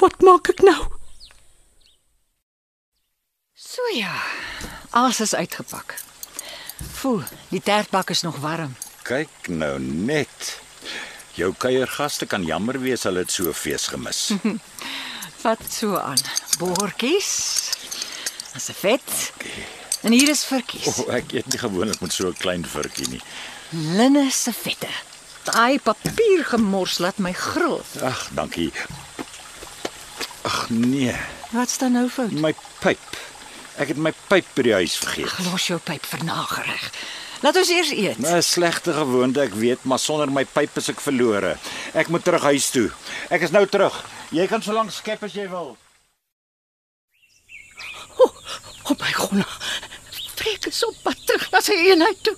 Wat 0.01 0.20
maak 0.24 0.48
ek 0.53 0.61
nou? 0.64 0.80
So 3.55 3.82
ja, 3.96 4.12
alles 4.90 5.20
is 5.20 5.34
uitgepak. 5.34 5.94
Voel, 7.01 7.22
die 7.48 7.61
tertbak 7.62 8.11
is 8.11 8.22
nog 8.22 8.36
warm. 8.42 8.74
Kyk 9.03 9.48
nou 9.48 9.78
net. 9.80 10.61
Jou 11.38 11.52
kuiergaste 11.58 12.26
kan 12.26 12.44
jammer 12.44 12.78
wees 12.82 13.02
hulle 13.06 13.18
het 13.24 13.30
so 13.32 13.52
fees 13.52 13.86
gemis. 13.92 14.30
Vat 15.42 15.62
so 15.72 15.96
aan. 15.96 16.18
Bordjies. 16.58 17.30
As 18.54 18.68
'n 18.68 18.74
vet. 18.74 19.32
En 20.02 20.12
hier 20.12 20.28
is 20.28 20.44
virkies. 20.44 20.98
O, 20.98 21.10
ek 21.12 21.32
eet 21.32 21.46
nie 21.52 21.58
gewoonlik 21.60 22.00
met 22.00 22.12
so 22.12 22.28
'n 22.28 22.36
klein 22.36 22.64
virkie 22.66 23.08
nie. 23.08 23.20
Linne 23.70 24.30
se 24.30 24.52
vette. 24.52 24.88
Daai 25.44 25.78
papier 25.78 26.44
gemors 26.44 26.98
laat 26.98 27.18
my 27.18 27.32
gril. 27.32 27.82
Ag, 28.02 28.28
dankie. 28.34 28.72
Ag 30.42 30.68
nee, 30.70 31.14
Wat's 31.50 31.78
dan 31.78 31.92
nou 31.92 32.08
fout? 32.08 32.30
my 32.32 32.54
pyp. 32.80 32.98
Ek 33.76 33.88
het 33.88 33.96
my 33.96 34.12
pyp 34.28 34.46
by 34.54 34.62
die 34.62 34.72
huis 34.74 34.96
vergeet. 34.96 35.32
Los 35.50 35.66
jou 35.66 35.78
pyp 35.80 36.04
vir 36.06 36.24
nagereg. 36.24 36.90
Laat 37.41 37.57
ons 37.57 37.68
eers 37.72 37.91
eet. 37.97 38.18
'n 38.20 38.43
Slegte 38.45 38.93
gewoonte, 38.93 39.41
ek 39.41 39.55
weet, 39.57 39.84
maar 39.88 39.99
sonder 39.99 40.28
my 40.30 40.45
pyp 40.45 40.76
is 40.76 40.88
ek 40.93 41.01
verlore. 41.01 41.57
Ek 41.95 42.09
moet 42.09 42.24
terug 42.24 42.43
huis 42.43 42.70
toe. 42.70 42.91
Ek 43.30 43.41
is 43.43 43.51
nou 43.51 43.64
terug. 43.66 43.95
Jy 44.30 44.47
kan 44.47 44.62
so 44.62 44.72
lank 44.72 44.91
skep 44.93 45.22
as 45.24 45.32
jy 45.34 45.49
wil. 45.49 45.76
O, 48.20 48.26
oh 48.91 48.97
my 49.01 49.12
god. 49.12 49.47
Freek 50.36 50.66
is 50.66 50.84
op 50.84 50.95
pad 51.03 51.16
terug 51.26 51.49
na 51.53 51.61
sy 51.61 51.72
eenheid 51.72 52.20
toe. 52.22 52.36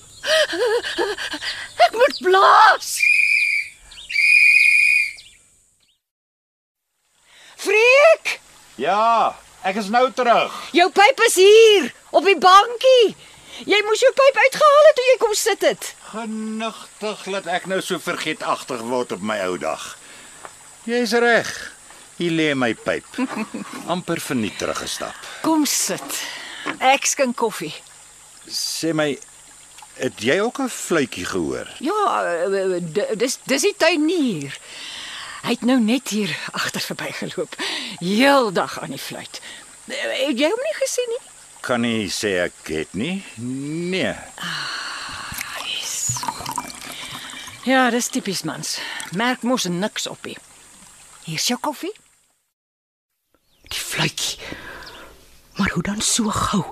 Ek 1.83 1.93
moet 1.99 2.19
blaas. 2.23 2.93
Freek, 7.57 8.39
Ja, 8.77 9.35
ek 9.63 9.77
is 9.77 9.89
nou 9.93 10.11
terug. 10.13 10.51
jou 10.73 10.89
pyp 10.91 11.21
is 11.27 11.35
hier 11.35 11.93
op 12.11 12.25
die 12.25 12.39
bankie. 12.39 13.15
Jy 13.67 13.79
moes 13.87 14.01
jou 14.01 14.13
pyp 14.17 14.37
uitgehaal 14.45 14.87
het 14.89 14.97
toe 14.97 15.05
jy 15.11 15.17
kom 15.21 15.35
sit 15.35 15.61
het. 15.63 15.95
Genigtig 16.13 17.27
laat 17.27 17.47
ek 17.47 17.67
nou 17.67 17.81
so 17.85 17.99
vergeetagtig 17.99 18.81
word 18.89 19.13
op 19.13 19.21
my 19.23 19.39
ou 19.47 19.59
dag. 19.59 19.99
Jy's 20.89 21.13
reg. 21.13 21.51
Hier 22.17 22.31
lê 22.33 22.55
my 22.55 22.73
pyp. 22.75 23.05
amper 23.93 24.21
verniet 24.21 24.59
teruggestap. 24.59 25.15
Kom 25.43 25.67
sit. 25.67 26.19
Ek 26.79 27.07
skink 27.07 27.37
koffie. 27.37 27.75
Sê 28.49 28.93
my, 28.95 29.19
het 29.99 30.21
jy 30.23 30.41
ook 30.41 30.59
'n 30.61 30.69
fluitjie 30.69 31.27
gehoor? 31.27 31.69
Ja, 31.81 32.03
eh, 32.47 32.81
d- 32.81 33.19
dis 33.19 33.39
dis 33.47 33.63
die 33.63 33.75
tuinier. 33.77 34.59
Hy 35.43 35.51
het 35.51 35.63
nou 35.67 35.81
net 35.81 36.09
hier 36.09 36.31
agter 36.53 36.81
verbygeloop. 36.81 37.55
Heeldag 37.99 38.81
aan 38.81 38.91
die 38.95 38.99
fluit. 38.99 39.41
Eh, 39.89 40.27
Het 40.27 40.39
jy 40.39 40.49
hom 40.51 40.63
nie 40.63 40.77
gesien 40.81 41.09
nie? 41.09 41.23
Kan 41.63 41.85
nie 41.87 42.09
sê 42.11 42.33
ek 42.43 42.71
het 42.75 42.95
nie. 42.99 43.23
Nee. 43.39 44.15
Ja, 47.63 47.91
dis 47.95 48.09
tipies 48.11 48.43
mans. 48.43 48.81
Merk 49.15 49.45
mos 49.47 49.69
niks 49.71 50.09
op 50.11 50.27
nie. 50.27 50.35
Hier's 51.23 51.47
jou 51.47 51.59
koffie. 51.63 51.93
Die 53.71 53.79
fluitjie. 53.79 54.41
Maar 55.55 55.71
hoe 55.71 55.83
dan 55.83 56.01
so 56.03 56.35
gou? 56.35 56.65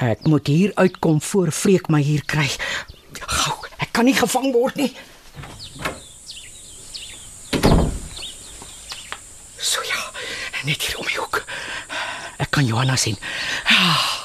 Ek 0.00 0.24
moet 0.24 0.46
hier 0.46 0.72
uitkom 0.74 1.20
voor 1.22 1.52
Freek 1.52 1.88
my 1.92 2.00
hier 2.02 2.24
kry. 2.24 2.48
Gou, 3.20 3.58
ek 3.76 3.92
kan 3.92 4.08
nie 4.08 4.16
gevang 4.16 4.48
word 4.56 4.80
nie. 4.80 4.94
So 9.60 9.84
ja, 9.84 10.00
net 10.64 10.80
hier 10.80 10.98
om 10.98 11.12
die 11.12 11.20
hoek. 11.20 11.44
Kan 12.54 12.66
Johanna 12.70 12.94
sien. 12.96 13.18
Ah, 13.66 14.24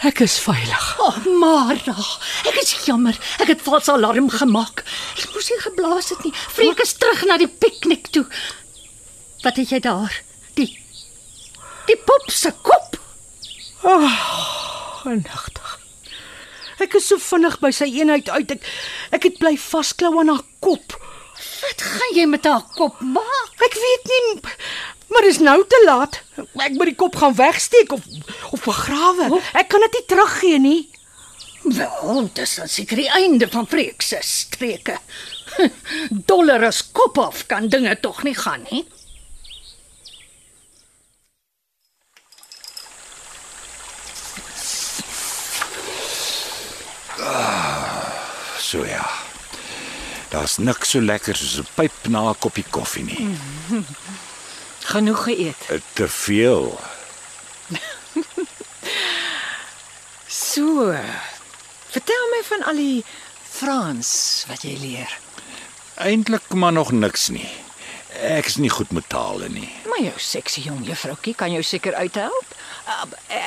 Ek 0.00 0.22
is 0.24 0.38
veilig. 0.40 0.84
O, 0.98 1.10
oh, 1.10 1.16
Mara, 1.40 1.92
ek 2.48 2.56
is 2.62 2.70
jammer. 2.86 3.16
Ek 3.42 3.50
het 3.52 3.60
vals 3.66 3.90
alarm 3.92 4.30
gemaak. 4.32 4.80
Ek 5.20 5.34
moes 5.34 5.50
nie 5.52 5.58
geblaas 5.60 6.08
het 6.14 6.22
nie. 6.24 6.32
Freek 6.54 6.80
is 6.80 6.94
terug 6.96 7.20
na 7.28 7.36
die 7.40 7.50
piknik 7.50 8.08
toe. 8.14 8.24
Wat 9.44 9.60
het 9.60 9.74
jy 9.74 9.80
daar? 9.84 10.14
Die 10.56 10.70
die 11.90 11.98
pop 12.06 12.30
se 12.32 12.52
kop. 12.64 12.96
Genigtig. 15.02 15.76
Ek 16.80 16.96
is 16.96 17.10
so 17.12 17.20
vinnig 17.20 17.58
by 17.60 17.72
sy 17.76 17.90
eenheid 17.92 18.32
uit. 18.32 18.56
Ek 18.56 18.68
ek 19.20 19.28
het 19.28 19.40
bly 19.42 19.52
vasklou 19.60 20.14
aan 20.22 20.32
haar 20.32 20.46
kop. 20.64 20.96
Wat 21.60 21.84
gaan 21.84 22.16
jy 22.16 22.24
met 22.30 22.48
haar 22.48 22.64
kop 22.76 23.00
maak? 23.04 23.52
Ek 23.68 23.76
weet 23.84 24.08
nie, 24.14 24.56
maar 25.10 25.26
dis 25.26 25.38
nou 25.42 25.58
te 25.66 25.82
laat. 25.86 26.20
Ek 26.38 26.76
moet 26.78 26.92
die 26.92 26.98
kop 26.98 27.16
gaan 27.20 27.34
wegsteek 27.34 27.92
of 27.92 28.06
of 28.50 28.62
begrawe. 28.64 29.40
Ek 29.52 29.68
kan 29.68 29.82
dit 29.86 29.98
nie 29.98 30.06
teruggee 30.06 30.58
nie. 30.58 30.80
Wel, 31.62 32.30
dis 32.34 32.54
dan 32.56 32.70
seker 32.72 32.96
die 32.96 33.10
einde 33.12 33.48
van 33.50 33.66
Freek 33.68 34.02
se 34.02 34.18
streke. 34.24 34.96
Dollar 36.30 36.64
as 36.70 36.80
kop 36.92 37.18
af 37.18 37.44
kan 37.50 37.68
dinge 37.68 37.92
tog 38.00 38.22
nie 38.24 38.34
gaan 38.34 38.64
nie. 38.70 38.86
So 48.70 48.84
ja. 48.86 49.04
Daar's 50.30 50.56
niks 50.62 50.90
so 50.94 51.00
lekker 51.02 51.34
soos 51.36 51.58
'n 51.58 51.66
pyp 51.74 52.06
na 52.08 52.30
'n 52.30 52.38
koppie 52.38 52.64
koffie 52.70 53.04
nie. 53.04 53.26
Genoeg 54.90 55.22
geëet. 55.28 55.62
Mm. 55.70 55.82
Te 55.92 56.08
veel. 56.08 56.66
So. 60.30 60.94
Vertel 61.90 62.28
my 62.30 62.40
van 62.46 62.62
al 62.70 62.78
die 62.78 63.04
Frans 63.50 64.10
wat 64.48 64.62
jy 64.62 64.76
leer. 64.78 65.10
Eintlik 66.00 66.52
maar 66.54 66.72
nog 66.72 66.92
niks 66.94 67.28
nie. 67.34 67.48
Ek 68.22 68.46
is 68.50 68.56
nie 68.62 68.70
goed 68.70 68.90
met 68.94 69.08
tale 69.10 69.48
nie. 69.50 69.68
Maar 69.90 70.00
jou 70.04 70.14
seksie 70.22 70.62
jong 70.64 70.84
juffroukie 70.86 71.34
kan 71.34 71.52
jou 71.52 71.62
seker 71.66 71.94
uithelp. 71.98 72.54
Uh, 72.86 73.04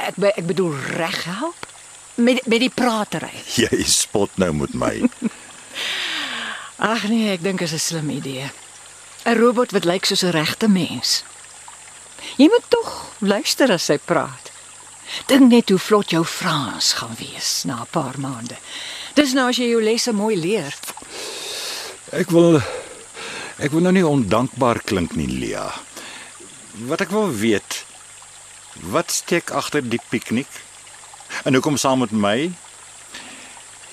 Ek 0.08 0.16
be- 0.20 0.34
ek 0.36 0.46
bedoel 0.48 0.76
reg 1.00 1.24
help 1.24 1.68
met 2.16 2.44
met 2.48 2.60
die 2.60 2.70
pratery. 2.72 3.32
Jy 3.64 3.84
spot 3.88 4.36
nou 4.38 4.52
met 4.54 4.74
my. 4.74 4.94
Ag 6.94 7.08
nee, 7.08 7.32
ek 7.32 7.44
dink 7.44 7.60
dit 7.64 7.68
is 7.72 7.74
'n 7.74 7.80
slim 7.80 8.10
idee. 8.10 8.52
'n 9.26 9.38
Robot 9.39 9.72
wat 9.72 9.86
lyk 9.88 10.06
soos 10.06 10.24
'n 10.24 10.32
regte 10.36 10.68
mens. 10.68 11.24
Jy 12.38 12.48
moet 12.50 12.66
tog 12.70 12.90
luister 13.20 13.72
as 13.72 13.88
hy 13.88 13.98
praat. 13.98 14.52
Dink 15.30 15.52
net 15.52 15.70
hoe 15.70 15.80
vlot 15.80 16.14
jou 16.16 16.24
Frans 16.26 16.94
gaan 16.98 17.16
wees 17.20 17.64
na 17.66 17.82
'n 17.82 17.92
paar 17.92 18.18
maande. 18.18 18.58
Dis 19.14 19.34
nou 19.34 19.50
as 19.50 19.58
jy 19.58 19.70
jou 19.70 19.82
lesse 19.84 20.12
mooi 20.12 20.36
leer. 20.36 20.74
Ek 22.12 22.30
wil 22.32 22.62
ek 23.60 23.72
wil 23.72 23.82
nou 23.82 23.92
nie 23.94 24.06
ondankbaar 24.06 24.82
klink 24.84 25.16
nie, 25.16 25.28
Lia. 25.28 25.74
Wat 26.90 27.02
ek 27.02 27.10
wil 27.10 27.30
weet, 27.30 27.86
wat 28.82 29.12
steek 29.12 29.52
agter 29.52 29.82
die 29.82 30.02
piknik? 30.10 30.50
En 31.46 31.54
hoekom 31.54 31.78
saam 31.78 32.00
met 32.00 32.12
my? 32.12 32.52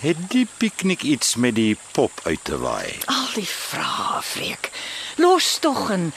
Het 0.01 0.17
die 0.33 0.47
piknik 0.59 1.03
iets 1.03 1.37
met 1.37 1.55
die 1.55 1.77
pop 1.93 2.13
uit 2.25 2.45
te 2.45 2.59
waai? 2.59 2.99
Al 3.05 3.29
die 3.35 3.49
vrae, 3.49 4.23
Freek. 4.23 4.71
Los 5.17 5.59
tog 5.61 5.91
en 5.91 6.13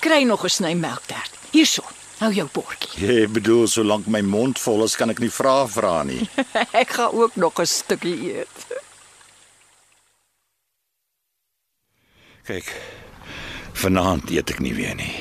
kry 0.00 0.22
nog 0.24 0.44
'n 0.44 0.48
sny 0.48 0.74
melktert. 0.74 1.41
Hierso. 1.52 1.84
Hou 2.22 2.30
jou 2.32 2.46
bordjie. 2.54 3.02
Jy 3.02 3.26
bedoel 3.34 3.66
solank 3.66 4.06
my 4.06 4.20
mond 4.22 4.60
vol 4.62 4.84
is, 4.86 4.94
kan 4.96 5.10
ek 5.10 5.18
nie 5.18 5.30
vra 5.32 5.64
vra 5.66 6.02
nie. 6.06 6.22
Ek 6.82 6.94
gaan 6.96 7.16
ook 7.18 7.36
nog 7.36 7.58
'n 7.60 7.66
stukkie 7.66 8.38
eet. 8.38 8.56
Kyk. 12.46 12.70
Vanaand 13.72 14.30
eet 14.30 14.50
ek 14.50 14.60
nie 14.62 14.74
weer 14.74 14.94
nie. 14.94 15.14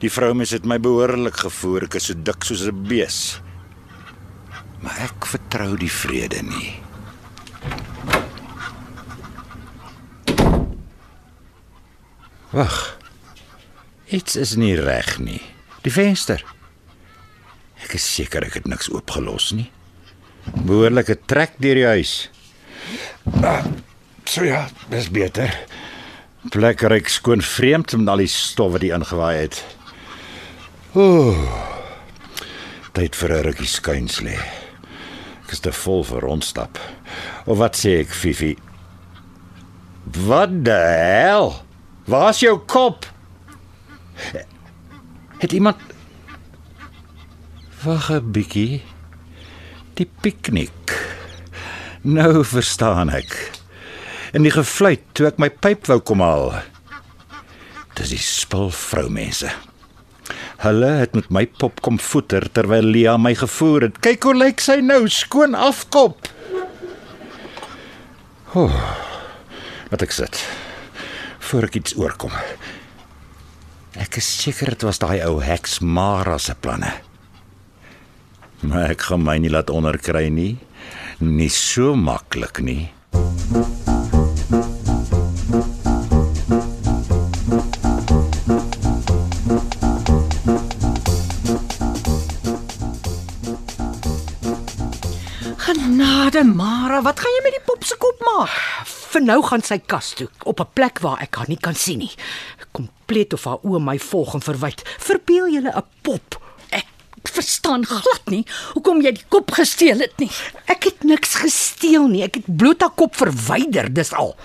Die 0.00 0.10
vroumens 0.10 0.50
het 0.56 0.64
my 0.64 0.78
behoorlik 0.80 1.36
gevoer, 1.44 1.84
ek 1.84 1.98
is 2.00 2.08
so 2.08 2.14
dik 2.14 2.44
soos 2.44 2.64
'n 2.64 2.88
bees. 2.88 3.40
Maar 4.80 5.12
ek 5.12 5.26
vertrou 5.28 5.76
die 5.76 5.92
vrede 5.92 6.40
nie. 6.42 6.80
Wag. 12.50 12.96
Iets 14.08 14.36
is 14.36 14.56
nie 14.56 14.74
reg 14.74 15.18
nie. 15.18 15.59
Die 15.84 15.92
venster. 15.92 16.42
Ek 17.80 17.94
is 17.96 18.04
seker 18.04 18.44
ek 18.44 18.58
het 18.60 18.68
niks 18.68 18.90
oopgelos 18.92 19.52
nie. 19.56 19.70
Behoorlike 20.66 21.16
trek 21.30 21.56
deur 21.62 21.78
die 21.78 21.88
huis. 21.88 22.14
Ah, 23.44 23.64
so 24.28 24.44
ja, 24.44 24.66
dis 24.92 25.08
beter. 25.12 25.52
Plek 26.52 26.84
ryk 26.88 27.08
skoon 27.12 27.44
vreemd 27.44 27.96
met 28.00 28.08
al 28.12 28.24
die 28.24 28.30
stof 28.32 28.74
wat 28.76 28.84
die 28.84 28.92
ingewaai 28.96 29.36
het. 29.42 29.60
Ooh. 30.96 31.44
Tyd 32.96 33.16
vir 33.16 33.30
'n 33.32 33.44
rukkie 33.44 33.68
skuins 33.68 34.20
lê. 34.20 34.36
Ek 35.44 35.52
is 35.52 35.60
te 35.60 35.72
vol 35.72 36.04
vir 36.04 36.20
rondstap. 36.20 36.78
Of 37.46 37.58
wat 37.58 37.76
sê 37.76 38.00
ek, 38.00 38.08
Fifi? 38.08 38.56
Wat 40.26 40.64
die 40.64 40.72
hel? 40.72 41.62
Waar's 42.06 42.40
jou 42.40 42.58
kop? 42.66 43.06
Het 45.40 45.52
iemand 45.52 45.76
Wag 47.82 48.10
'n 48.12 48.30
bietjie. 48.30 48.82
Die 49.96 50.10
piknik. 50.20 51.16
Nou 52.00 52.44
verstaan 52.44 53.08
ek. 53.08 53.50
In 54.32 54.42
die 54.42 54.52
gefluit 54.52 55.00
toe 55.12 55.26
ek 55.26 55.38
my 55.38 55.48
pyp 55.48 55.86
wou 55.86 56.00
kom 56.00 56.20
haal. 56.20 56.60
Dis 57.96 58.12
die 58.12 58.20
spul 58.20 58.70
vroumense. 58.70 59.48
Hulle 60.60 60.90
het 61.00 61.14
met 61.14 61.30
my 61.30 61.46
pop 61.46 61.80
kom 61.80 61.98
voeter 61.98 62.44
terwyl 62.52 62.84
Lia 62.84 63.16
my 63.16 63.34
gevoer 63.34 63.88
het. 63.88 64.00
Kyk 64.00 64.22
hoe 64.22 64.36
lyk 64.36 64.60
sy 64.60 64.80
nou, 64.84 65.08
skoon 65.08 65.54
afkop. 65.54 66.28
Oh, 68.52 68.76
wat 69.88 70.02
ek 70.02 70.12
sit. 70.12 70.44
Voor 71.38 71.62
ek 71.62 71.80
iets 71.80 71.96
oorkom. 71.96 72.32
Ek 74.00 74.16
is 74.16 74.26
seker 74.40 74.72
dit 74.72 74.84
was 74.88 74.98
daai 75.02 75.20
ou 75.26 75.42
heks 75.44 75.78
Mara 75.84 76.38
se 76.40 76.54
planne. 76.56 76.88
Maar 78.64 78.94
ek 78.94 79.04
gaan 79.10 79.22
my 79.24 79.36
nie 79.40 79.52
laat 79.52 79.68
onderkry 79.72 80.30
nie. 80.32 80.54
Nie 81.20 81.50
so 81.52 81.92
maklik 81.94 82.62
nie. 82.64 82.88
Genade 95.60 96.44
Mara, 96.48 97.04
wat 97.04 97.20
gaan 97.20 97.36
jy 97.36 97.44
met 97.44 97.60
die 97.60 97.64
pop 97.68 97.84
se 97.84 98.00
kop 98.00 98.24
maak? 98.24 98.99
Vir 99.10 99.24
nou 99.26 99.40
gaan 99.42 99.62
sy 99.66 99.80
kas 99.90 100.12
toe 100.14 100.28
op 100.46 100.60
'n 100.60 100.70
plek 100.72 101.00
waar 101.02 101.20
ek 101.20 101.34
haar 101.34 101.48
nie 101.48 101.58
kan 101.58 101.74
sien 101.74 101.98
nie. 101.98 102.14
Kompleet 102.72 103.32
of 103.32 103.44
haar 103.44 103.58
oë 103.62 103.80
my 103.82 103.98
volg 103.98 104.34
en 104.34 104.40
verwyd. 104.40 104.82
Verbeel 104.98 105.48
julle 105.48 105.72
'n 105.76 105.84
pop. 106.02 106.38
Ek 106.70 106.86
verstaan 107.24 107.84
glad 107.84 108.30
nie 108.30 108.46
hoekom 108.74 109.02
jy 109.02 109.12
die 109.12 109.24
kop 109.28 109.50
gesteel 109.50 109.98
het 109.98 110.18
nie. 110.18 110.30
Ek 110.66 110.84
het 110.84 111.02
niks 111.02 111.34
gesteel 111.34 112.08
nie. 112.08 112.22
Ek 112.22 112.34
het 112.34 112.56
bloot 112.56 112.80
haar 112.80 112.94
kop 112.94 113.16
verwyder, 113.16 113.92
dis 113.92 114.12
al. 114.12 114.36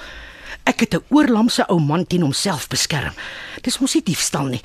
Ek 0.65 0.79
het 0.79 0.93
'n 0.93 1.03
oorlamse 1.09 1.67
ou 1.67 1.79
man 1.79 2.07
teen 2.07 2.21
homself 2.21 2.67
beskerm. 2.67 3.13
Dis 3.61 3.79
mos 3.79 3.93
nie 3.93 4.03
diefstal 4.03 4.45
nie. 4.45 4.61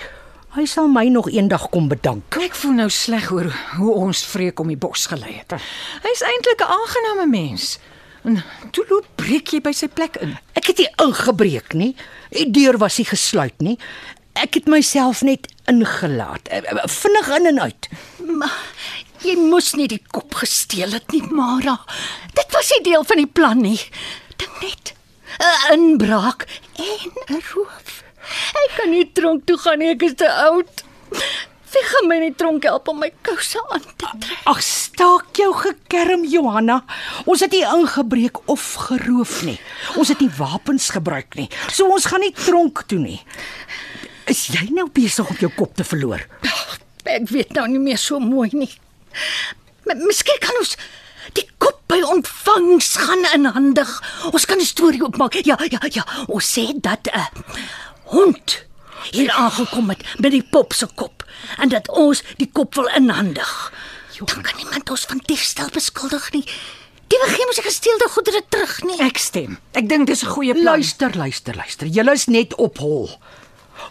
Hy 0.51 0.65
sal 0.65 0.89
my 0.89 1.09
nog 1.09 1.31
eendag 1.31 1.69
kom 1.71 1.89
bedank. 1.89 2.37
Ek 2.41 2.55
voel 2.55 2.73
nou 2.73 2.89
sleg 2.89 3.31
oor 3.31 3.53
hoe 3.77 3.93
ons 3.93 4.25
vreek 4.27 4.61
om 4.61 4.67
die 4.67 4.77
bos 4.77 5.07
gelei 5.07 5.33
het. 5.33 5.61
Hy's 6.03 6.23
eintlik 6.23 6.61
'n 6.61 6.73
aangename 6.73 7.27
mens. 7.27 7.79
En 8.25 8.43
toe 8.71 8.85
loop 8.89 9.07
breek 9.17 9.53
jy 9.55 9.61
by 9.65 9.73
sy 9.73 9.89
plek 9.89 10.17
in. 10.21 10.37
Ek 10.59 10.67
het 10.73 10.79
nie 10.83 10.89
ingebreek 11.05 11.75
nie. 11.75 11.95
Die 12.35 12.51
deur 12.51 12.79
was 12.79 12.99
nie 13.01 13.09
gesluit 13.09 13.57
nie. 13.65 13.79
Ek 14.39 14.55
het 14.55 14.69
myself 14.71 15.23
net 15.27 15.49
ingelaat. 15.71 16.49
Eh, 16.49 16.63
eh, 16.65 16.87
Vinnig 16.87 17.29
in 17.39 17.47
en 17.47 17.61
uit. 17.61 17.89
Maar 18.27 18.59
jy 19.25 19.37
moes 19.37 19.75
nie 19.75 19.89
die 19.89 20.03
kop 20.13 20.35
gesteel 20.35 20.93
het 20.93 21.11
nie, 21.13 21.23
Mara. 21.23 21.79
Dit 22.35 22.53
was 22.53 22.71
nie 22.77 22.85
deel 22.93 23.05
van 23.05 23.17
die 23.17 23.27
plan 23.27 23.61
nie. 23.61 23.81
Dink 24.37 24.61
net. 24.63 24.95
'n 25.41 25.73
Inbraak 25.73 26.47
en 26.77 27.13
'n 27.37 27.43
roof. 27.55 28.03
Ek 28.53 28.71
kan 28.77 28.91
nie 28.91 29.11
tronk 29.13 29.47
toe 29.47 29.59
gaan 29.59 29.79
nie, 29.79 29.91
ek 29.95 30.03
is 30.03 30.15
te 30.15 30.29
oud. 30.33 30.85
Wie 31.71 31.83
gaan 31.87 32.09
my 32.11 32.17
in 32.19 32.25
die 32.31 32.35
tronk 32.35 32.65
help 32.67 32.89
om 32.91 32.99
my 32.99 33.11
kouse 33.23 33.61
aan 33.71 33.83
te 33.85 33.93
trek? 34.03 34.27
Ag, 34.51 34.63
staak 34.65 35.39
jou 35.39 35.51
gekerm 35.55 36.25
Johanna. 36.27 36.81
Ons 37.31 37.45
het 37.45 37.55
nie 37.55 37.63
ingebreek 37.63 38.41
of 38.51 38.65
geroof 38.89 39.43
nie. 39.47 39.59
Ons 40.01 40.11
het 40.11 40.23
nie 40.25 40.31
wapens 40.39 40.91
gebruik 40.97 41.37
nie. 41.39 41.47
So 41.71 41.87
ons 41.95 42.09
gaan 42.11 42.25
nie 42.25 42.35
tronk 42.35 42.83
toe 42.91 42.99
nie. 42.99 43.21
Is 44.31 44.49
jy 44.51 44.67
nou 44.75 44.89
besig 44.95 45.31
om 45.31 45.39
jou 45.39 45.51
kop 45.55 45.77
te 45.79 45.87
verloor? 45.87 46.27
Ek 47.11 47.31
weet 47.31 47.55
nou 47.57 47.67
nie 47.71 47.83
meer 47.83 47.99
so 47.99 48.19
mooi 48.23 48.51
nie. 48.53 48.71
M 49.87 50.03
Miskien 50.07 50.39
kan 50.43 50.59
ons 50.61 50.77
die 51.35 51.47
kop 51.63 51.81
by 51.91 52.01
ontvangs 52.07 52.97
gaan 52.99 53.25
inhandig. 53.35 53.91
Ons 54.33 54.47
kan 54.47 54.59
'n 54.59 54.67
storie 54.67 55.03
opmaak. 55.03 55.35
Ja, 55.47 55.59
ja, 55.71 55.81
ja. 55.91 56.05
Ons 56.29 56.51
sê 56.51 56.71
dat 56.75 57.07
'n 57.07 57.27
hond 58.11 58.70
hier 59.11 59.31
aangekom 59.31 59.89
het 59.89 60.05
met 60.19 60.31
die 60.31 60.43
pop 60.43 60.73
se 60.73 60.87
kop 60.95 61.25
en 61.59 61.69
dat 61.69 61.89
ons 61.89 62.23
die 62.37 62.51
kop 62.53 62.75
wil 62.75 62.87
inhandig. 62.97 63.73
Dan 64.21 64.43
kan 64.43 64.57
niemand 64.57 64.91
ons 64.91 65.07
van 65.09 65.23
diefstal 65.25 65.69
beskuldig 65.73 66.33
nie. 66.33 66.45
Die 67.11 67.19
ons 67.47 67.59
die 67.59 67.65
gesteelde 67.65 68.09
goedere 68.09 68.43
terug 68.49 68.83
nie. 68.87 69.01
Ek 69.03 69.19
stem. 69.19 69.59
Ek 69.73 69.89
dink 69.89 70.07
dis 70.07 70.23
'n 70.23 70.31
goeie 70.31 70.53
plan. 70.53 70.65
Luister, 70.65 71.17
luister, 71.17 71.57
luister. 71.57 71.87
Julle 71.87 72.13
is 72.13 72.27
net 72.27 72.55
op 72.55 72.79
hol. 72.79 73.11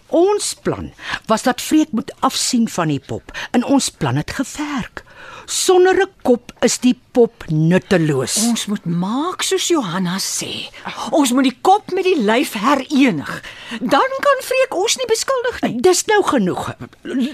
Ons 0.06 0.54
plan 0.54 0.92
was 1.26 1.42
dat 1.42 1.60
Freek 1.60 1.90
moet 1.90 2.12
afsien 2.20 2.68
van 2.68 2.88
die 2.88 3.00
pop 3.00 3.32
en 3.50 3.64
ons 3.64 3.90
plan 3.90 4.16
het 4.16 4.30
gewerk. 4.30 5.04
Sonder 5.50 5.98
'n 5.98 6.10
kop 6.22 6.52
is 6.62 6.78
die 6.78 6.94
pop 7.12 7.44
nutteloos. 7.48 8.36
Ons 8.46 8.66
moet 8.66 8.84
maak 8.84 9.42
soos 9.42 9.66
Johanna 9.68 10.18
sê. 10.18 10.70
Ons 11.10 11.32
moet 11.32 11.44
die 11.44 11.58
kop 11.60 11.90
met 11.92 12.04
die 12.04 12.22
lyf 12.22 12.52
herenig. 12.54 13.42
Dan 13.80 14.10
kan 14.22 14.38
Freek 14.46 14.74
ons 14.74 14.96
nie 14.96 15.06
beskuldig 15.10 15.62
nie. 15.62 15.80
Dis 15.80 16.04
nou 16.06 16.22
genoeg. 16.22 16.74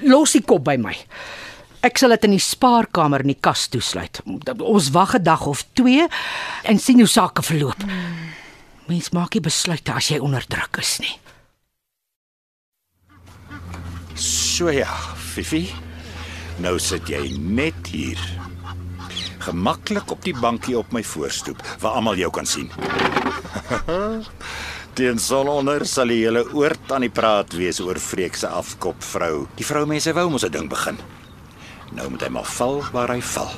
Los 0.02 0.32
die 0.32 0.40
kop 0.40 0.64
by 0.64 0.76
my. 0.76 0.96
Ek 1.82 1.98
sal 1.98 2.08
dit 2.10 2.24
in 2.24 2.30
die 2.30 2.40
spaarkamer 2.40 3.20
in 3.20 3.34
die 3.34 3.40
kas 3.40 3.68
toesluit. 3.68 4.22
Ons 4.60 4.90
wag 4.90 5.14
'n 5.14 5.22
dag 5.22 5.46
of 5.46 5.64
2 5.74 6.08
en 6.64 6.78
sien 6.78 6.98
hoe 6.98 7.08
sake 7.08 7.42
verloop. 7.42 7.84
Mens 8.86 9.10
maak 9.10 9.34
nie 9.34 9.42
besluite 9.42 9.92
as 9.92 10.08
jy 10.08 10.18
onder 10.18 10.44
druk 10.48 10.78
is 10.78 10.98
nie. 11.00 11.18
So 14.14 14.70
ja, 14.70 14.88
Fifi. 15.16 15.85
Nou 16.62 16.78
sit 16.80 17.10
jy 17.12 17.34
net 17.36 17.90
hier. 17.92 18.20
Gemaklik 19.44 20.10
op 20.10 20.22
die 20.24 20.34
bankie 20.40 20.76
op 20.78 20.88
my 20.96 21.02
voorstoep 21.04 21.60
waar 21.82 21.98
almal 22.00 22.16
jou 22.16 22.30
kan 22.32 22.48
sien. 22.48 22.70
Teen 24.96 25.20
sononder 25.20 25.84
sal 25.84 26.08
die 26.08 26.22
hele 26.22 26.46
oord 26.56 26.92
aan 26.96 27.04
die 27.04 27.12
praat 27.12 27.52
wees 27.60 27.82
oor 27.84 28.00
Freek 28.00 28.38
se 28.40 28.48
afkop 28.48 29.04
vrou. 29.04 29.44
Die 29.60 29.68
vroumense 29.68 30.16
wou 30.16 30.30
mos 30.32 30.48
'n 30.48 30.52
ding 30.56 30.68
begin. 30.72 30.96
Nou 31.92 32.08
moet 32.10 32.24
hy 32.24 32.30
maar 32.32 32.48
val 32.56 32.82
waar 32.92 33.12
hy 33.12 33.20
val. 33.20 33.52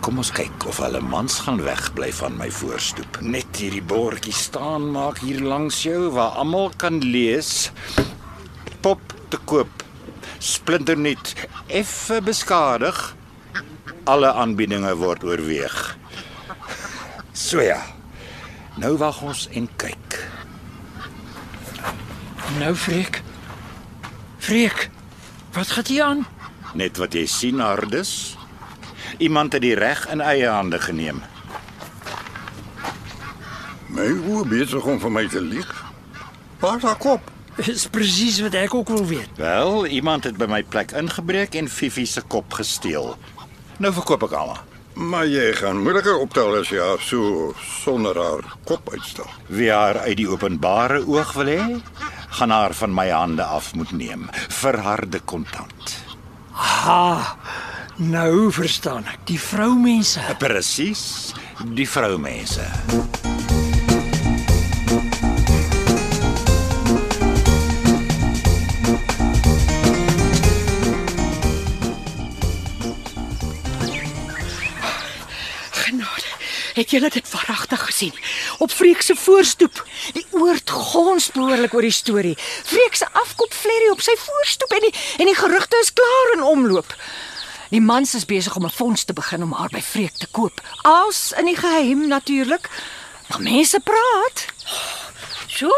Kom 0.00 0.18
ons 0.18 0.32
kyk 0.32 0.66
of 0.66 0.80
hulle 0.80 1.00
mans 1.00 1.38
gaan 1.44 1.60
wegbly 1.62 2.12
van 2.12 2.36
my 2.40 2.50
voorstoep. 2.50 3.20
Net 3.20 3.60
hierdie 3.60 3.84
bordjie 3.84 4.32
staan 4.32 4.90
maak 4.96 5.18
hier 5.18 5.40
langs 5.44 5.82
jou 5.82 6.10
waar 6.10 6.40
almal 6.40 6.72
kan 6.76 7.00
lees. 7.04 7.70
Pop 8.80 9.00
te 9.28 9.36
koop. 9.44 9.85
Splinternuut, 10.38 11.34
effe 11.66 12.20
beskadig. 12.22 13.14
Alle 14.04 14.32
aanbiedinge 14.32 14.94
word 14.96 15.24
oorweeg. 15.24 15.96
So 17.32 17.60
ja. 17.60 17.82
Nou 18.76 18.96
wag 19.00 19.20
ons 19.24 19.46
en 19.56 19.68
kyk. 19.76 20.18
Nou 22.58 22.74
Freek. 22.74 23.22
Freek. 24.38 24.90
Wat 25.52 25.66
gaan 25.66 25.84
hier 25.86 26.04
aan? 26.04 26.26
Net 26.76 26.96
wat 27.00 27.14
jy 27.16 27.24
sien, 27.26 27.60
Hardus. 27.60 28.36
Iemand 29.18 29.52
het 29.52 29.64
die 29.64 29.74
reg 29.74 30.04
in 30.12 30.20
eie 30.20 30.48
hande 30.48 30.78
geneem. 30.78 31.22
My 33.88 34.10
oë 34.12 34.44
besig 34.50 34.84
om 34.84 35.00
vir 35.00 35.12
my 35.12 35.24
te 35.32 35.40
lieg. 35.40 35.70
Waar 36.60 36.76
is 36.76 36.84
haar 36.84 37.00
kop? 37.00 37.30
Dis 37.56 37.86
presies 37.88 38.42
wat 38.44 38.54
ek 38.58 38.74
ook 38.76 38.90
wil 38.92 39.06
weet. 39.08 39.28
Wel, 39.40 39.86
iemand 39.86 40.24
het 40.28 40.36
by 40.36 40.44
my 40.50 40.62
plek 40.62 40.92
ingebreek 40.92 41.54
en 41.56 41.70
Fifi 41.72 42.04
se 42.06 42.20
kop 42.20 42.52
gesteel. 42.52 43.14
Nou 43.80 43.92
verkoop 43.96 44.26
ek 44.28 44.34
almal. 44.36 44.60
Maar 44.96 45.26
jy 45.28 45.50
gaan 45.58 45.80
moeiliker 45.84 46.18
optel 46.20 46.54
as 46.60 46.70
jy 46.72 46.80
haar 46.80 47.00
so 47.04 47.50
sonder 47.60 48.16
haar 48.16 48.44
kop 48.68 48.88
uitstel. 48.92 49.28
Wie 49.48 49.68
haar 49.72 50.02
uit 50.04 50.16
die 50.20 50.28
openbare 50.28 51.02
oog 51.04 51.32
wil 51.36 51.52
hê, 51.52 51.64
gaan 52.38 52.52
haar 52.52 52.76
van 52.76 52.94
my 52.96 53.08
hande 53.12 53.44
af 53.44 53.74
moet 53.76 53.92
neem 53.92 54.28
vir 54.60 54.80
harde 54.84 55.20
kontant. 55.20 55.96
Ha. 56.56 57.36
Nou 57.96 58.52
verstaan 58.52 59.08
ek. 59.08 59.24
Die 59.28 59.40
vroumense. 59.40 60.20
Presies, 60.40 61.32
die 61.76 61.88
vroumense. 61.88 62.68
Het 76.76 76.90
julle 76.90 77.08
dit 77.08 77.30
waaragtig 77.30 77.84
gesien? 77.84 78.14
Op 78.58 78.70
Freek 78.70 79.00
se 79.02 79.14
voorstoep. 79.16 79.86
Die 80.12 80.26
oord 80.30 80.70
gons 80.70 81.30
behoorlik 81.32 81.74
oor 81.74 81.86
die 81.86 81.90
storie. 81.90 82.34
Freek 82.64 82.94
se 82.94 83.06
afkop 83.12 83.54
vlerrie 83.54 83.90
op 83.90 84.02
sy 84.04 84.12
voorstoep 84.20 84.74
en 84.76 84.84
die 84.84 84.92
en 85.16 85.30
die 85.30 85.38
gerugte 85.38 85.78
is 85.80 85.92
klaar 85.96 86.32
in 86.34 86.42
omloop. 86.42 86.92
Die 87.72 87.80
mans 87.80 88.12
is 88.14 88.28
besig 88.28 88.56
om 88.56 88.66
'n 88.68 88.76
fonds 88.76 89.04
te 89.04 89.12
begin 89.12 89.42
om 89.42 89.52
haar 89.52 89.72
by 89.72 89.80
Freek 89.80 90.16
te 90.16 90.26
koop. 90.30 90.60
Als 90.82 91.32
in 91.32 91.44
die 91.44 91.56
geheim 91.56 92.08
natuurlik. 92.08 92.68
Maar 93.28 93.40
mense 93.40 93.80
praat. 93.80 94.44
So, 95.46 95.70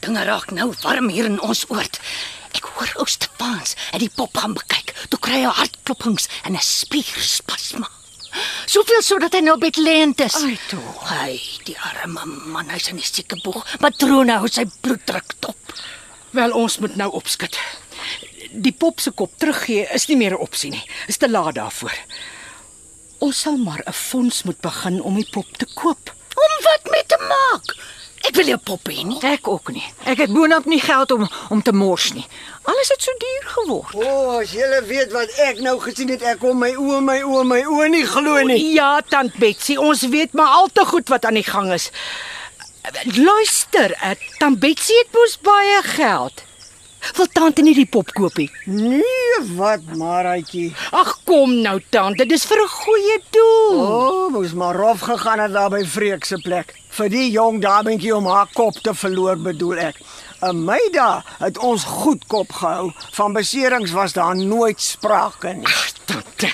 dinge 0.00 0.24
raak 0.24 0.50
nou 0.50 0.74
warm 0.82 1.08
hier 1.08 1.24
in 1.24 1.40
ons 1.40 1.64
oord. 1.68 2.00
Ek 2.52 2.64
hoor 2.64 2.92
ou 2.96 3.06
Stefans 3.06 3.74
het 3.90 4.00
die 4.00 4.12
pop 4.14 4.36
gaan 4.36 4.52
bekyk. 4.52 4.94
Toe 5.08 5.18
kry 5.18 5.40
hy 5.40 5.48
hartklopings 5.48 6.28
en 6.44 6.52
'n 6.52 6.60
spierspasma. 6.60 7.99
Soveel 8.66 9.02
sodat 9.02 9.34
hy 9.34 9.40
nou 9.40 9.56
bedlend 9.58 10.20
is. 10.20 10.36
Ai 10.42 10.58
toe. 10.68 10.82
Hy, 11.08 11.40
die 11.64 11.76
arme 11.78 12.26
man, 12.26 12.68
hy's 12.70 12.90
in 12.90 13.00
die 13.00 13.06
siekeboeg. 13.06 13.64
Matrone 13.80 14.38
hou 14.42 14.48
sy 14.48 14.66
bloeddruk 14.80 15.34
dop. 15.40 15.74
Wel 16.36 16.52
ons 16.54 16.78
moet 16.78 16.96
nou 16.96 17.10
opskud. 17.18 17.56
Die 18.50 18.72
pop 18.72 19.00
se 19.00 19.12
kop 19.14 19.36
teruggee 19.38 19.86
is 19.94 20.08
nie 20.08 20.16
meer 20.16 20.34
'n 20.34 20.42
opsie 20.42 20.70
nie. 20.70 20.84
Is 21.08 21.16
te 21.16 21.28
laat 21.28 21.54
daarvoor. 21.54 21.94
Ons 23.18 23.40
sal 23.40 23.56
maar 23.56 23.82
'n 23.86 23.92
fonds 23.92 24.42
moet 24.42 24.60
begin 24.60 25.02
om 25.02 25.14
die 25.14 25.28
pop 25.30 25.56
te 25.56 25.66
koop. 25.74 26.14
Om 26.34 26.52
wat 26.64 26.90
mee 26.90 27.04
te 27.06 27.18
maak? 27.28 27.76
Ek 28.20 28.36
wil 28.36 28.50
jou 28.52 28.58
pop 28.60 28.88
hê 28.92 29.00
nie. 29.06 29.18
Ek 29.24 29.48
ook 29.48 29.70
nie. 29.72 29.84
Ek 30.04 30.20
het 30.20 30.32
boonop 30.32 30.66
nie 30.68 30.80
geld 30.80 31.12
om 31.14 31.24
om 31.48 31.62
te 31.64 31.72
mors 31.72 32.10
nie. 32.12 32.26
Alles 32.68 32.90
het 32.92 33.02
so 33.02 33.14
duur 33.22 33.46
geword. 33.54 33.94
O, 33.96 34.04
oh, 34.04 34.34
as 34.40 34.52
julle 34.52 34.82
weet 34.88 35.14
wat 35.16 35.32
ek 35.46 35.62
nou 35.64 35.78
gesien 35.80 36.12
het, 36.12 36.22
ek 36.22 36.42
kom 36.42 36.60
my 36.60 36.74
oë, 36.76 37.00
my 37.06 37.16
oë, 37.24 37.46
my 37.48 37.62
oë 37.64 37.88
nie 37.94 38.04
glo 38.06 38.36
nie. 38.50 38.58
Ja, 38.74 38.92
tant 39.08 39.38
Betsy, 39.40 39.78
ons 39.80 40.04
weet 40.12 40.36
maar 40.36 40.58
al 40.60 40.68
te 40.72 40.84
goed 40.92 41.08
wat 41.08 41.24
aan 41.24 41.40
die 41.40 41.46
gang 41.46 41.72
is. 41.72 41.88
Luister, 43.16 43.96
uh, 44.04 44.14
tant 44.38 44.60
Betsy 44.60 45.00
het 45.00 45.16
mos 45.16 45.38
baie 45.44 45.82
geld. 45.94 46.44
Wil 47.16 47.28
tante 47.32 47.62
nie 47.62 47.74
die 47.74 47.86
pop 47.86 48.12
koop 48.16 48.36
nie? 48.36 48.48
Nee, 48.64 49.38
wat 49.56 49.84
Maraitjie. 49.96 50.70
Ag 50.96 51.14
kom 51.24 51.54
nou 51.64 51.78
tante, 51.90 52.26
dis 52.26 52.44
vir 52.44 52.60
'n 52.62 52.68
goeie 52.68 53.18
doel. 53.30 53.80
O, 53.80 54.26
oh, 54.26 54.32
moes 54.32 54.52
maar 54.52 54.76
rof 54.76 55.00
gegaan 55.00 55.40
het 55.40 55.52
daar 55.52 55.70
by 55.70 55.84
Freek 55.84 56.24
se 56.24 56.36
plek. 56.42 56.74
Vir 56.90 57.08
die 57.08 57.30
jong 57.30 57.60
dametjie 57.60 58.16
om 58.16 58.26
haar 58.26 58.48
kop 58.52 58.74
te 58.82 58.94
verloor 58.94 59.36
bedoel 59.36 59.78
ek. 59.78 59.96
'n 60.42 60.64
Meida 60.64 61.24
het 61.38 61.58
ons 61.58 61.84
goed 61.84 62.26
kop 62.26 62.52
gehou. 62.52 62.92
Van 63.12 63.32
beserings 63.32 63.90
was 63.90 64.12
daar 64.12 64.36
nooit 64.36 64.80
sprake 64.80 65.52
nie. 65.52 65.66
Ag 65.66 65.92
tante. 66.04 66.52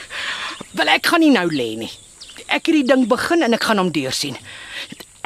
Wel 0.72 0.88
ek 0.88 1.06
gaan 1.06 1.20
nie 1.20 1.30
nou 1.30 1.48
lê 1.50 1.76
nie. 1.76 1.90
Ek 2.46 2.66
het 2.66 2.74
die 2.74 2.84
ding 2.84 3.06
begin 3.08 3.42
en 3.42 3.54
ek 3.54 3.64
gaan 3.64 3.78
hom 3.78 3.90
deursien. 3.90 4.36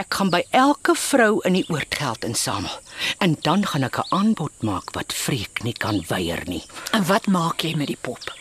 Ek 0.01 0.15
gaan 0.17 0.31
by 0.33 0.41
elke 0.57 0.95
vrou 0.97 1.43
in 1.45 1.59
die 1.59 1.67
oord 1.69 1.93
geld 2.01 2.25
insamel 2.25 2.73
en 3.21 3.35
dan 3.45 3.67
gaan 3.69 3.85
ek 3.85 3.99
'n 4.01 4.09
aanbod 4.17 4.63
maak 4.65 4.95
wat 4.97 5.13
Freek 5.13 5.63
nie 5.63 5.77
kan 5.77 6.01
weier 6.09 6.43
nie. 6.49 6.65
En 6.93 7.05
wat 7.05 7.27
maak 7.27 7.61
jy 7.61 7.75
met 7.77 7.87
die 7.93 8.01
pop? 8.01 8.33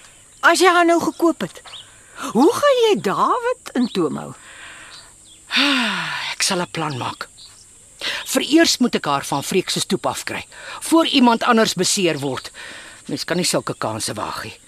As 0.42 0.60
jy 0.60 0.72
haar 0.72 0.86
nou 0.86 1.00
gekoop 1.02 1.42
het. 1.42 1.62
Hoe 2.32 2.54
gaan 2.54 2.78
jy 2.86 3.02
David 3.02 3.76
in 3.76 3.88
toom 3.88 4.18
hou? 4.18 4.34
Ek 6.34 6.44
sal 6.44 6.62
'n 6.62 6.72
plan 6.72 6.98
maak. 6.98 7.28
Vereers 8.26 8.78
moet 8.78 8.96
ek 8.96 9.06
haar 9.06 9.26
van 9.26 9.44
Freek 9.44 9.70
se 9.70 9.80
stoep 9.80 10.06
afkry 10.06 10.46
voor 10.80 11.06
iemand 11.06 11.44
anders 11.44 11.74
beseer 11.74 12.20
word. 12.20 12.52
Mens 13.06 13.24
kan 13.24 13.38
nie 13.38 13.46
sulke 13.46 13.74
kansse 13.74 14.14
waag 14.14 14.44
nie. 14.44 14.60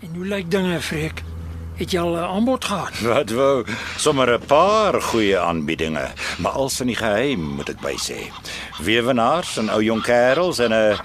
En 0.00 0.14
hoe 0.14 0.26
lyk 0.26 0.50
dinge, 0.50 0.80
Freek? 0.80 1.35
Het 1.76 1.90
jy 1.90 2.00
al 2.00 2.16
'n 2.16 2.24
aanbod 2.36 2.64
gehad? 2.64 3.00
Wat 3.12 3.30
wou, 3.30 3.64
sommer 3.96 4.32
'n 4.32 4.46
paar 4.46 5.02
goeie 5.02 5.38
aanbiedinge, 5.38 6.10
maar 6.38 6.52
als 6.52 6.80
in 6.80 6.86
die 6.86 6.96
geheim 6.96 7.40
moet 7.40 7.68
ek 7.68 7.80
by 7.80 7.94
sê. 8.00 8.32
Weewenaars 8.80 9.56
en 9.56 9.68
ou 9.70 9.82
jong 9.82 10.02
kerels 10.02 10.58
en 10.58 10.72
'n 10.72 10.96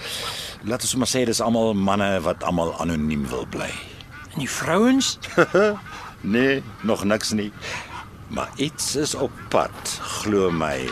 laat 0.64 0.82
ons 0.82 0.96
maar 0.96 1.08
sê 1.08 1.26
dis 1.26 1.42
almal 1.42 1.74
manne 1.74 2.22
wat 2.22 2.44
almal 2.44 2.80
anoniem 2.80 3.28
wil 3.28 3.46
bly. 3.50 3.72
En 4.34 4.40
die 4.40 4.50
vrouens? 4.50 5.18
Nee, 6.24 6.64
nog 6.82 7.04
niks 7.04 7.32
nie. 7.32 7.52
Maar 8.28 8.50
iets 8.56 8.96
is 8.96 9.16
op 9.16 9.32
pad, 9.50 10.00
glo 10.02 10.52
my. 10.52 10.90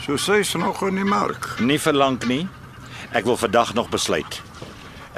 So 0.00 0.16
sê 0.16 0.40
sy 0.42 0.58
nog 0.58 0.82
in 0.82 0.94
die 0.94 1.04
mark. 1.04 1.54
Nie 1.60 1.78
vir 1.78 1.92
lank 1.92 2.26
nie. 2.26 2.48
Ek 3.12 3.24
wil 3.24 3.36
vandag 3.36 3.74
nog 3.74 3.88
besluit. 3.88 4.40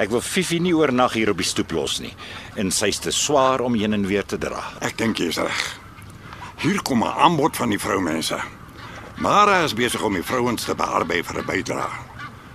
Ek 0.01 0.09
wil 0.09 0.23
Fifi 0.25 0.57
nie 0.57 0.73
oornag 0.73 1.13
hier 1.13 1.29
op 1.29 1.37
die 1.37 1.45
stoep 1.45 1.75
los 1.77 1.99
nie 2.01 2.13
en 2.57 2.71
sy's 2.73 2.97
te 3.03 3.11
swaar 3.13 3.61
om 3.61 3.75
heen 3.77 3.93
en 3.93 4.07
weer 4.09 4.25
te 4.25 4.39
dra. 4.41 4.63
Ek 4.81 4.97
dink 4.97 5.21
jy 5.21 5.27
is 5.29 5.37
reg. 5.37 5.61
Hier 6.63 6.81
kom 6.81 7.03
'n 7.03 7.13
aanbod 7.25 7.55
van 7.55 7.69
die 7.69 7.79
vroumense. 7.79 8.39
Mara 9.17 9.63
is 9.63 9.73
besig 9.73 10.01
om 10.01 10.13
die 10.13 10.23
vrouens 10.23 10.65
te 10.65 10.75
bearbei 10.75 11.23
vir 11.23 11.37
'n 11.41 11.45
bydrae. 11.45 11.89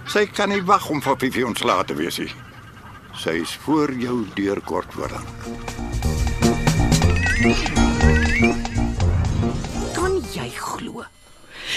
Sy 0.06 0.26
kan 0.26 0.48
nie 0.48 0.62
wag 0.62 0.90
om 0.90 1.00
vir 1.02 1.16
Fifi 1.16 1.44
ontslae 1.44 1.84
te 1.84 1.94
wees 1.94 2.18
nie. 2.18 2.34
Sy 3.14 3.30
is 3.30 3.58
voor 3.64 3.92
jou 3.92 4.26
deur 4.34 4.60
kort 4.60 4.92
voor 4.92 5.10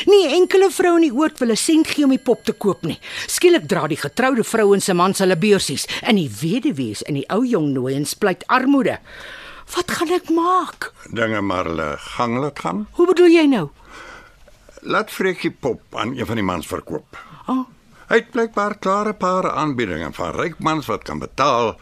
Nie 0.05 0.27
enkele 0.35 0.69
vrou 0.71 0.95
in 0.95 1.01
die 1.01 1.13
oord 1.13 1.39
wil 1.39 1.51
'n 1.51 1.55
sent 1.55 1.87
gee 1.87 2.03
om 2.03 2.09
die 2.09 2.23
pop 2.23 2.43
te 2.43 2.53
koop 2.53 2.83
nie. 2.83 2.99
Skielik 3.27 3.67
dra 3.67 3.87
die 3.87 3.97
getroude 3.97 4.43
vrouens 4.43 4.85
se 4.85 4.93
mans 4.93 5.19
hulle 5.19 5.37
beursies 5.37 5.87
en 6.01 6.15
die 6.15 6.29
weduwees 6.41 7.03
en 7.03 7.13
die 7.13 7.25
ou 7.29 7.43
jong 7.45 7.73
nooiens 7.73 8.13
pleit 8.13 8.43
armoede. 8.47 8.99
Wat 9.75 9.91
gaan 9.91 10.11
ek 10.11 10.29
maak? 10.29 10.93
Dinge 11.11 11.41
maar 11.41 11.65
hulle 11.65 11.97
gang 11.97 12.39
laat 12.39 12.59
gaan. 12.59 12.87
Hoe 12.91 13.07
bedoel 13.07 13.29
jy 13.29 13.45
nou? 13.45 13.69
Laat 14.81 15.11
Freekie 15.11 15.51
pop 15.51 15.81
aan 15.95 16.17
een 16.17 16.25
van 16.25 16.35
die 16.35 16.43
mans 16.43 16.67
verkoop. 16.67 17.17
Oh, 17.47 17.65
Hy 18.09 18.15
het 18.15 18.31
blykbaar 18.31 18.79
klare 18.81 19.13
paar 19.13 19.51
aanbiedinge 19.51 20.07
van 20.13 20.31
ryk 20.33 20.55
mans 20.59 20.87
wat 20.89 21.03
kan 21.05 21.19
betaal 21.21 21.75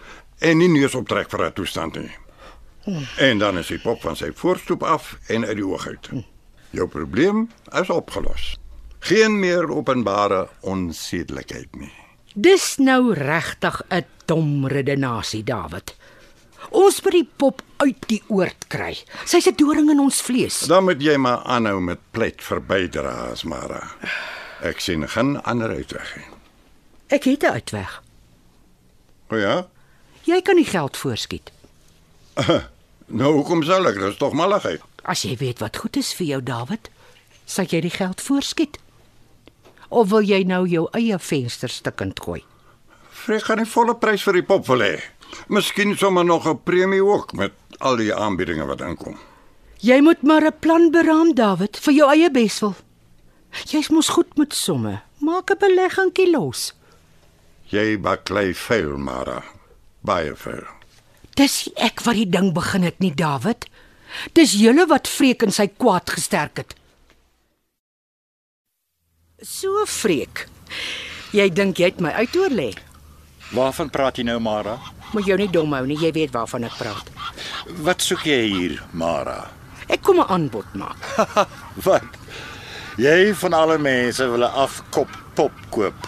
en 0.44 0.58
nie 0.58 0.68
neus 0.68 0.96
optrek 0.96 1.30
vir 1.32 1.46
'n 1.46 1.54
toestand 1.54 1.96
nie. 1.96 2.12
En 3.18 3.38
dan 3.38 3.58
is 3.58 3.68
die 3.68 3.80
pop 3.80 4.02
van 4.02 4.16
sy 4.16 4.32
voorstoep 4.34 4.84
af 4.84 5.18
en 5.28 5.46
uit 5.46 5.56
die 5.56 5.66
oog 5.66 5.88
uit. 5.88 6.10
Jou 6.78 6.86
probleem 6.94 7.48
is 7.82 7.90
opgelos. 7.90 8.52
Geen 9.08 9.40
meer 9.40 9.70
openbare 9.72 10.48
onsedelikheid 10.62 11.76
nie. 11.80 11.94
dis 12.38 12.76
nou 12.78 13.14
regtig 13.18 13.82
'n 13.90 14.06
dom 14.26 14.68
redenasie, 14.68 15.44
David. 15.44 15.96
Ons 16.70 17.02
moet 17.02 17.12
die 17.12 17.30
pop 17.38 17.62
uit 17.78 18.08
die 18.08 18.22
oord 18.28 18.68
kry. 18.68 18.94
Sy's 19.26 19.48
'n 19.48 19.56
doring 19.56 19.90
in 19.90 20.00
ons 20.00 20.22
vlees. 20.22 20.60
Dan 20.68 20.84
moet 20.84 21.02
jy 21.02 21.16
maar 21.18 21.40
aanhou 21.44 21.80
met 21.82 22.00
pleit 22.12 22.42
verbydraes, 22.44 23.44
Mara. 23.44 23.90
Ek 24.62 24.80
sien 24.80 25.08
geen 25.10 25.42
ander 25.44 25.70
uitweg 25.70 26.16
nie. 26.16 26.26
Ek 27.08 27.24
het 27.24 27.42
'n 27.44 27.46
uitweg. 27.54 28.04
O 29.30 29.36
ja? 29.36 29.68
Jy 30.24 30.42
kan 30.42 30.56
die 30.56 30.66
geld 30.66 30.98
voorskiet. 30.98 31.52
Nou 33.10 33.34
hoekom 33.34 33.64
sal 33.64 33.88
ek? 33.88 33.96
Dit 33.96 34.04
is 34.12 34.18
tog 34.18 34.34
malligheid. 34.34 34.82
As 35.08 35.24
jy 35.24 35.38
weet 35.40 35.62
wat 35.64 35.80
goed 35.80 35.98
is 35.98 36.12
vir 36.18 36.28
jou, 36.28 36.42
David, 36.44 36.90
sal 37.48 37.66
jy 37.72 37.80
die 37.86 37.94
geld 37.94 38.22
voorskiet. 38.22 38.78
Of 39.88 40.10
wil 40.12 40.26
jy 40.28 40.42
nou 40.44 40.66
jou 40.68 40.88
eie 41.00 41.16
venster 41.20 41.72
stukkend 41.72 42.20
gooi? 42.20 42.42
Vreek 43.24 43.48
gaan 43.48 43.64
die 43.64 43.70
volle 43.72 43.96
prys 43.96 44.26
vir 44.28 44.42
die 44.42 44.48
pop 44.50 44.68
wil 44.68 44.84
hê. 44.84 45.00
Miskien 45.48 45.96
sommer 45.98 46.26
nog 46.26 46.48
'n 46.48 46.60
premie 46.64 47.04
ook 47.04 47.34
met 47.34 47.54
al 47.80 47.96
die 47.96 48.14
aanbiedinge 48.14 48.66
wat 48.66 48.82
inkom. 48.82 49.18
Jy 49.80 50.02
moet 50.02 50.22
maar 50.24 50.44
'n 50.44 50.60
plan 50.60 50.92
beraam, 50.92 51.34
David, 51.36 51.78
vir 51.78 51.94
jou 51.94 52.10
eie 52.12 52.32
beswil. 52.32 52.76
Jy's 53.66 53.90
mos 53.90 54.10
goed 54.10 54.38
met 54.38 54.54
somme. 54.54 55.02
Maak 55.20 55.52
'n 55.52 55.58
beleggingkie 55.60 56.32
los. 56.32 56.74
Jy 57.66 58.00
baklei 58.00 58.54
veel, 58.54 58.98
Mara. 58.98 59.44
Baie 60.02 60.36
veel. 60.36 60.66
Dis 61.36 61.70
ek 61.76 62.02
wat 62.02 62.16
die 62.16 62.30
ding 62.30 62.54
begin 62.54 62.84
het 62.84 63.00
nie, 63.00 63.14
David. 63.14 63.68
Dis 64.34 64.54
julle 64.54 64.86
wat 64.88 65.08
vreek 65.08 65.44
en 65.44 65.52
sy 65.52 65.68
kwaad 65.68 66.10
gesterk 66.10 66.58
het. 66.58 66.76
So 69.42 69.86
vreek. 69.86 70.48
Jy 71.36 71.50
dink 71.54 71.78
jy 71.78 71.92
het 71.92 72.00
my 72.02 72.12
uitoorlê. 72.24 72.72
Waarvan 73.54 73.90
praat 73.90 74.18
jy 74.18 74.26
nou, 74.28 74.40
Mara? 74.44 74.78
Moet 75.14 75.28
jou 75.30 75.38
nie 75.40 75.52
dom 75.52 75.72
hou 75.76 75.86
nie, 75.88 76.00
jy 76.02 76.12
weet 76.16 76.34
waarvan 76.36 76.66
ek 76.68 76.76
praat. 76.80 77.12
Wat 77.86 78.02
soek 78.04 78.26
jy 78.28 78.42
hier, 78.52 78.82
Mara? 78.92 79.46
Ek 79.88 80.02
kom 80.04 80.20
'n 80.20 80.28
aanbod 80.28 80.68
maak. 80.76 80.98
Wat? 81.88 82.04
Jy 82.98 83.34
van 83.34 83.54
alle 83.54 83.78
mense 83.78 84.26
wil 84.28 84.44
'n 84.44 84.52
afkop 84.52 85.10
pop 85.36 85.54
koop. 85.70 86.08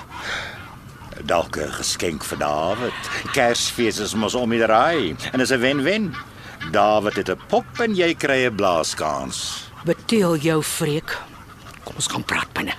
Dalk 1.23 1.57
'n 1.57 1.71
geskenk 1.71 2.23
vir 2.23 2.37
David. 2.37 2.99
Kersfees 3.31 3.99
is 3.99 4.15
mos 4.15 4.35
om 4.35 4.49
die 4.49 4.59
draai 4.59 5.15
en 5.31 5.39
is 5.39 5.51
'n 5.51 5.61
wen-wen. 5.61 6.15
David 6.71 7.15
het 7.15 7.29
'n 7.29 7.41
pop 7.47 7.79
en 7.79 7.95
jy 7.95 8.13
kry 8.13 8.45
'n 8.45 8.55
blaaskans. 8.55 9.69
Beteel 9.85 10.37
jou 10.37 10.63
vreek. 10.63 11.17
Kom 11.83 11.95
ons 11.95 12.07
gaan 12.07 12.23
praat 12.23 12.53
binne. 12.53 12.73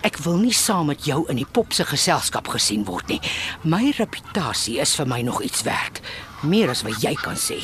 Ek 0.00 0.16
wil 0.16 0.36
nie 0.36 0.52
saam 0.52 0.86
met 0.86 1.04
jou 1.04 1.24
in 1.28 1.36
die 1.36 1.46
pop 1.50 1.72
se 1.72 1.84
geselskap 1.84 2.48
gesien 2.48 2.84
word 2.84 3.06
nie. 3.06 3.20
My 3.62 3.92
reputasie 3.96 4.80
is 4.80 4.94
vir 4.94 5.06
my 5.06 5.22
nog 5.22 5.42
iets 5.42 5.62
werd, 5.62 6.00
meer 6.40 6.70
as 6.70 6.82
wat 6.82 7.02
jy 7.02 7.14
kan 7.14 7.36
sê. 7.36 7.60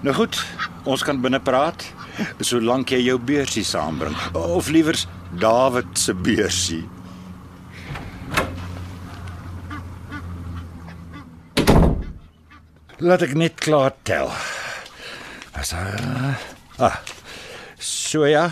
Nou 0.00 0.14
goed, 0.14 0.38
ons 0.84 1.02
kan 1.02 1.20
binne 1.20 1.40
praat 1.40 1.84
solank 2.40 2.90
jy 2.90 3.02
jou 3.02 3.18
beursie 3.18 3.64
saambring 3.64 4.16
of 4.34 4.68
liewers 4.68 5.06
David 5.38 5.86
se 5.98 6.14
beursie. 6.14 6.88
Laat 12.98 13.22
ek 13.22 13.36
net 13.38 13.60
klaar 13.62 13.92
tel. 14.02 14.26
As 15.54 15.70
uh, 15.70 16.34
ah. 16.82 16.96
So 17.78 18.26
ja. 18.26 18.48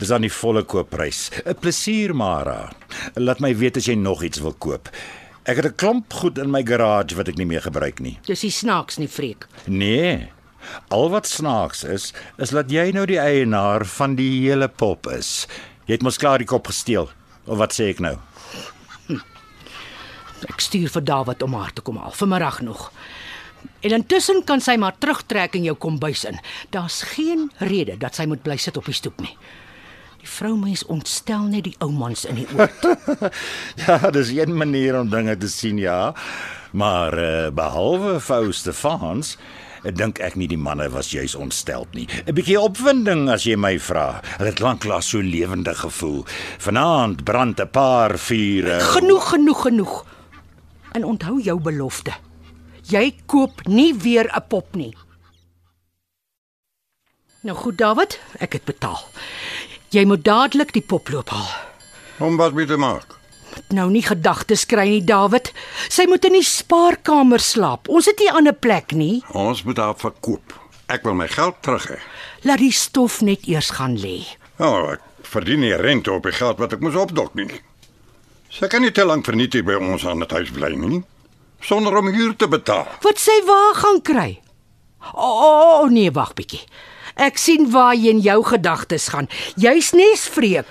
Dis 0.00 0.08
aan 0.16 0.24
die 0.24 0.32
volle 0.32 0.62
koopprys. 0.64 1.28
'n 1.44 1.58
Plesier, 1.60 2.14
Mara. 2.16 2.72
Laat 3.20 3.42
my 3.44 3.52
weet 3.52 3.76
as 3.76 3.88
jy 3.90 3.98
nog 4.00 4.24
iets 4.24 4.40
wil 4.40 4.56
koop. 4.56 4.88
Ek 5.44 5.60
het 5.60 5.66
'n 5.66 5.76
klomp 5.76 6.08
goed 6.08 6.38
in 6.38 6.48
my 6.50 6.64
garage 6.64 7.12
wat 7.16 7.28
ek 7.28 7.36
nie 7.36 7.44
meer 7.44 7.60
gebruik 7.60 8.00
nie. 8.00 8.16
Dis 8.24 8.42
nie 8.42 8.50
snaaks 8.50 8.96
nie, 8.96 9.08
vreek. 9.08 9.44
Nee. 9.68 10.32
Al 10.88 11.10
wat 11.10 11.26
snaaks 11.26 11.84
is, 11.84 12.14
is 12.38 12.50
dat 12.56 12.70
jy 12.70 12.92
nou 12.92 13.04
die 13.06 13.20
eienaar 13.20 13.84
van 13.84 14.16
die 14.16 14.48
hele 14.48 14.68
pop 14.68 15.06
is. 15.06 15.46
Jy 15.84 16.00
het 16.00 16.02
mos 16.02 16.16
klaar 16.16 16.38
die 16.38 16.48
kop 16.48 16.66
gesteel. 16.66 17.10
Of 17.44 17.58
wat 17.58 17.72
sê 17.76 17.90
ek 17.92 18.00
nou? 18.00 18.16
Ek 20.48 20.60
stuur 20.60 20.88
vir 20.88 21.04
David 21.04 21.42
om 21.42 21.54
haar 21.54 21.72
te 21.72 21.82
kom 21.82 21.98
haal 22.00 22.16
vanmiddag 22.16 22.60
nog. 22.64 22.92
En 23.80 23.96
intussen 23.96 24.44
kan 24.44 24.60
sy 24.60 24.76
maar 24.76 24.98
terugtrek 24.98 25.54
in 25.54 25.64
jou 25.64 25.76
kombuis 25.76 26.24
in. 26.28 26.38
Daar's 26.70 27.02
geen 27.14 27.50
rede 27.58 27.96
dat 27.98 28.14
sy 28.14 28.26
moet 28.28 28.42
bly 28.42 28.56
sit 28.60 28.76
op 28.76 28.84
die 28.84 28.96
stoep 28.96 29.20
nie. 29.20 29.36
Die 30.20 30.28
vroumens 30.28 30.84
ontstel 30.84 31.46
net 31.48 31.64
die 31.64 31.76
ou 31.80 31.88
mans 31.92 32.26
in 32.28 32.42
die 32.42 32.48
oë. 32.52 32.68
Ja, 33.86 34.10
dis 34.12 34.34
een 34.36 34.52
manier 34.56 34.98
om 35.00 35.08
dinge 35.08 35.36
te 35.40 35.48
sien, 35.48 35.78
ja. 35.80 36.12
Maar 36.72 37.18
uh, 37.18 37.48
behalwe 37.56 38.20
Fou 38.20 38.52
Stefans 38.52 39.36
Ek 39.80 39.96
dink 39.96 40.18
ek 40.20 40.34
nie 40.36 40.48
die 40.50 40.60
manne 40.60 40.90
was 40.92 41.08
juis 41.08 41.32
ontstel 41.32 41.86
nie. 41.96 42.04
'n 42.28 42.34
Bietjie 42.36 42.60
opwinding 42.60 43.30
as 43.32 43.46
jy 43.48 43.56
my 43.56 43.78
vra. 43.80 44.20
Hulle 44.36 44.52
het 44.52 44.60
lanklaas 44.60 45.08
so 45.08 45.24
lewendig 45.24 45.80
gevoel. 45.80 46.26
Vanaand 46.60 47.24
brand 47.24 47.60
'n 47.60 47.70
paar 47.72 48.18
vure. 48.18 48.80
Genoeg, 48.80 49.30
genoeg, 49.30 49.62
genoeg. 49.62 50.04
En 50.92 51.04
onthou 51.04 51.40
jou 51.40 51.56
belofte. 51.60 52.12
Jy 52.88 53.14
koop 53.26 53.66
nie 53.68 53.94
weer 53.94 54.30
'n 54.32 54.44
pop 54.48 54.74
nie. 54.74 54.94
Nou 57.42 57.56
goed, 57.56 57.78
David, 57.78 58.20
ek 58.38 58.52
het 58.52 58.64
betaal. 58.64 59.00
Jy 59.88 60.04
moet 60.04 60.24
dadelik 60.24 60.72
die 60.72 60.84
pop 60.84 61.08
loop 61.08 61.28
haal. 61.28 61.48
Om 62.18 62.36
wat 62.36 62.52
mee 62.52 62.66
te 62.66 62.76
maak? 62.76 63.16
Nou 63.68 63.90
nie 63.90 64.02
gedagtes 64.02 64.66
kry 64.66 64.88
nie, 64.88 65.04
David. 65.04 65.52
Sy 65.88 66.04
moet 66.06 66.24
in 66.24 66.32
die 66.32 66.44
spaarkamer 66.44 67.40
slaap. 67.40 67.88
Ons 67.88 68.06
het 68.06 68.18
nie 68.18 68.28
'n 68.28 68.36
ander 68.36 68.52
plek 68.52 68.92
nie. 68.92 69.22
Ons 69.32 69.62
moet 69.62 69.76
haar 69.76 69.96
verkoop. 69.96 70.52
Ek 70.86 71.02
wil 71.02 71.14
my 71.14 71.28
geld 71.28 71.54
terug 71.62 71.88
hê. 71.88 71.98
Laat 72.42 72.58
die 72.58 72.72
stof 72.72 73.20
net 73.20 73.46
eers 73.46 73.70
gaan 73.70 73.96
lê. 73.96 74.26
Nou, 74.58 74.92
ek 74.92 75.00
verdien 75.22 75.60
nie 75.60 75.74
rente 75.74 76.12
op 76.12 76.22
die 76.22 76.32
geld 76.32 76.58
wat 76.58 76.72
ek 76.72 76.80
moes 76.80 76.94
opdok 76.94 77.34
nie. 77.34 77.60
Sy 78.48 78.66
kan 78.66 78.82
nie 78.82 78.90
te 78.92 79.04
lank 79.04 79.24
verniet 79.24 79.52
hier 79.52 79.64
by 79.64 79.74
ons 79.74 80.06
aan 80.06 80.20
het 80.20 80.30
huis 80.30 80.50
bly 80.50 80.74
nie 80.74 81.02
sonder 81.60 81.96
om 81.96 82.12
huur 82.12 82.36
te 82.36 82.48
betaal. 82.48 82.88
Wat 83.04 83.18
sy 83.18 83.40
waar 83.46 83.74
gaan 83.74 84.00
kry? 84.02 84.30
O 85.14 85.26
oh, 85.26 85.80
oh, 85.80 85.90
nee, 85.90 86.10
wag 86.12 86.34
bietjie. 86.36 86.62
Ek 87.20 87.38
sien 87.40 87.66
waar 87.72 87.94
jy 87.96 88.14
in 88.14 88.22
jou 88.24 88.38
gedagtes 88.46 89.08
gaan. 89.12 89.28
Jy's 89.60 89.92
nesvreek. 89.96 90.68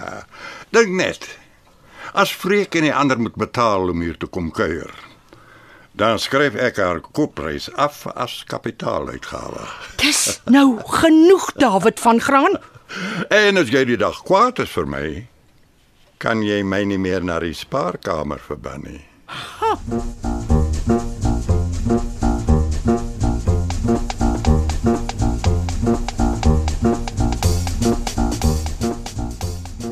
Dink 0.74 0.94
net. 0.94 1.26
As 2.14 2.30
Freek 2.30 2.76
en 2.78 2.86
die 2.86 2.94
ander 2.94 3.18
moet 3.18 3.34
betaal 3.34 3.90
om 3.90 4.02
hier 4.04 4.18
te 4.18 4.28
kom 4.30 4.52
kuier, 4.54 4.90
dan 5.98 6.20
skryf 6.22 6.54
ek 6.54 6.78
haar 6.78 7.00
koopprys 7.02 7.66
af 7.74 8.04
as 8.14 8.42
kapitaaluitgawe. 8.46 9.66
Dis 9.98 10.38
nou 10.46 10.78
genoeg, 11.00 11.48
David 11.58 11.98
van 12.02 12.22
Graan. 12.22 12.58
En 13.34 13.58
as 13.58 13.72
jy 13.74 13.82
die 13.88 13.98
dag 13.98 14.20
kwaad 14.26 14.62
is 14.62 14.70
vir 14.76 14.86
my, 14.86 15.06
kan 16.22 16.44
jy 16.46 16.62
my 16.62 16.84
nie 16.86 17.00
meer 17.02 17.26
na 17.26 17.40
die 17.42 17.54
spaarkamer 17.56 18.38
verban 18.38 18.86
nie. 18.86 19.02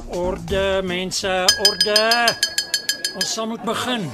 Orde 0.08 0.82
mense, 0.84 1.28
orde. 1.68 2.28
Ons 3.14 3.32
sal 3.32 3.46
moet 3.46 3.62
begin. 3.64 4.10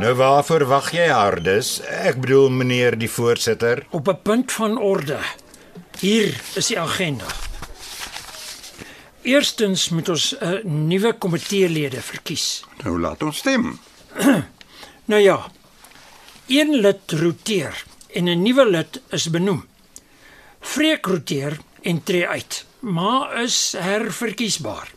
Nou 0.00 0.14
waarvoor 0.16 0.64
wag 0.66 0.90
jy 0.94 1.08
hardes? 1.12 1.80
Ek 1.84 2.20
bedoel 2.22 2.48
meneer 2.50 2.96
die 2.98 3.10
voorsitter. 3.10 3.86
Op 3.90 4.08
'n 4.08 4.18
punt 4.22 4.52
van 4.52 4.78
orde. 4.78 5.18
Hier 6.00 6.40
is 6.54 6.66
die 6.66 6.80
agenda. 6.80 7.26
Eerstens 9.22 9.88
moet 9.88 10.08
ons 10.08 10.34
'n 10.40 10.44
uh, 10.44 10.64
nuwe 10.64 11.12
komiteelede 11.12 12.00
verkies. 12.00 12.64
Nou 12.82 13.00
laat 13.00 13.22
ons 13.22 13.36
stem. 13.36 13.78
Nou 15.04 15.20
ja. 15.22 15.50
Een 16.46 16.80
lid 16.80 17.12
roteer 17.12 17.84
en 18.12 18.24
'n 18.24 18.42
nuwe 18.42 18.66
lid 18.70 19.00
is 19.10 19.30
benoem. 19.30 19.68
Freek 20.60 21.06
roteer 21.06 21.58
en 21.82 22.02
tree 22.02 22.28
uit, 22.28 22.64
maar 22.78 23.42
is 23.42 23.74
herverkiesbaar. 23.78 24.90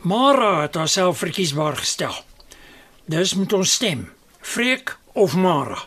Mara 0.00 0.60
het 0.60 0.74
haarself 0.74 1.18
verkiesbaar 1.18 1.76
gestel. 1.76 2.14
Dus 3.04 3.34
moet 3.34 3.52
ons 3.52 3.72
stem, 3.72 4.12
Freek 4.40 4.96
of 5.12 5.34
Mara, 5.34 5.78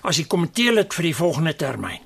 as 0.00 0.16
die 0.16 0.26
komitee 0.26 0.72
lid 0.72 0.94
vir 0.94 1.02
die 1.02 1.14
volgende 1.14 1.56
termyn. 1.56 2.00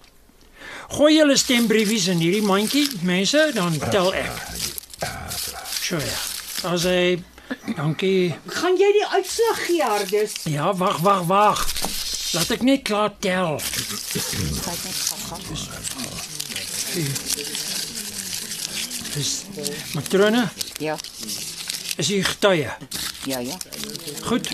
Gooi 0.88 1.14
julle 1.16 1.36
stembriefies 1.36 2.06
in 2.08 2.18
hierdie 2.18 2.44
mandjie, 2.44 2.86
mense, 3.02 3.50
dan 3.54 3.78
tel 3.90 4.14
ek. 4.14 4.32
So 5.80 5.96
ja. 5.96 6.20
As 6.68 6.84
hy 6.88 7.18
Dankie. 7.76 8.34
Gaan 8.46 8.76
jy 8.76 8.92
die 8.92 9.06
uitslag 9.06 9.60
gee, 9.66 9.82
Hardes? 9.82 10.32
Ja, 10.44 10.74
wag, 10.74 10.98
wag, 11.04 11.22
wag. 11.30 11.66
Laat 12.34 12.50
ek 12.50 12.62
net 12.62 12.82
klaar 12.84 13.12
tel. 13.24 13.60
Dis 19.14 19.44
matrone, 19.94 20.48
Ja, 20.78 20.96
is 21.96 22.10
u 22.10 22.22
getuie? 22.24 22.68
ja, 23.24 23.38
ja. 23.38 23.56
Goed. 24.24 24.48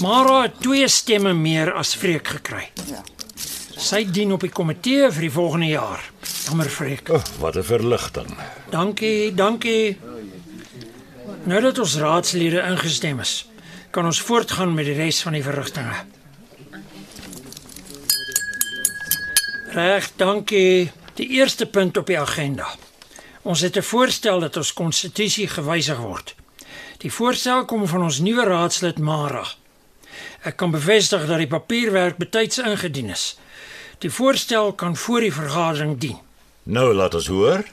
Mara 0.00 0.42
het 0.42 0.60
twee 0.60 0.88
stemme 0.88 1.32
meer 1.34 1.72
as 1.72 1.94
Freek 1.94 2.28
gekry. 2.28 2.68
Ja. 2.90 3.02
Sy 3.76 4.04
dien 4.10 4.32
op 4.32 4.40
die 4.40 4.50
komitee 4.50 5.10
vir 5.12 5.20
die 5.26 5.30
volgende 5.32 5.66
jaar. 5.68 6.04
Jammer 6.46 6.68
Freek. 6.70 7.08
Oh, 7.12 7.22
wat 7.40 7.56
'n 7.56 7.62
verligting. 7.62 8.30
Dankie, 8.70 9.34
dankie. 9.34 9.98
Nou 11.46 11.60
dat 11.62 11.78
ons 11.78 11.94
raadslede 12.02 12.58
ingestem 12.66 13.20
is, 13.22 13.46
kan 13.94 14.04
ons 14.04 14.18
voortgaan 14.26 14.72
met 14.74 14.88
die 14.88 14.96
res 14.98 15.20
van 15.22 15.36
die 15.36 15.44
verrigtinge. 15.46 16.00
Reg, 19.76 20.08
dankie. 20.18 20.90
Die 21.14 21.28
eerste 21.38 21.66
punt 21.70 21.96
op 21.96 22.10
die 22.10 22.18
agenda. 22.18 22.66
Ons 23.42 23.60
het 23.60 23.76
'n 23.76 23.82
voorstel 23.82 24.40
dat 24.40 24.56
ons 24.56 24.72
konstitusie 24.72 25.48
gewysig 25.48 25.98
word. 25.98 26.34
Die 26.98 27.12
voorstel 27.12 27.64
kom 27.64 27.86
van 27.86 28.02
ons 28.02 28.18
nuwe 28.18 28.44
raadslid 28.44 28.98
Mara. 28.98 29.46
Ek 30.42 30.56
kan 30.56 30.70
bevestig 30.70 31.26
dat 31.26 31.38
die 31.38 31.46
papierwerk 31.46 32.16
betyds 32.16 32.58
ingedien 32.58 33.10
is. 33.10 33.38
Die 33.98 34.10
voorstel 34.10 34.72
kan 34.72 34.96
voor 34.96 35.20
die 35.20 35.32
vergadering 35.32 35.98
dien. 35.98 36.18
Nou 36.62 36.94
laat 36.94 37.14
ons 37.14 37.26
hoor. 37.26 37.64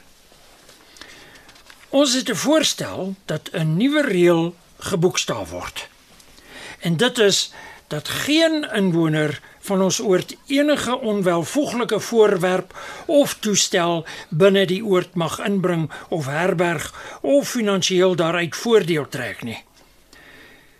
Ons 1.94 2.14
het 2.14 2.28
'n 2.30 2.34
voorstel 2.34 3.14
dat 3.24 3.50
'n 3.52 3.76
nuwe 3.76 4.02
reël 4.02 4.54
geboekstaaf 4.78 5.50
word. 5.50 5.88
En 6.78 6.96
dit 6.96 7.18
is 7.18 7.52
dat 7.86 8.08
geen 8.08 8.70
inwoner 8.72 9.40
van 9.60 9.82
ons 9.82 10.00
oord 10.00 10.36
enige 10.46 11.00
onwelvoeglike 11.00 12.00
voorwerp 12.00 12.78
of 13.06 13.34
toestel 13.34 14.06
binne 14.28 14.66
die 14.66 14.84
oord 14.84 15.14
mag 15.14 15.38
inbring 15.38 15.90
of 16.08 16.26
herberg 16.26 17.18
of 17.20 17.48
finansiëel 17.48 18.14
daaruit 18.14 18.56
voordeel 18.56 19.08
trek 19.08 19.42
nie. 19.42 19.64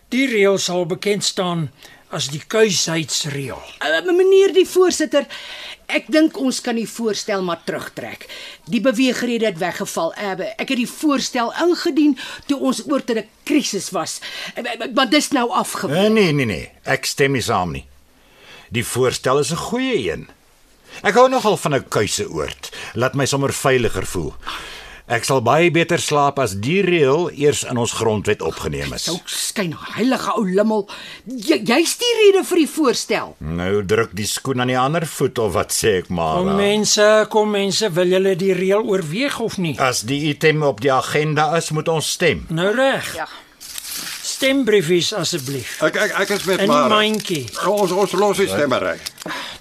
Die 0.09 0.29
reël 0.29 0.59
sal 0.59 0.87
bekend 0.87 1.25
staan 1.25 1.71
as 2.09 2.29
die 2.29 2.43
kuisheidsreël. 2.47 3.63
Uh, 3.83 4.13
meneer 4.17 4.53
die 4.53 4.69
voorsitter, 4.69 5.27
ek 5.87 6.07
dink 6.09 6.39
ons 6.39 6.61
kan 6.61 6.77
die 6.77 6.89
voorstel 6.89 7.43
maar 7.43 7.61
terugtrek. 7.65 8.27
Die 8.71 8.81
beweegrede 8.81 9.47
het 9.47 9.59
weggeval. 9.59 10.15
Uh, 10.17 10.53
ek 10.57 10.69
het 10.69 10.81
die 10.81 10.91
voorstel 10.91 11.53
ingedien 11.65 12.19
toe 12.47 12.59
ons 12.59 12.83
oor 12.89 13.05
te 13.05 13.15
'n 13.15 13.29
krisis 13.45 13.91
was. 13.91 14.21
Maar 14.95 15.11
dis 15.11 15.31
nou 15.31 15.51
afgewees. 15.51 16.07
Uh, 16.07 16.11
nee, 16.11 16.33
nee, 16.33 16.47
nee. 16.47 16.71
Ek 16.85 17.05
stem 17.05 17.33
nie 17.33 17.43
saam 17.43 17.73
nie. 17.73 17.87
Die 18.71 18.85
voorstel 18.85 19.39
is 19.39 19.53
'n 19.53 19.57
goeie 19.57 20.13
een. 20.13 20.29
Ek 21.03 21.15
hou 21.15 21.29
nogal 21.29 21.57
van 21.57 21.75
'n 21.75 21.89
kuiseoord. 21.89 22.71
Laat 22.95 23.15
my 23.15 23.27
sommer 23.27 23.53
veiliger 23.53 24.07
voel. 24.07 24.35
Ek 25.05 25.27
sal 25.29 25.43
baie 25.45 25.69
beter 25.69 26.01
slaap 26.01 26.39
as 26.41 26.55
die 26.65 26.79
reël 26.81 27.27
eers 27.37 27.61
in 27.69 27.77
ons 27.77 27.93
grondwet 27.93 28.41
opgeneem 28.41 28.95
is. 28.97 29.05
Sou 29.11 29.19
skyn 29.29 29.75
heilige 29.93 30.33
ou 30.33 30.47
lummel. 30.49 30.87
Jy 31.29 31.59
jy's 31.69 31.93
die 32.01 32.13
rede 32.23 32.41
vir 32.49 32.63
die 32.63 32.71
voorstel. 32.73 33.35
Nou 33.45 33.83
druk 33.85 34.15
die 34.17 34.25
skoen 34.25 34.65
aan 34.65 34.73
die 34.73 34.79
ander 34.81 35.05
voet 35.05 35.37
of 35.45 35.53
wat 35.59 35.77
sê 35.77 35.99
ek 36.01 36.09
maar? 36.09 36.41
Kom 36.41 36.57
mense, 36.57 37.09
kom 37.29 37.53
mense, 37.53 37.91
wil 37.93 38.17
julle 38.17 38.33
die 38.41 38.55
reël 38.57 38.81
oorweeg 38.89 39.37
of 39.45 39.59
nie? 39.61 39.75
As 39.77 40.01
die 40.09 40.23
item 40.31 40.65
op 40.65 40.81
die 40.81 40.93
agenda 40.95 41.51
is, 41.61 41.69
moet 41.77 41.93
ons 41.93 42.09
stem. 42.17 42.47
Nou 42.49 42.73
reg. 42.73 43.13
Ja. 43.21 43.29
Stembriefies 44.25 45.13
asseblief. 45.21 45.77
Ek 45.85 46.01
ek 46.01 46.17
ek 46.25 46.33
is 46.39 46.49
met 46.49 46.65
In 46.65 46.65
die 46.65 46.73
Mara. 46.73 46.89
mandjie. 46.97 47.45
Ons 47.69 47.93
ons 47.93 48.17
los 48.17 48.41
die 48.41 48.49
stemmery. 48.49 48.97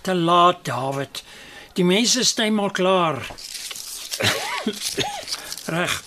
Te 0.07 0.15
laat, 0.15 0.63
David. 0.71 1.19
Die 1.75 1.83
mense 1.83 2.23
stem 2.23 2.63
al 2.63 2.71
klaar. 2.71 3.19
Reg. 5.65 6.03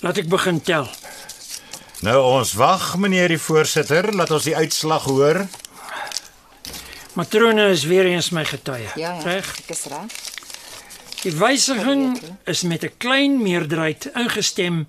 Laat 0.00 0.18
ek 0.18 0.28
begin 0.28 0.60
tel. 0.62 0.86
Nou 2.06 2.18
ons 2.22 2.52
wag, 2.54 2.92
meneer 2.96 3.28
die 3.28 3.40
voorsitter, 3.42 4.12
laat 4.14 4.30
ons 4.30 4.46
die 4.46 4.56
uitslag 4.56 5.08
hoor. 5.10 5.46
Matrone 7.18 7.70
is 7.74 7.82
weer 7.90 8.06
eens 8.06 8.30
my 8.30 8.44
getuie. 8.46 8.86
Ja, 8.94 9.16
ja. 9.18 9.22
Reg. 9.24 9.50
Ek 9.64 9.74
is 9.74 9.86
reg. 9.90 10.18
Die 11.18 11.34
wysiging 11.34 12.20
is 12.46 12.62
met 12.62 12.84
'n 12.84 12.94
klein 12.96 13.42
meerderheid 13.42 14.10
ingestem 14.14 14.86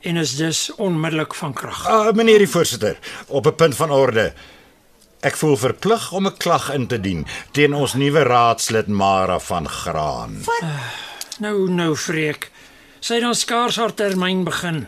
en 0.00 0.16
is 0.16 0.36
dus 0.36 0.74
onmiddellik 0.74 1.34
van 1.34 1.52
krag. 1.52 1.88
Uh, 1.88 2.12
meneer 2.12 2.38
die 2.38 2.48
voorsitter, 2.48 2.98
op 3.26 3.46
'n 3.46 3.54
punt 3.54 3.76
van 3.76 3.90
orde. 3.90 4.32
Ek 5.20 5.36
voel 5.36 5.56
verplig 5.56 6.12
om 6.12 6.26
'n 6.26 6.36
klag 6.36 6.70
in 6.70 6.86
te 6.86 7.00
dien 7.00 7.26
teen 7.50 7.74
ons 7.74 7.94
nuwe 7.94 8.22
raadslid 8.22 8.86
Mara 8.86 9.38
van 9.38 9.68
Graan. 9.68 10.44
Nou 11.38 11.70
nou 11.70 11.96
Freek. 11.96 12.51
Sy 13.02 13.16
het 13.18 13.24
dan 13.26 13.34
skaars 13.34 13.76
haar 13.82 13.90
termyn 13.98 14.44
begin. 14.46 14.84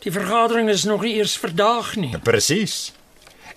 Die 0.00 0.12
vergadering 0.12 0.70
is 0.72 0.86
nog 0.88 1.02
nie 1.04 1.18
eers 1.18 1.34
verdaag 1.36 1.96
nie. 2.00 2.14
Presies. 2.24 2.94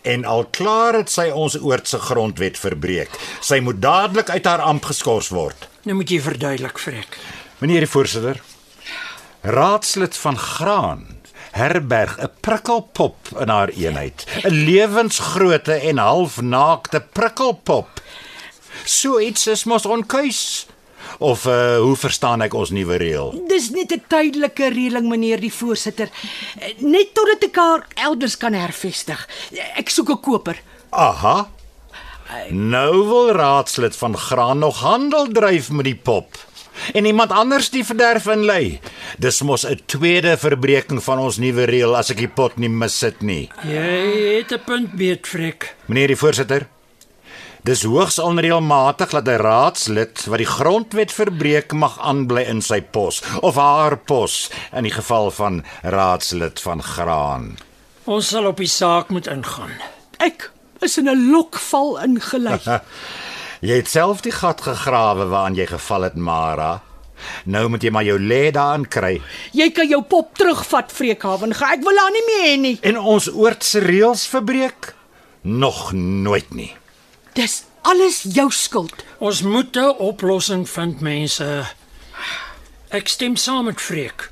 En 0.03 0.25
al 0.27 0.43
klaar 0.51 0.97
het 0.99 1.11
sy 1.13 1.29
ons 1.31 1.55
oortse 1.55 1.99
grondwet 2.09 2.59
verbreek. 2.59 3.13
Sy 3.39 3.61
moet 3.63 3.79
dadelik 3.79 4.33
uit 4.33 4.49
haar 4.49 4.65
amp 4.67 4.89
geskort 4.89 5.29
word. 5.31 5.67
Nou 5.87 5.95
moet 5.95 6.11
jy 6.11 6.19
verduidelik, 6.25 6.81
Freek. 6.81 7.15
Meneer 7.63 7.85
die 7.85 7.91
voorsitter, 7.91 8.41
raadslid 9.47 10.17
van 10.17 10.37
Graan 10.37 11.07
herberg 11.55 12.17
'n 12.19 12.29
prikkelpop 12.39 13.15
in 13.39 13.49
haar 13.49 13.69
eenheid, 13.69 14.25
'n 14.43 14.51
lewensgrootte 14.51 15.73
en 15.73 15.97
halfnaakte 15.97 16.99
prikkelpop. 17.13 18.01
So 18.85 19.19
iets 19.19 19.47
is 19.47 19.63
mos 19.63 19.85
onkeus. 19.85 20.67
Of 21.21 21.45
uh, 21.45 21.77
hoe 21.77 21.95
verstaan 22.01 22.41
ek 22.41 22.55
ons 22.57 22.71
nuwe 22.73 22.97
reël? 22.97 23.35
Dis 23.45 23.69
net 23.69 23.93
'n 23.93 24.01
tydelike 24.09 24.71
reëling, 24.73 25.05
meneer 25.05 25.39
die 25.39 25.53
voorsitter. 25.53 26.09
Net 26.81 27.13
totdat 27.13 27.43
ek 27.45 27.55
haar 27.61 27.85
elders 27.93 28.37
kan 28.37 28.57
hervestig. 28.57 29.27
Ek 29.77 29.89
soek 29.93 30.09
'n 30.09 30.19
koper. 30.19 30.57
Aha. 30.89 31.49
Nou 32.49 33.05
wil 33.05 33.31
raadslid 33.37 33.95
van 33.95 34.17
Graan 34.17 34.59
nog 34.59 34.79
handel 34.81 35.27
dryf 35.27 35.69
met 35.69 35.85
die 35.85 35.95
pop. 35.95 36.37
En 36.93 37.05
iemand 37.05 37.31
anders 37.31 37.69
die 37.69 37.85
verderf 37.85 38.25
inlei. 38.25 38.79
Dis 39.19 39.41
mos 39.41 39.65
'n 39.65 39.79
tweede 39.85 40.37
verbreeking 40.37 41.03
van 41.03 41.19
ons 41.19 41.37
nuwe 41.37 41.63
reël 41.69 41.95
as 41.95 42.09
ek 42.09 42.17
die 42.17 42.33
pot 42.33 42.57
nie 42.57 42.69
missit 42.69 43.21
nie. 43.21 43.49
Jy 43.63 44.37
het 44.37 44.51
'n 44.53 44.63
punt 44.65 44.91
beet, 44.97 45.27
Freek. 45.27 45.75
Meneer 45.85 46.07
die 46.07 46.17
voorsitter, 46.17 46.67
dis 47.63 47.83
hoogs 47.85 48.17
onreëlmatig 48.19 49.09
dat 49.09 49.27
'n 49.27 49.41
raadslid 49.41 50.25
wat 50.25 50.37
die 50.37 50.53
grondwet 50.57 51.11
verbreek 51.11 51.73
mag 51.73 51.99
aanbly 51.99 52.41
in 52.41 52.61
sy 52.61 52.81
pos 52.81 53.21
of 53.41 53.55
haar 53.55 53.97
pos 53.97 54.49
in 54.73 54.83
die 54.83 54.93
geval 54.93 55.31
van 55.31 55.63
raadslid 55.83 56.59
van 56.59 56.83
Graan. 56.83 57.57
Ons 58.03 58.27
sal 58.27 58.45
op 58.45 58.57
die 58.57 58.67
saak 58.67 59.09
moet 59.09 59.27
ingaan. 59.27 59.71
Ek 60.17 60.51
is 60.79 60.97
in 60.97 61.09
'n 61.09 61.31
lokval 61.31 61.99
ingelei. 62.03 62.59
Jy 63.61 63.75
het 63.75 63.89
self 63.89 64.21
die 64.21 64.31
gat 64.31 64.61
gegrawe 64.61 65.25
waaraan 65.25 65.55
jy 65.55 65.65
geval 65.65 66.01
het, 66.01 66.15
Mara. 66.15 66.81
Nou 67.45 67.69
moet 67.69 67.83
jy 67.83 67.89
maar 67.89 68.03
jou 68.03 68.17
lê 68.19 68.51
daarin 68.51 68.87
kry. 68.87 69.21
Jy 69.53 69.69
kan 69.71 69.87
jou 69.87 70.01
pop 70.01 70.37
terugvat, 70.37 70.91
Freekhaven. 70.91 71.53
Ga 71.53 71.73
ek 71.73 71.83
wil 71.83 71.97
haar 71.97 72.11
nie 72.11 72.25
meer 72.25 72.45
hê 72.49 72.59
nie. 72.59 72.77
En 72.81 72.97
ons 72.97 73.29
oortse 73.29 73.79
reëls 73.79 74.25
verbreek? 74.25 74.95
Nog 75.41 75.91
nooit 75.93 76.53
nie. 76.53 76.73
Dis 77.33 77.63
alles 77.81 78.21
jou 78.27 78.51
skuld. 78.51 79.05
Ons 79.19 79.41
moet 79.41 79.75
'n 79.75 79.95
oplossing 79.97 80.69
vind, 80.69 80.99
mense. 80.99 81.65
Ek 82.89 83.07
stem 83.07 83.35
saam 83.35 83.65
met 83.65 83.81
Freek. 83.81 84.31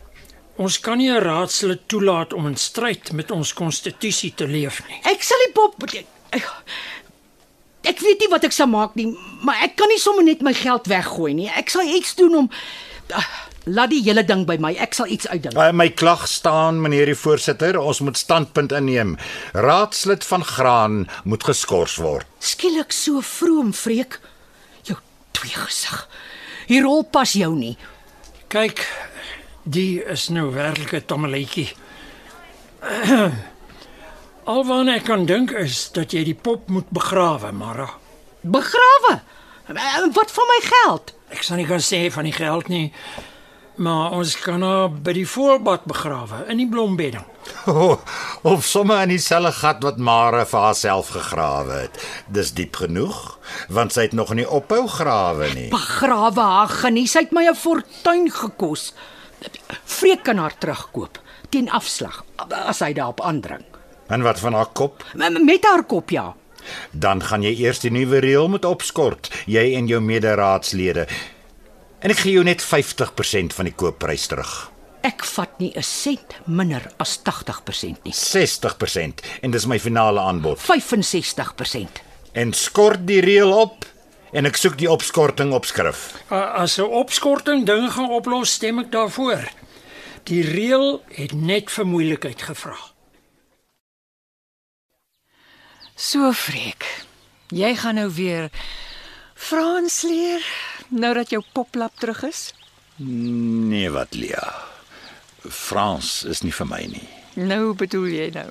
Ons 0.56 0.80
kan 0.80 0.98
nie 0.98 1.10
'n 1.10 1.24
raadslid 1.24 1.88
toelaat 1.88 2.34
om 2.34 2.48
in 2.48 2.58
stryd 2.58 3.12
met 3.12 3.32
ons 3.32 3.54
konstitusie 3.54 4.34
te 4.36 4.48
leef 4.48 4.82
nie. 4.88 5.00
Ek 5.04 5.24
sal 5.24 5.38
die 5.46 5.54
pop 5.54 5.84
ek, 6.30 6.46
ek 7.82 8.00
weet 8.00 8.20
nie 8.20 8.30
wat 8.30 8.44
ek 8.44 8.52
sal 8.52 8.68
maak 8.68 8.96
nie, 8.96 9.18
maar 9.42 9.64
ek 9.64 9.76
kan 9.76 9.88
nie 9.88 10.00
sommer 10.00 10.24
net 10.24 10.42
my 10.42 10.54
geld 10.54 10.88
weggooi 10.88 11.34
nie. 11.34 11.48
Ek 11.48 11.70
sal 11.70 11.82
iets 11.82 12.16
doen 12.16 12.36
om 12.36 12.52
uh, 13.16 13.24
laat 13.76 13.92
die 13.94 14.02
hele 14.06 14.24
ding 14.26 14.46
by 14.50 14.58
my. 14.62 14.72
Ek 14.82 14.94
sal 14.98 15.08
iets 15.12 15.28
uitdink. 15.30 15.56
Uh, 15.58 15.70
my 15.76 15.90
klag 15.90 16.26
staan, 16.28 16.82
meneer 16.84 17.06
die 17.12 17.18
voorsitter, 17.18 17.78
ons 17.80 18.00
moet 18.06 18.18
standpunt 18.18 18.72
inneem. 18.76 19.16
Raadslid 19.54 20.26
van 20.30 20.44
Graan 20.46 20.98
moet 21.24 21.44
geskort 21.48 21.96
word. 22.02 22.26
Skielik 22.40 22.92
so 22.96 23.22
vroom, 23.26 23.74
Freek. 23.74 24.20
Jou 24.88 24.98
twee 25.38 25.56
gesig. 25.56 26.08
Die 26.70 26.82
rol 26.86 27.04
pas 27.04 27.34
jou 27.34 27.54
nie. 27.56 27.76
Kyk, 28.50 28.84
die 29.64 30.02
is 30.06 30.30
nou 30.30 30.50
werklik 30.54 30.94
'n 30.94 31.06
tammeletjie. 31.06 31.70
Alwaar 34.50 34.88
ek 34.96 35.04
kan 35.06 35.26
dink 35.30 35.52
is 35.52 35.92
dat 35.94 36.14
jy 36.16 36.24
die 36.26 36.38
pop 36.38 36.70
moet 36.74 36.90
begrawe, 36.90 37.52
Mara. 37.52 37.90
Begrawe. 38.42 39.20
Eh, 39.70 40.08
Wat 40.16 40.32
van 40.32 40.48
my 40.50 40.60
geld? 40.66 41.14
Ek 41.30 41.44
sal 41.46 41.60
nie 41.62 41.68
kan 41.70 41.84
sê 41.84 42.08
van 42.12 42.26
die 42.26 42.34
geld 42.34 42.68
nie, 42.74 42.88
maar 43.80 44.12
ons 44.18 44.34
kan 44.44 44.62
haar 44.66 44.90
by 44.92 45.14
die 45.16 45.28
voorbad 45.28 45.86
begrawe 45.88 46.42
in 46.52 46.58
die 46.60 46.68
blombedding. 46.70 47.24
Oh, 47.72 47.96
of 48.52 48.66
sommer 48.68 49.02
in 49.06 49.14
dieselfde 49.14 49.52
gat 49.56 49.84
wat 49.86 49.98
Mara 49.98 50.44
vir 50.46 50.60
haarself 50.60 51.10
gegrawe 51.16 51.78
het. 51.86 52.00
Dis 52.28 52.52
diep 52.58 52.76
genoeg, 52.84 53.38
want 53.70 53.96
sy 53.96 54.02
het 54.10 54.14
nog 54.18 54.34
nie 54.36 54.46
ophou 54.48 54.84
grawe 54.88 55.48
nie. 55.56 55.70
Begrawe 55.72 56.42
haar 56.42 56.70
genies 56.84 57.16
uit 57.18 57.32
my 57.32 57.48
'n 57.50 57.56
fortuin 57.56 58.28
gekos. 58.32 58.94
Freek 59.86 60.24
kan 60.24 60.38
haar 60.38 60.58
terugkoop 60.60 61.20
teen 61.50 61.70
afslag 61.72 62.24
as 62.52 62.80
hy 62.80 62.94
daarop 62.94 63.22
aandring. 63.22 63.64
En 64.10 64.22
wat 64.22 64.40
van 64.40 64.54
haar 64.54 64.70
kop? 64.74 65.04
M- 65.16 65.46
Met 65.46 65.64
haar 65.66 65.84
kop 65.84 66.10
ja. 66.10 66.34
Dan 66.92 67.22
gaan 67.24 67.42
jy 67.42 67.56
eers 67.64 67.80
die 67.80 67.92
nuwe 67.92 68.20
reël 68.20 68.50
moet 68.50 68.66
opskort, 68.66 69.30
jy 69.48 69.74
en 69.76 69.88
jou 69.88 70.02
mederaadslede. 70.02 71.08
En 72.00 72.10
ek 72.14 72.18
gee 72.24 72.32
jou 72.38 72.44
net 72.48 72.62
50% 72.64 73.54
van 73.56 73.66
die 73.68 73.74
koopprys 73.76 74.28
terug. 74.32 74.72
Ek 75.04 75.24
vat 75.24 75.60
nie 75.60 75.72
'n 75.76 75.84
sent 75.84 76.36
minder 76.46 76.92
as 77.00 77.18
80% 77.24 78.04
nie. 78.04 78.14
60% 78.14 79.22
en 79.42 79.52
dis 79.52 79.66
my 79.66 79.80
finale 79.80 80.20
aanbod. 80.20 80.60
65%. 80.60 82.02
En 82.34 82.54
skort 82.54 83.08
die 83.08 83.22
reël 83.22 83.52
op 83.54 83.86
en 84.34 84.46
ek 84.46 84.56
soek 84.58 84.78
die 84.78 84.90
opskorting 84.92 85.52
op 85.54 85.66
skrif. 85.66 86.14
A- 86.32 86.62
As 86.62 86.78
'n 86.78 86.84
opskorting 86.84 87.66
dinge 87.66 87.90
gaan 87.92 88.10
oplos, 88.10 88.52
stem 88.54 88.80
ek 88.80 88.92
daarvoor. 88.92 89.50
Die 90.24 90.44
reël 90.44 91.02
het 91.16 91.32
net 91.34 91.72
vir 91.72 91.86
moeilikheid 91.86 92.42
gevra. 92.42 92.76
So 95.96 96.32
Freek. 96.32 96.86
Jy 97.52 97.76
gaan 97.76 97.96
nou 97.96 98.10
weer 98.14 98.50
Frans 99.36 100.02
leer 100.04 100.44
nou 100.90 101.14
dat 101.14 101.30
jou 101.30 101.44
poplap 101.54 101.96
terug 102.00 102.24
is? 102.24 102.54
Nee, 103.00 103.90
wat 103.90 104.14
Lia. 104.14 104.54
Frans 105.48 106.24
is 106.28 106.42
nie 106.44 106.52
vir 106.54 106.68
my 106.68 106.82
nie. 106.92 107.08
Nou 107.40 107.74
bedoel 107.78 108.10
jy 108.12 108.28
nou. 108.36 108.50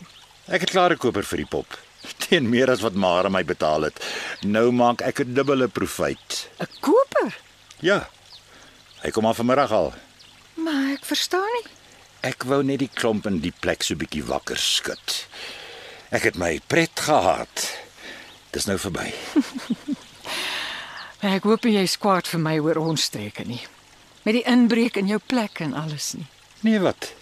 Ek 0.49 0.65
het 0.65 0.71
klaar 0.73 0.93
'n 0.93 0.99
koper 0.99 1.25
vir 1.25 1.39
die 1.45 1.51
pop. 1.51 1.67
Teen 2.25 2.49
meer 2.49 2.71
as 2.71 2.81
wat 2.81 2.95
Mara 2.95 3.29
my 3.29 3.45
betaal 3.45 3.83
het. 3.83 4.01
Nou 4.43 4.71
maak 4.73 5.03
ek 5.03 5.21
'n 5.21 5.35
dubbele 5.35 5.69
profijt. 5.69 6.49
'n 6.61 6.67
Koper? 6.81 7.37
Ja. 7.81 8.09
Hy 9.03 9.11
kom 9.11 9.27
al 9.27 9.35
vanmiddag 9.35 9.71
al. 9.73 9.93
Maar 10.55 10.93
ek 10.97 11.05
verstaan 11.05 11.53
nie. 11.55 11.67
Ek 12.21 12.43
wou 12.45 12.63
net 12.63 12.79
die 12.79 12.91
klomp 12.95 13.27
in 13.27 13.41
die 13.41 13.53
plek 13.61 13.83
so 13.83 13.95
bietjie 13.95 14.25
wakker 14.25 14.59
skud. 14.59 15.27
Ek 16.11 16.23
het 16.23 16.37
my 16.37 16.61
pret 16.67 17.01
gehad. 17.01 17.79
Dis 18.51 18.67
nou 18.67 18.79
verby. 18.79 19.13
Ek 21.19 21.43
hoop 21.51 21.65
nie 21.67 21.75
jy's 21.75 21.97
kwaad 21.99 22.29
vir 22.31 22.39
my 22.41 22.59
oor 22.63 22.79
ons 22.79 23.09
streke 23.11 23.43
nie. 23.45 23.61
Met 24.23 24.37
die 24.39 24.45
inbreuk 24.47 24.97
in 25.01 25.09
jou 25.11 25.19
plek 25.19 25.61
en 25.65 25.75
alles 25.75 26.13
nie. 26.15 26.27
Nee 26.63 26.79
wat. 26.79 27.13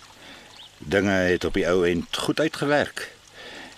Dinge 0.78 1.14
het 1.30 1.44
op 1.48 1.54
die 1.56 1.64
ou 1.68 1.86
end 1.88 2.16
goed 2.26 2.40
uitgewerk. 2.40 3.06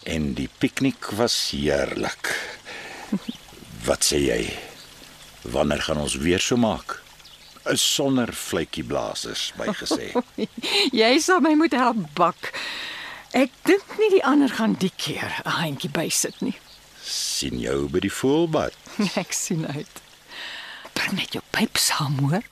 En 0.03 0.33
die 0.35 0.49
piknik 0.59 1.11
was 1.19 1.37
heerlik. 1.53 2.33
Wat 3.87 4.03
sê 4.05 4.19
jy? 4.19 4.41
Wanneer 5.43 5.83
gaan 5.87 6.01
ons 6.03 6.17
weer 6.19 6.41
so 6.43 6.57
maak? 6.57 6.99
'n 7.69 7.77
Sonder 7.77 8.33
vletjie 8.33 8.85
blaasers, 8.85 9.53
my 9.59 9.69
gesê. 9.77 10.11
Jy 11.03 11.19
sal 11.21 11.41
my 11.45 11.53
moet 11.55 11.77
help 11.77 12.01
bak. 12.17 12.53
Ek 13.37 13.53
dink 13.69 13.99
nie 14.01 14.09
die 14.17 14.25
ander 14.25 14.49
gaan 14.49 14.75
die 14.81 14.93
keer 14.97 15.43
'n 15.45 15.61
handjie 15.61 15.91
bysit 15.93 16.41
nie. 16.41 16.57
sien 17.09 17.59
jou 17.61 17.89
by 17.89 18.01
die 18.01 18.13
voelbad. 18.13 18.75
Ek 19.23 19.33
sien 19.33 19.67
uit. 19.67 20.01
Bring 20.99 21.15
net 21.21 21.37
jou 21.37 21.43
pyp 21.55 21.79
saam, 21.79 22.19
hoor. 22.25 22.43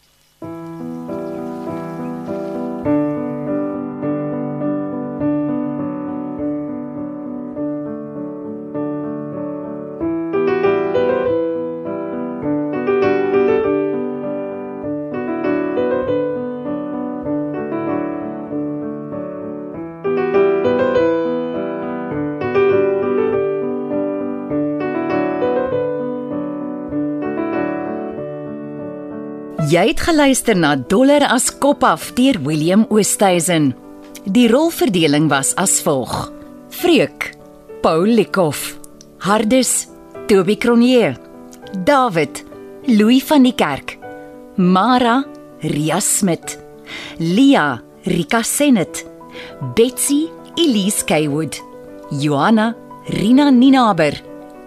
Jy 29.77 29.91
het 29.91 30.01
geluister 30.01 30.57
na 30.57 30.71
Dollar 30.89 31.27
as 31.29 31.51
kop 31.61 31.83
af 31.85 32.07
deur 32.17 32.39
William 32.47 32.87
Oosthuizen. 32.89 33.75
Die 34.25 34.47
rolverdeling 34.49 35.27
was 35.29 35.51
as 35.61 35.83
volg: 35.85 36.31
Freek, 36.73 37.35
Paul 37.83 38.09
Likoff, 38.17 38.79
Hardes, 39.21 39.91
Toby 40.31 40.57
Cronje, 40.57 41.13
David, 41.85 42.41
Louis 42.89 43.21
van 43.29 43.45
die 43.45 43.53
Kerk, 43.53 43.99
Mara, 44.57 45.19
Ria 45.61 46.01
Smit, 46.01 46.57
Lia, 47.19 47.83
Rika 48.09 48.41
Senet, 48.43 49.05
Betsy, 49.75 50.31
Elise 50.57 51.05
Kaywood, 51.05 51.61
Johanna, 52.17 52.73
Rina 53.13 53.51
Ninaber 53.51 54.17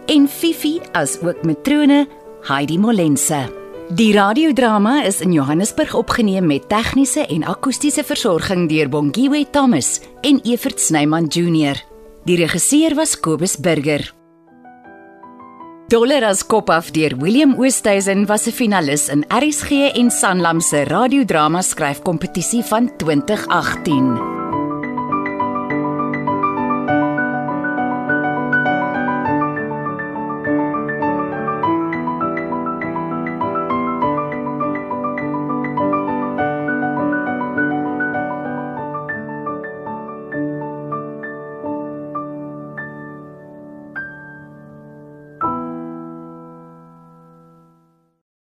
en 0.06 0.30
Fifi 0.30 0.78
as 0.94 1.18
ook 1.24 1.42
matrone 1.42 2.06
Heidi 2.46 2.78
Molense. 2.78 3.59
Die 3.90 4.12
radiodrama 4.14 5.00
is 5.08 5.18
in 5.20 5.32
Johannesburg 5.34 5.96
opgeneem 5.98 6.46
met 6.46 6.68
tegniese 6.70 7.24
en 7.26 7.42
akoestiese 7.50 8.04
versorging 8.06 8.68
deur 8.70 8.86
Bongiwe 8.94 9.48
Thomas 9.50 9.96
en 10.22 10.38
Evert 10.46 10.78
Snyman 10.78 11.26
Junior. 11.26 11.82
Die 12.30 12.38
regisseur 12.38 12.94
was 12.94 13.18
Kobus 13.18 13.58
Burger. 13.58 14.06
Dollar 15.90 16.28
as 16.30 16.46
kop 16.46 16.70
af 16.70 16.92
deur 16.94 17.18
Willem 17.18 17.58
Oosthuizen 17.58 18.28
was 18.30 18.46
'n 18.46 18.52
finalis 18.52 19.10
in 19.10 19.26
RSG 19.26 19.72
en 19.96 20.12
Sanlam 20.12 20.62
se 20.62 20.84
radiodrama 20.84 21.62
skryfkompetisie 21.62 22.64
van 22.64 22.92
2018. 22.98 24.39